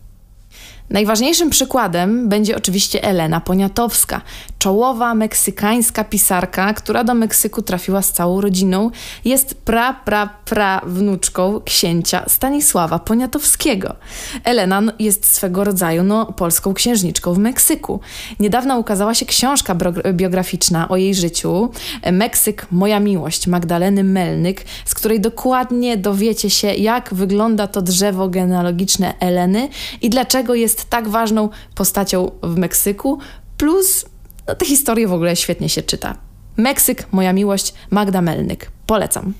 Najważniejszym 0.91 1.49
przykładem 1.49 2.29
będzie 2.29 2.57
oczywiście 2.57 3.03
Elena 3.03 3.41
Poniatowska, 3.41 4.21
czołowa 4.61 5.15
meksykańska 5.15 6.03
pisarka, 6.03 6.73
która 6.73 7.03
do 7.03 7.13
Meksyku 7.13 7.61
trafiła 7.61 8.01
z 8.01 8.11
całą 8.11 8.41
rodziną. 8.41 8.91
Jest 9.25 9.53
pra, 9.53 9.93
pra, 9.93 10.29
pra 10.45 10.81
wnuczką 10.85 11.61
księcia 11.65 12.25
Stanisława 12.27 12.99
Poniatowskiego. 12.99 13.95
Elena 14.43 14.81
jest 14.99 15.25
swego 15.25 15.63
rodzaju 15.63 16.03
no, 16.03 16.25
polską 16.25 16.73
księżniczką 16.73 17.33
w 17.33 17.37
Meksyku. 17.37 17.99
Niedawno 18.39 18.77
ukazała 18.77 19.13
się 19.13 19.25
książka 19.25 19.75
biograficzna 20.13 20.89
o 20.89 20.97
jej 20.97 21.15
życiu 21.15 21.69
Meksyk, 22.11 22.67
moja 22.71 22.99
miłość 22.99 23.47
Magdaleny 23.47 24.03
Melnyk, 24.03 24.65
z 24.85 24.93
której 24.93 25.21
dokładnie 25.21 25.97
dowiecie 25.97 26.49
się, 26.49 26.67
jak 26.73 27.13
wygląda 27.13 27.67
to 27.67 27.81
drzewo 27.81 28.29
genealogiczne 28.29 29.13
Eleny 29.19 29.69
i 30.01 30.09
dlaczego 30.09 30.55
jest 30.55 30.89
tak 30.89 31.09
ważną 31.09 31.49
postacią 31.75 32.31
w 32.43 32.57
Meksyku, 32.57 33.19
plus 33.57 34.10
no, 34.47 34.55
tę 34.55 34.65
historię 34.65 35.07
w 35.07 35.13
ogóle 35.13 35.35
świetnie 35.35 35.69
się 35.69 35.81
czyta. 35.81 36.15
Meksyk, 36.57 37.07
moja 37.11 37.33
miłość, 37.33 37.73
Magda 37.89 38.21
Melnyk. 38.21 38.71
Polecam. 38.85 39.33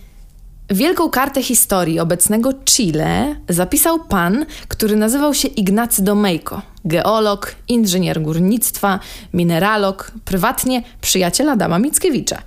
Wielką 0.70 1.10
kartę 1.10 1.44
historii 1.44 2.00
obecnego 2.00 2.54
Chile 2.66 3.36
zapisał 3.50 4.00
pan, 4.00 4.46
który 4.68 4.96
nazywał 4.96 5.34
się 5.34 5.48
Ignacy 5.48 6.04
Domejko, 6.04 6.62
geolog, 6.86 7.56
inżynier 7.68 8.22
górnictwa, 8.22 9.00
mineralog, 9.34 10.12
prywatnie 10.26 10.84
przyjaciel 11.02 11.50
Adama 11.50 11.80
Mickiewicza. 11.80 12.42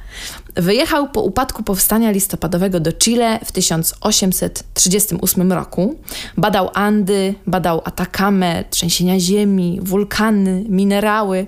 Wyjechał 0.56 1.08
po 1.08 1.22
upadku 1.22 1.62
powstania 1.62 2.10
listopadowego 2.10 2.80
do 2.80 2.92
Chile 2.92 3.40
w 3.44 3.52
1838 3.52 5.52
roku. 5.52 5.94
Badał 6.36 6.70
Andy, 6.74 7.34
badał 7.46 7.80
Atakamę, 7.84 8.64
trzęsienia 8.70 9.20
ziemi, 9.20 9.78
wulkany, 9.82 10.64
minerały. 10.68 11.46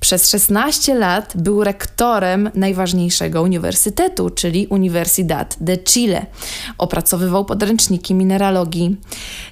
Przez 0.00 0.30
16 0.30 0.94
lat 0.94 1.32
był 1.36 1.64
rektorem 1.64 2.50
najważniejszego 2.54 3.42
uniwersytetu, 3.42 4.30
czyli 4.30 4.66
Universidad 4.66 5.56
de 5.60 5.78
Chile. 5.78 6.26
Opracowywał 6.78 7.44
podręczniki 7.44 8.14
mineralogii. 8.14 8.96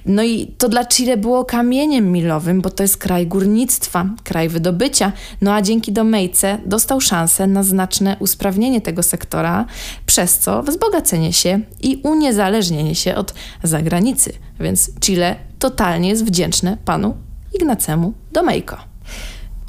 No 0.05 0.23
i 0.23 0.47
to 0.57 0.69
dla 0.69 0.85
Chile 0.85 1.17
było 1.17 1.45
kamieniem 1.45 2.11
milowym, 2.11 2.61
bo 2.61 2.69
to 2.69 2.83
jest 2.83 2.97
kraj 2.97 3.27
górnictwa, 3.27 4.05
kraj 4.23 4.49
wydobycia. 4.49 5.11
No 5.41 5.53
a 5.53 5.61
dzięki 5.61 5.91
Domejce 5.91 6.57
dostał 6.65 7.01
szansę 7.01 7.47
na 7.47 7.63
znaczne 7.63 8.17
usprawnienie 8.19 8.81
tego 8.81 8.92
sektora, 9.01 9.65
przez 10.05 10.39
co 10.39 10.63
wzbogacenie 10.63 11.33
się 11.33 11.59
i 11.81 12.01
uniezależnienie 12.03 12.95
się 12.95 13.15
od 13.15 13.33
zagranicy. 13.63 14.33
Więc 14.59 14.91
Chile 14.99 15.35
totalnie 15.59 16.09
jest 16.09 16.25
wdzięczne 16.25 16.77
panu 16.85 17.17
Ignacemu 17.53 18.13
Domejko. 18.31 18.92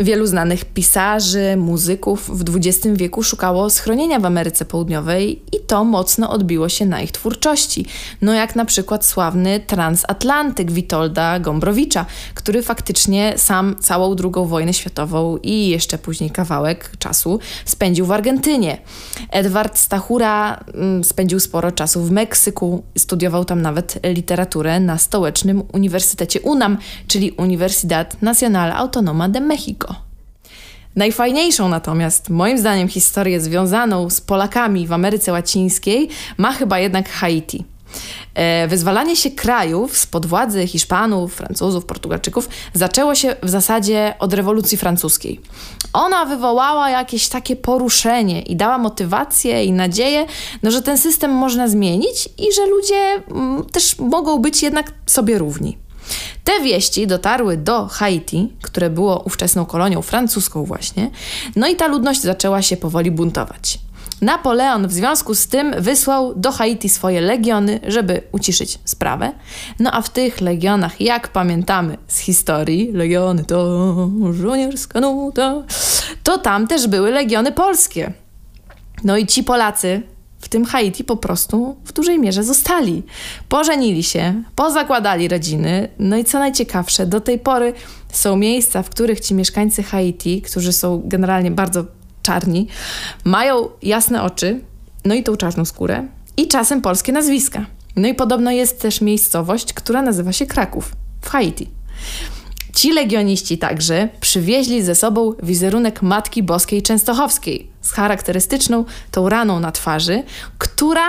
Wielu 0.01 0.27
znanych 0.27 0.65
pisarzy, 0.65 1.57
muzyków 1.57 2.31
w 2.39 2.57
XX 2.57 2.87
wieku 2.93 3.23
szukało 3.23 3.71
schronienia 3.71 4.21
w 4.21 4.25
Ameryce 4.25 4.65
Południowej 4.65 5.43
i 5.53 5.61
to 5.67 5.85
mocno 5.85 6.31
odbiło 6.31 6.69
się 6.69 6.87
na 6.87 7.01
ich 7.01 7.13
twórczości. 7.13 7.87
No 8.23 8.33
jak 8.33 8.57
na 8.57 8.65
przykład 8.65 9.07
sławny 9.07 9.61
transatlantyk 9.61 10.73
Witolda 10.73 11.39
Gombrowicza, 11.39 12.07
który 12.35 12.63
faktycznie 12.63 13.35
sam 13.37 13.77
całą 13.81 14.17
II 14.23 14.47
wojnę 14.47 14.75
światową 14.75 15.37
i 15.43 15.69
jeszcze 15.69 15.99
później 15.99 16.31
kawałek 16.31 16.91
czasu 16.99 17.39
spędził 17.65 18.07
w 18.07 18.13
Argentynie. 18.13 18.79
Edward 19.31 19.79
Stachura 19.79 20.65
mm, 20.75 21.05
spędził 21.05 21.41
sporo 21.41 21.73
czasu 21.73 22.03
w 22.03 22.11
Meksyku, 22.11 22.83
studiował 22.99 23.45
tam 23.45 23.63
nawet 23.63 23.99
literaturę 24.05 24.81
na 24.81 24.99
stołecznym 24.99 25.63
Uniwersytecie 25.73 26.41
UNAM, 26.41 26.79
czyli 27.07 27.31
Universidad 27.31 28.23
Nacional 28.23 28.73
Autonoma 28.73 29.29
de 29.29 29.41
México. 29.41 29.84
Najfajniejszą 30.97 31.69
natomiast, 31.69 32.31
moim 32.31 32.59
zdaniem, 32.59 32.89
historię 32.89 33.41
związaną 33.41 34.11
z 34.11 34.21
Polakami 34.21 34.87
w 34.87 34.93
Ameryce 34.93 35.33
Łacińskiej 35.33 36.09
ma 36.39 36.53
chyba 36.53 36.79
jednak 36.79 37.09
Haiti. 37.09 37.65
E, 38.35 38.69
wyzwalanie 38.69 39.17
się 39.17 39.31
krajów 39.31 39.99
spod 39.99 40.27
władzy 40.27 40.67
Hiszpanów, 40.67 41.35
Francuzów, 41.35 41.85
Portugalczyków 41.85 42.49
zaczęło 42.73 43.15
się 43.15 43.37
w 43.43 43.49
zasadzie 43.49 44.15
od 44.19 44.35
rewolucji 44.35 44.79
francuskiej. 44.79 45.41
Ona 45.93 46.25
wywołała 46.25 46.91
jakieś 46.91 47.29
takie 47.29 47.57
poruszenie 47.57 48.43
i 48.43 48.57
dała 48.57 48.79
motywację 48.79 49.65
i 49.65 49.73
nadzieję, 49.73 50.27
no, 50.63 50.71
że 50.71 50.83
ten 50.83 50.99
system 50.99 51.31
można 51.31 51.69
zmienić 51.69 52.29
i 52.39 52.53
że 52.53 52.67
ludzie 52.67 53.23
mm, 53.31 53.65
też 53.65 53.99
mogą 53.99 54.39
być 54.39 54.63
jednak 54.63 54.93
sobie 55.07 55.39
równi. 55.39 55.84
Te 56.45 56.61
wieści 56.61 57.07
dotarły 57.07 57.57
do 57.57 57.87
Haiti, 57.87 58.53
które 58.63 58.91
było 58.91 59.23
ówczesną 59.23 59.67
kolonią 59.67 60.03
francuską 60.03 60.65
właśnie, 60.65 61.11
no 61.57 61.69
i 61.69 61.77
ta 61.77 61.87
ludność 61.87 62.21
zaczęła 62.21 62.63
się 62.63 62.77
powoli 62.77 63.11
buntować. 63.11 63.79
Napoleon 64.21 64.89
w 64.89 64.93
związku 64.93 65.35
z 65.35 65.47
tym 65.47 65.75
wysłał 65.79 66.35
do 66.35 66.53
Haiti 66.53 66.89
swoje 66.89 67.21
legiony, 67.21 67.81
żeby 67.89 68.23
uciszyć 68.33 68.79
sprawę. 68.85 69.33
No 69.81 69.93
a 69.93 70.03
w 70.03 70.11
tych 70.11 70.41
legionach, 70.41 71.01
jak 71.01 71.29
pamiętamy 71.29 71.99
z 72.09 72.19
historii, 72.19 72.93
legiony 72.93 73.45
to 73.45 74.11
żołnierska 74.33 75.01
nuta, 75.01 75.63
to 76.23 76.39
tam 76.39 76.67
też 76.67 76.87
były 76.87 77.11
legiony 77.11 77.53
polskie. 77.53 78.13
No 79.05 79.17
i 79.17 79.27
ci 79.27 79.45
Polacy 79.45 80.03
w 80.45 80.49
tym 80.49 80.65
Haiti 80.65 81.05
po 81.05 81.17
prostu 81.17 81.77
w 81.85 81.93
dużej 81.93 82.19
mierze 82.19 82.45
zostali. 82.45 83.03
Pożenili 83.49 84.03
się, 84.03 84.43
pozakładali 84.57 85.29
rodziny, 85.29 85.89
no 85.99 86.17
i 86.17 86.25
co 86.25 86.39
najciekawsze, 86.39 87.07
do 87.07 87.21
tej 87.21 87.39
pory 87.39 87.73
są 88.13 88.37
miejsca, 88.37 88.83
w 88.83 88.91
których 88.91 89.21
ci 89.21 89.35
mieszkańcy 89.35 89.83
Haiti, 89.83 90.43
którzy 90.43 90.73
są 90.73 91.03
generalnie 91.05 91.51
bardzo 91.51 91.85
czarni, 92.23 92.69
mają 93.25 93.69
jasne 93.83 94.23
oczy, 94.23 94.61
no 95.05 95.15
i 95.15 95.23
tą 95.23 95.37
czarną 95.37 95.65
skórę 95.65 96.09
i 96.37 96.49
czasem 96.49 96.83
polskie 96.83 97.13
nazwiska. 97.13 97.67
No 97.97 98.09
i 98.09 98.15
podobno 98.15 98.51
jest 98.51 98.81
też 98.83 99.01
miejscowość, 99.01 99.73
która 99.73 100.03
nazywa 100.03 100.33
się 100.33 100.47
Kraków 100.47 100.93
w 101.21 101.29
Haiti. 101.29 101.71
Ci 102.75 102.93
legioniści 102.93 103.59
także 103.59 104.09
przywieźli 104.21 104.83
ze 104.83 104.95
sobą 104.95 105.33
wizerunek 105.43 106.03
Matki 106.03 106.43
Boskiej 106.43 106.83
Częstochowskiej 106.83 107.71
z 107.81 107.93
charakterystyczną 107.93 108.85
tą 109.11 109.29
raną 109.29 109.61
na 109.61 109.73
twarzy, 109.73 110.23
która 110.59 111.07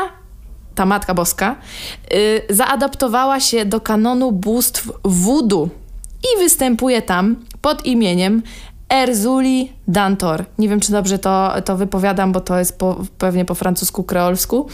ta 0.76 0.86
Matka 0.86 1.14
Boska, 1.14 1.56
yy, 2.12 2.56
zaadaptowała 2.56 3.40
się 3.40 3.66
do 3.66 3.82
kanonu 3.82 4.32
bóstw 4.32 4.92
wudu 5.04 5.70
i 6.24 6.40
występuje 6.40 7.02
tam 7.02 7.36
pod 7.62 7.86
imieniem 7.86 8.44
Erzuli 8.90 9.74
Dantor. 9.88 10.46
Nie 10.58 10.70
wiem, 10.70 10.80
czy 10.80 10.92
dobrze 10.92 11.20
to, 11.20 11.54
to 11.66 11.78
wypowiadam, 11.78 12.32
bo 12.32 12.42
to 12.42 12.60
jest 12.60 12.78
po, 12.78 13.04
pewnie 13.18 13.46
po 13.46 13.56
francusku, 13.56 14.04
kreolsku, 14.04 14.68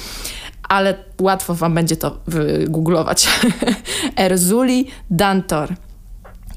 ale 0.70 0.96
łatwo 1.22 1.56
wam 1.56 1.74
będzie 1.74 1.98
to 1.98 2.18
wygooglować. 2.28 3.28
Erzuli 4.16 4.88
Dantor. 5.10 5.74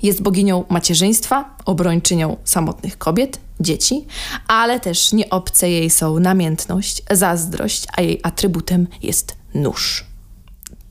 Jest 0.05 0.23
boginią 0.23 0.65
macierzyństwa, 0.69 1.57
obrończynią 1.65 2.37
samotnych 2.45 2.99
kobiet, 2.99 3.41
dzieci, 3.61 4.07
ale 4.49 4.81
też 4.81 5.13
nie 5.13 5.31
obce 5.31 5.71
jej 5.71 5.91
są 5.91 6.19
namiętność, 6.19 7.03
zazdrość, 7.11 7.87
a 7.97 8.03
jej 8.03 8.21
atrybutem 8.23 8.87
jest 9.03 9.37
nóż. 9.55 10.05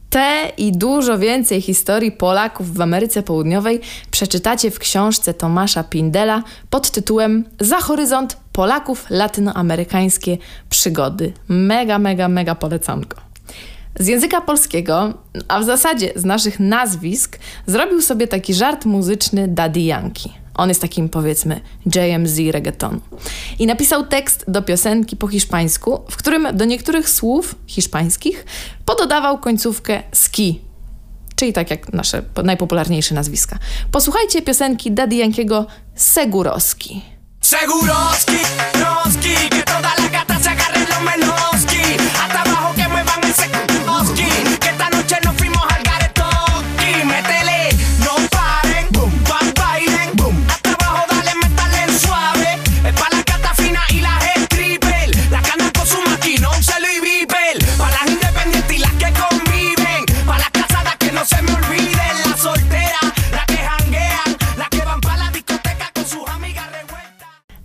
Te 0.09 0.51
i 0.57 0.71
dużo 0.71 1.17
więcej 1.17 1.61
historii 1.61 2.11
Polaków 2.11 2.73
w 2.73 2.81
Ameryce 2.81 3.23
Południowej 3.23 3.81
przeczytacie 4.11 4.71
w 4.71 4.79
książce 4.79 5.33
Tomasza 5.33 5.83
Pindela 5.83 6.43
pod 6.69 6.91
tytułem 6.91 7.43
Za 7.59 7.79
horyzont 7.79 8.37
Polaków 8.51 9.05
latynoamerykańskie 9.09 10.37
przygody. 10.69 11.33
Mega, 11.47 11.99
mega, 11.99 12.27
mega 12.27 12.55
polecanko. 12.55 13.32
Z 13.99 14.07
języka 14.07 14.41
polskiego, 14.41 15.13
a 15.47 15.59
w 15.59 15.63
zasadzie 15.63 16.11
z 16.15 16.25
naszych 16.25 16.59
nazwisk, 16.59 17.39
zrobił 17.67 18.01
sobie 18.01 18.27
taki 18.27 18.53
żart 18.53 18.85
muzyczny 18.85 19.47
Daddy 19.47 19.79
Yankee. 19.79 20.33
On 20.55 20.69
jest 20.69 20.81
takim, 20.81 21.09
powiedzmy, 21.09 21.61
JMZ 21.85 22.39
reggaetonu. 22.51 23.01
I 23.59 23.67
napisał 23.67 24.05
tekst 24.05 24.45
do 24.47 24.61
piosenki 24.61 25.17
po 25.17 25.27
hiszpańsku, 25.27 26.01
w 26.09 26.17
którym 26.17 26.47
do 26.53 26.65
niektórych 26.65 27.09
słów 27.09 27.55
hiszpańskich 27.67 28.45
pododawał 28.85 29.37
końcówkę 29.37 30.03
ski, 30.11 30.61
czyli 31.35 31.53
tak 31.53 31.69
jak 31.69 31.93
nasze 31.93 32.23
najpopularniejsze 32.43 33.15
nazwiska. 33.15 33.57
Posłuchajcie 33.91 34.41
piosenki 34.41 34.91
Daddy 34.91 35.15
Yankiego 35.15 35.65
Seguroski. 35.95 37.01
Seguroski, 37.41 38.37
roski, 38.73 39.49
que 39.49 39.63
toda 39.63 39.93
la 39.97 40.12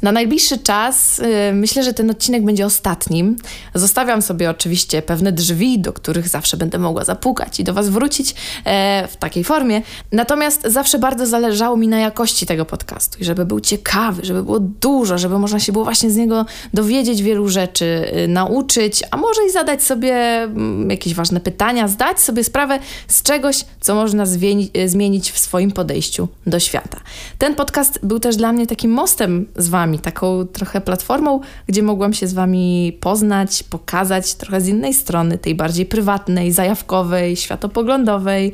Na 0.02 0.12
najbliższy 0.12 0.58
czas 0.58 1.18
yy, 1.18 1.52
myślę, 1.52 1.82
że 1.82 1.94
ten 1.94 2.10
odcinek 2.10 2.44
będzie 2.44 2.66
ostatnim. 2.66 3.36
Zostawiam 3.74 4.22
sobie 4.22 4.50
oczywiście 4.50 5.02
pewne 5.02 5.32
drzwi, 5.32 5.78
do 5.78 5.92
których 5.92 6.28
zawsze 6.28 6.56
będę 6.56 6.78
mogła 6.78 7.04
zapukać 7.04 7.60
i 7.60 7.64
do 7.64 7.74
Was 7.74 7.88
wrócić 7.88 8.34
e, 8.64 9.08
w 9.08 9.16
takiej 9.16 9.44
formie. 9.44 9.82
Natomiast 10.12 10.62
zawsze 10.66 10.98
bardzo 10.98 11.26
zależało 11.26 11.76
mi 11.76 11.88
na 11.88 11.98
jakości 11.98 12.46
tego 12.46 12.64
podcastu 12.64 13.18
i 13.20 13.24
żeby 13.24 13.44
był 13.44 13.60
ciekawy, 13.60 14.24
żeby 14.24 14.42
było 14.42 14.60
dużo, 14.60 15.18
żeby 15.18 15.38
można 15.38 15.60
się 15.60 15.72
było 15.72 15.84
właśnie 15.84 16.10
z 16.10 16.16
niego 16.16 16.46
dowiedzieć 16.74 17.22
wielu 17.22 17.48
rzeczy, 17.48 18.12
y, 18.24 18.28
nauczyć, 18.28 19.02
a 19.10 19.16
może 19.16 19.46
i 19.48 19.50
zadać 19.50 19.82
sobie 19.82 20.14
mm, 20.42 20.90
jakieś 20.90 21.14
ważne 21.14 21.40
pytania, 21.40 21.88
zdać 21.88 22.20
sobie 22.20 22.44
sprawę 22.44 22.78
z 23.08 23.22
czegoś, 23.22 23.64
co 23.80 23.94
można 23.94 24.24
y, 24.76 24.88
zmienić 24.88 25.32
w 25.32 25.38
swoim 25.38 25.72
podejściu 25.72 26.28
do 26.46 26.60
świata. 26.60 27.00
Ten 27.38 27.54
podcast 27.54 27.98
był 28.02 28.20
też 28.20 28.36
dla 28.36 28.52
mnie 28.52 28.66
takim 28.66 28.90
mostem 28.90 29.46
z 29.56 29.68
Wami, 29.88 29.98
taką 29.98 30.46
trochę 30.46 30.80
platformą, 30.80 31.40
gdzie 31.66 31.82
mogłam 31.82 32.12
się 32.12 32.26
z 32.26 32.32
Wami 32.32 32.98
poznać, 33.00 33.62
pokazać 33.62 34.34
trochę 34.34 34.60
z 34.60 34.68
innej 34.68 34.94
strony, 34.94 35.38
tej 35.38 35.54
bardziej 35.54 35.86
prywatnej, 35.86 36.52
zajawkowej, 36.52 37.36
światopoglądowej. 37.36 38.52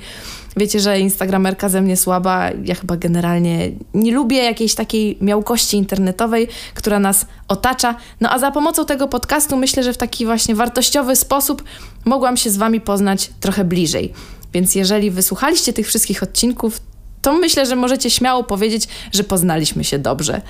Wiecie, 0.56 0.80
że 0.80 1.00
instagramerka 1.00 1.68
ze 1.68 1.82
mnie 1.82 1.96
słaba. 1.96 2.50
Ja 2.64 2.74
chyba 2.74 2.96
generalnie 2.96 3.70
nie 3.94 4.12
lubię 4.12 4.36
jakiejś 4.36 4.74
takiej 4.74 5.18
miałkości 5.20 5.76
internetowej, 5.76 6.48
która 6.74 6.98
nas 6.98 7.26
otacza. 7.48 7.94
No 8.20 8.30
a 8.30 8.38
za 8.38 8.50
pomocą 8.50 8.86
tego 8.86 9.08
podcastu 9.08 9.56
myślę, 9.56 9.82
że 9.82 9.92
w 9.92 9.96
taki 9.96 10.24
właśnie 10.24 10.54
wartościowy 10.54 11.16
sposób 11.16 11.64
mogłam 12.04 12.36
się 12.36 12.50
z 12.50 12.56
Wami 12.56 12.80
poznać 12.80 13.30
trochę 13.40 13.64
bliżej. 13.64 14.12
Więc 14.52 14.74
jeżeli 14.74 15.10
wysłuchaliście 15.10 15.72
tych 15.72 15.86
wszystkich 15.86 16.22
odcinków, 16.22 16.80
to 17.24 17.32
myślę, 17.32 17.66
że 17.66 17.76
możecie 17.76 18.10
śmiało 18.10 18.44
powiedzieć, 18.44 18.88
że 19.12 19.24
poznaliśmy 19.24 19.84
się 19.84 19.98
dobrze. 19.98 20.40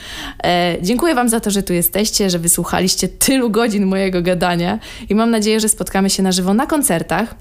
E, 0.45 0.77
dziękuję 0.83 1.15
Wam 1.15 1.29
za 1.29 1.41
to, 1.41 1.51
że 1.51 1.63
tu 1.63 1.73
jesteście, 1.73 2.31
że 2.31 2.39
wysłuchaliście 2.39 3.09
tylu 3.09 3.51
godzin 3.51 3.87
mojego 3.87 4.23
gadania 4.23 4.79
i 5.09 5.15
mam 5.15 5.31
nadzieję, 5.31 5.61
że 5.61 5.69
spotkamy 5.69 6.11
się 6.11 6.23
na 6.23 6.33
żywo 6.33 6.55
na 6.55 6.67
koncertach 6.67 7.35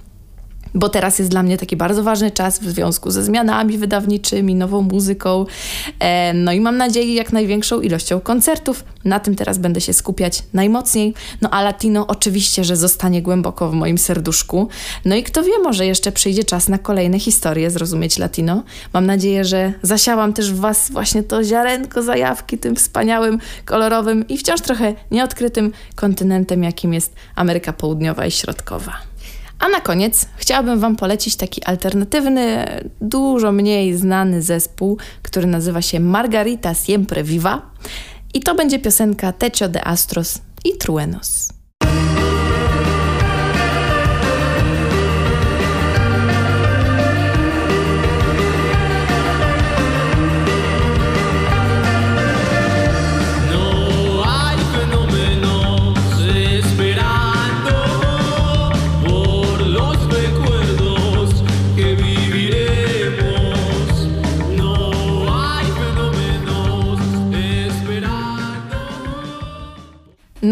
bo 0.74 0.89
teraz 0.89 1.19
jest 1.19 1.32
dla 1.32 1.43
mnie 1.43 1.57
taki 1.57 1.76
bardzo 1.76 2.03
ważny 2.03 2.32
czas 2.32 2.59
w 2.59 2.69
związku 2.69 3.11
ze 3.11 3.24
zmianami 3.24 3.78
wydawniczymi, 3.78 4.55
nową 4.55 4.82
muzyką. 4.82 5.45
E, 5.99 6.34
no 6.34 6.51
i 6.51 6.61
mam 6.61 6.78
nadzieję 6.78 7.15
jak 7.15 7.34
największą 7.34 7.82
ilością 7.82 8.19
koncertów. 8.19 8.84
Na 9.05 9.19
tym 9.19 9.36
teraz 9.36 9.57
będę 9.57 9.82
się 9.82 9.93
skupiać 9.93 10.43
najmocniej. 10.53 11.13
No 11.41 11.49
a 11.49 11.61
Latino 11.61 12.07
oczywiście, 12.07 12.63
że 12.63 12.78
zostanie 12.78 13.21
głęboko 13.21 13.69
w 13.69 13.74
moim 13.74 13.97
serduszku. 13.97 14.67
No 15.05 15.15
i 15.15 15.24
kto 15.24 15.43
wie, 15.43 15.59
może 15.63 15.86
jeszcze 15.86 16.11
przyjdzie 16.11 16.43
czas 16.43 16.69
na 16.69 16.78
kolejne 16.78 17.19
historie 17.19 17.71
zrozumieć 17.71 18.17
Latino. 18.17 18.63
Mam 18.93 19.05
nadzieję, 19.05 19.45
że 19.45 19.74
zasiałam 19.82 20.34
też 20.34 20.53
w 20.53 20.59
Was 20.59 20.91
właśnie 20.91 21.24
to 21.24 21.43
ziarenko 21.43 22.03
zajawki 22.03 22.57
tym 22.57 22.76
wspaniałym, 22.76 23.39
kolorowym 23.65 24.28
i 24.28 24.38
wciąż 24.38 24.61
trochę 24.61 24.93
nieodkrytym 25.11 25.71
kontynentem, 25.95 26.63
jakim 26.63 26.93
jest 26.93 27.15
Ameryka 27.36 27.74
Południowa 27.74 28.26
i 28.26 28.32
Środkowa. 28.32 29.12
A 29.64 29.70
na 29.70 29.82
koniec 29.82 30.26
chciałabym 30.36 30.80
Wam 30.80 30.95
polecić 30.95 31.36
taki 31.36 31.64
alternatywny, 31.64 32.66
dużo 33.01 33.51
mniej 33.51 33.93
znany 33.93 34.41
zespół, 34.41 34.97
który 35.22 35.47
nazywa 35.47 35.82
się 35.82 35.99
Margarita 35.99 36.74
Siempre 36.74 37.24
Viva. 37.24 37.61
I 38.34 38.39
to 38.39 38.55
będzie 38.55 38.80
piosenka 38.80 39.34
Techo 39.34 39.70
de 39.70 39.88
Astros 39.88 40.41
i 40.66 40.78
Truenos. 40.78 41.49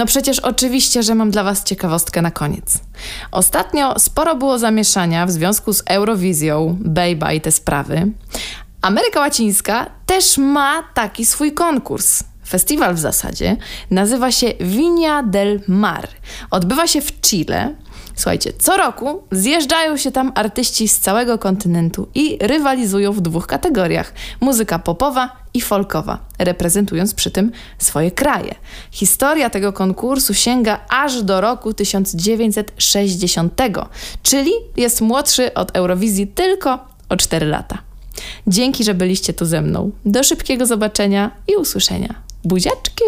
No 0.01 0.05
przecież 0.05 0.39
oczywiście, 0.39 1.03
że 1.03 1.15
mam 1.15 1.31
dla 1.31 1.43
Was 1.43 1.63
ciekawostkę 1.63 2.21
na 2.21 2.31
koniec. 2.31 2.79
Ostatnio 3.31 3.99
sporo 3.99 4.35
było 4.35 4.59
zamieszania 4.59 5.25
w 5.25 5.31
związku 5.31 5.73
z 5.73 5.83
Eurowizją, 5.85 6.77
Bejba 6.79 7.33
i 7.33 7.41
te 7.41 7.51
sprawy. 7.51 8.11
Ameryka 8.81 9.19
Łacińska 9.19 9.89
też 10.05 10.37
ma 10.37 10.83
taki 10.93 11.25
swój 11.25 11.51
konkurs. 11.51 12.23
Festiwal 12.47 12.95
w 12.95 12.99
zasadzie 12.99 13.57
nazywa 13.91 14.31
się 14.31 14.47
Viña 14.47 15.29
del 15.29 15.61
Mar. 15.67 16.07
Odbywa 16.51 16.87
się 16.87 17.01
w 17.01 17.21
Chile 17.21 17.75
Słuchajcie, 18.15 18.53
co 18.59 18.77
roku 18.77 19.23
zjeżdżają 19.31 19.97
się 19.97 20.11
tam 20.11 20.31
artyści 20.35 20.87
z 20.87 20.99
całego 20.99 21.37
kontynentu 21.37 22.07
i 22.15 22.37
rywalizują 22.41 23.13
w 23.13 23.21
dwóch 23.21 23.47
kategoriach: 23.47 24.13
muzyka 24.41 24.79
popowa 24.79 25.41
i 25.53 25.61
folkowa, 25.61 26.19
reprezentując 26.39 27.13
przy 27.13 27.31
tym 27.31 27.51
swoje 27.77 28.11
kraje. 28.11 28.55
Historia 28.91 29.49
tego 29.49 29.73
konkursu 29.73 30.33
sięga 30.33 30.79
aż 30.89 31.23
do 31.23 31.41
roku 31.41 31.73
1960, 31.73 33.61
czyli 34.23 34.51
jest 34.77 35.01
młodszy 35.01 35.53
od 35.53 35.75
Eurowizji 35.75 36.27
tylko 36.27 36.79
o 37.09 37.17
4 37.17 37.45
lata. 37.45 37.77
Dzięki, 38.47 38.83
że 38.83 38.93
byliście 38.93 39.33
tu 39.33 39.45
ze 39.45 39.61
mną. 39.61 39.91
Do 40.05 40.23
szybkiego 40.23 40.65
zobaczenia 40.65 41.31
i 41.47 41.55
usłyszenia. 41.55 42.15
Buziaczki! 42.43 43.03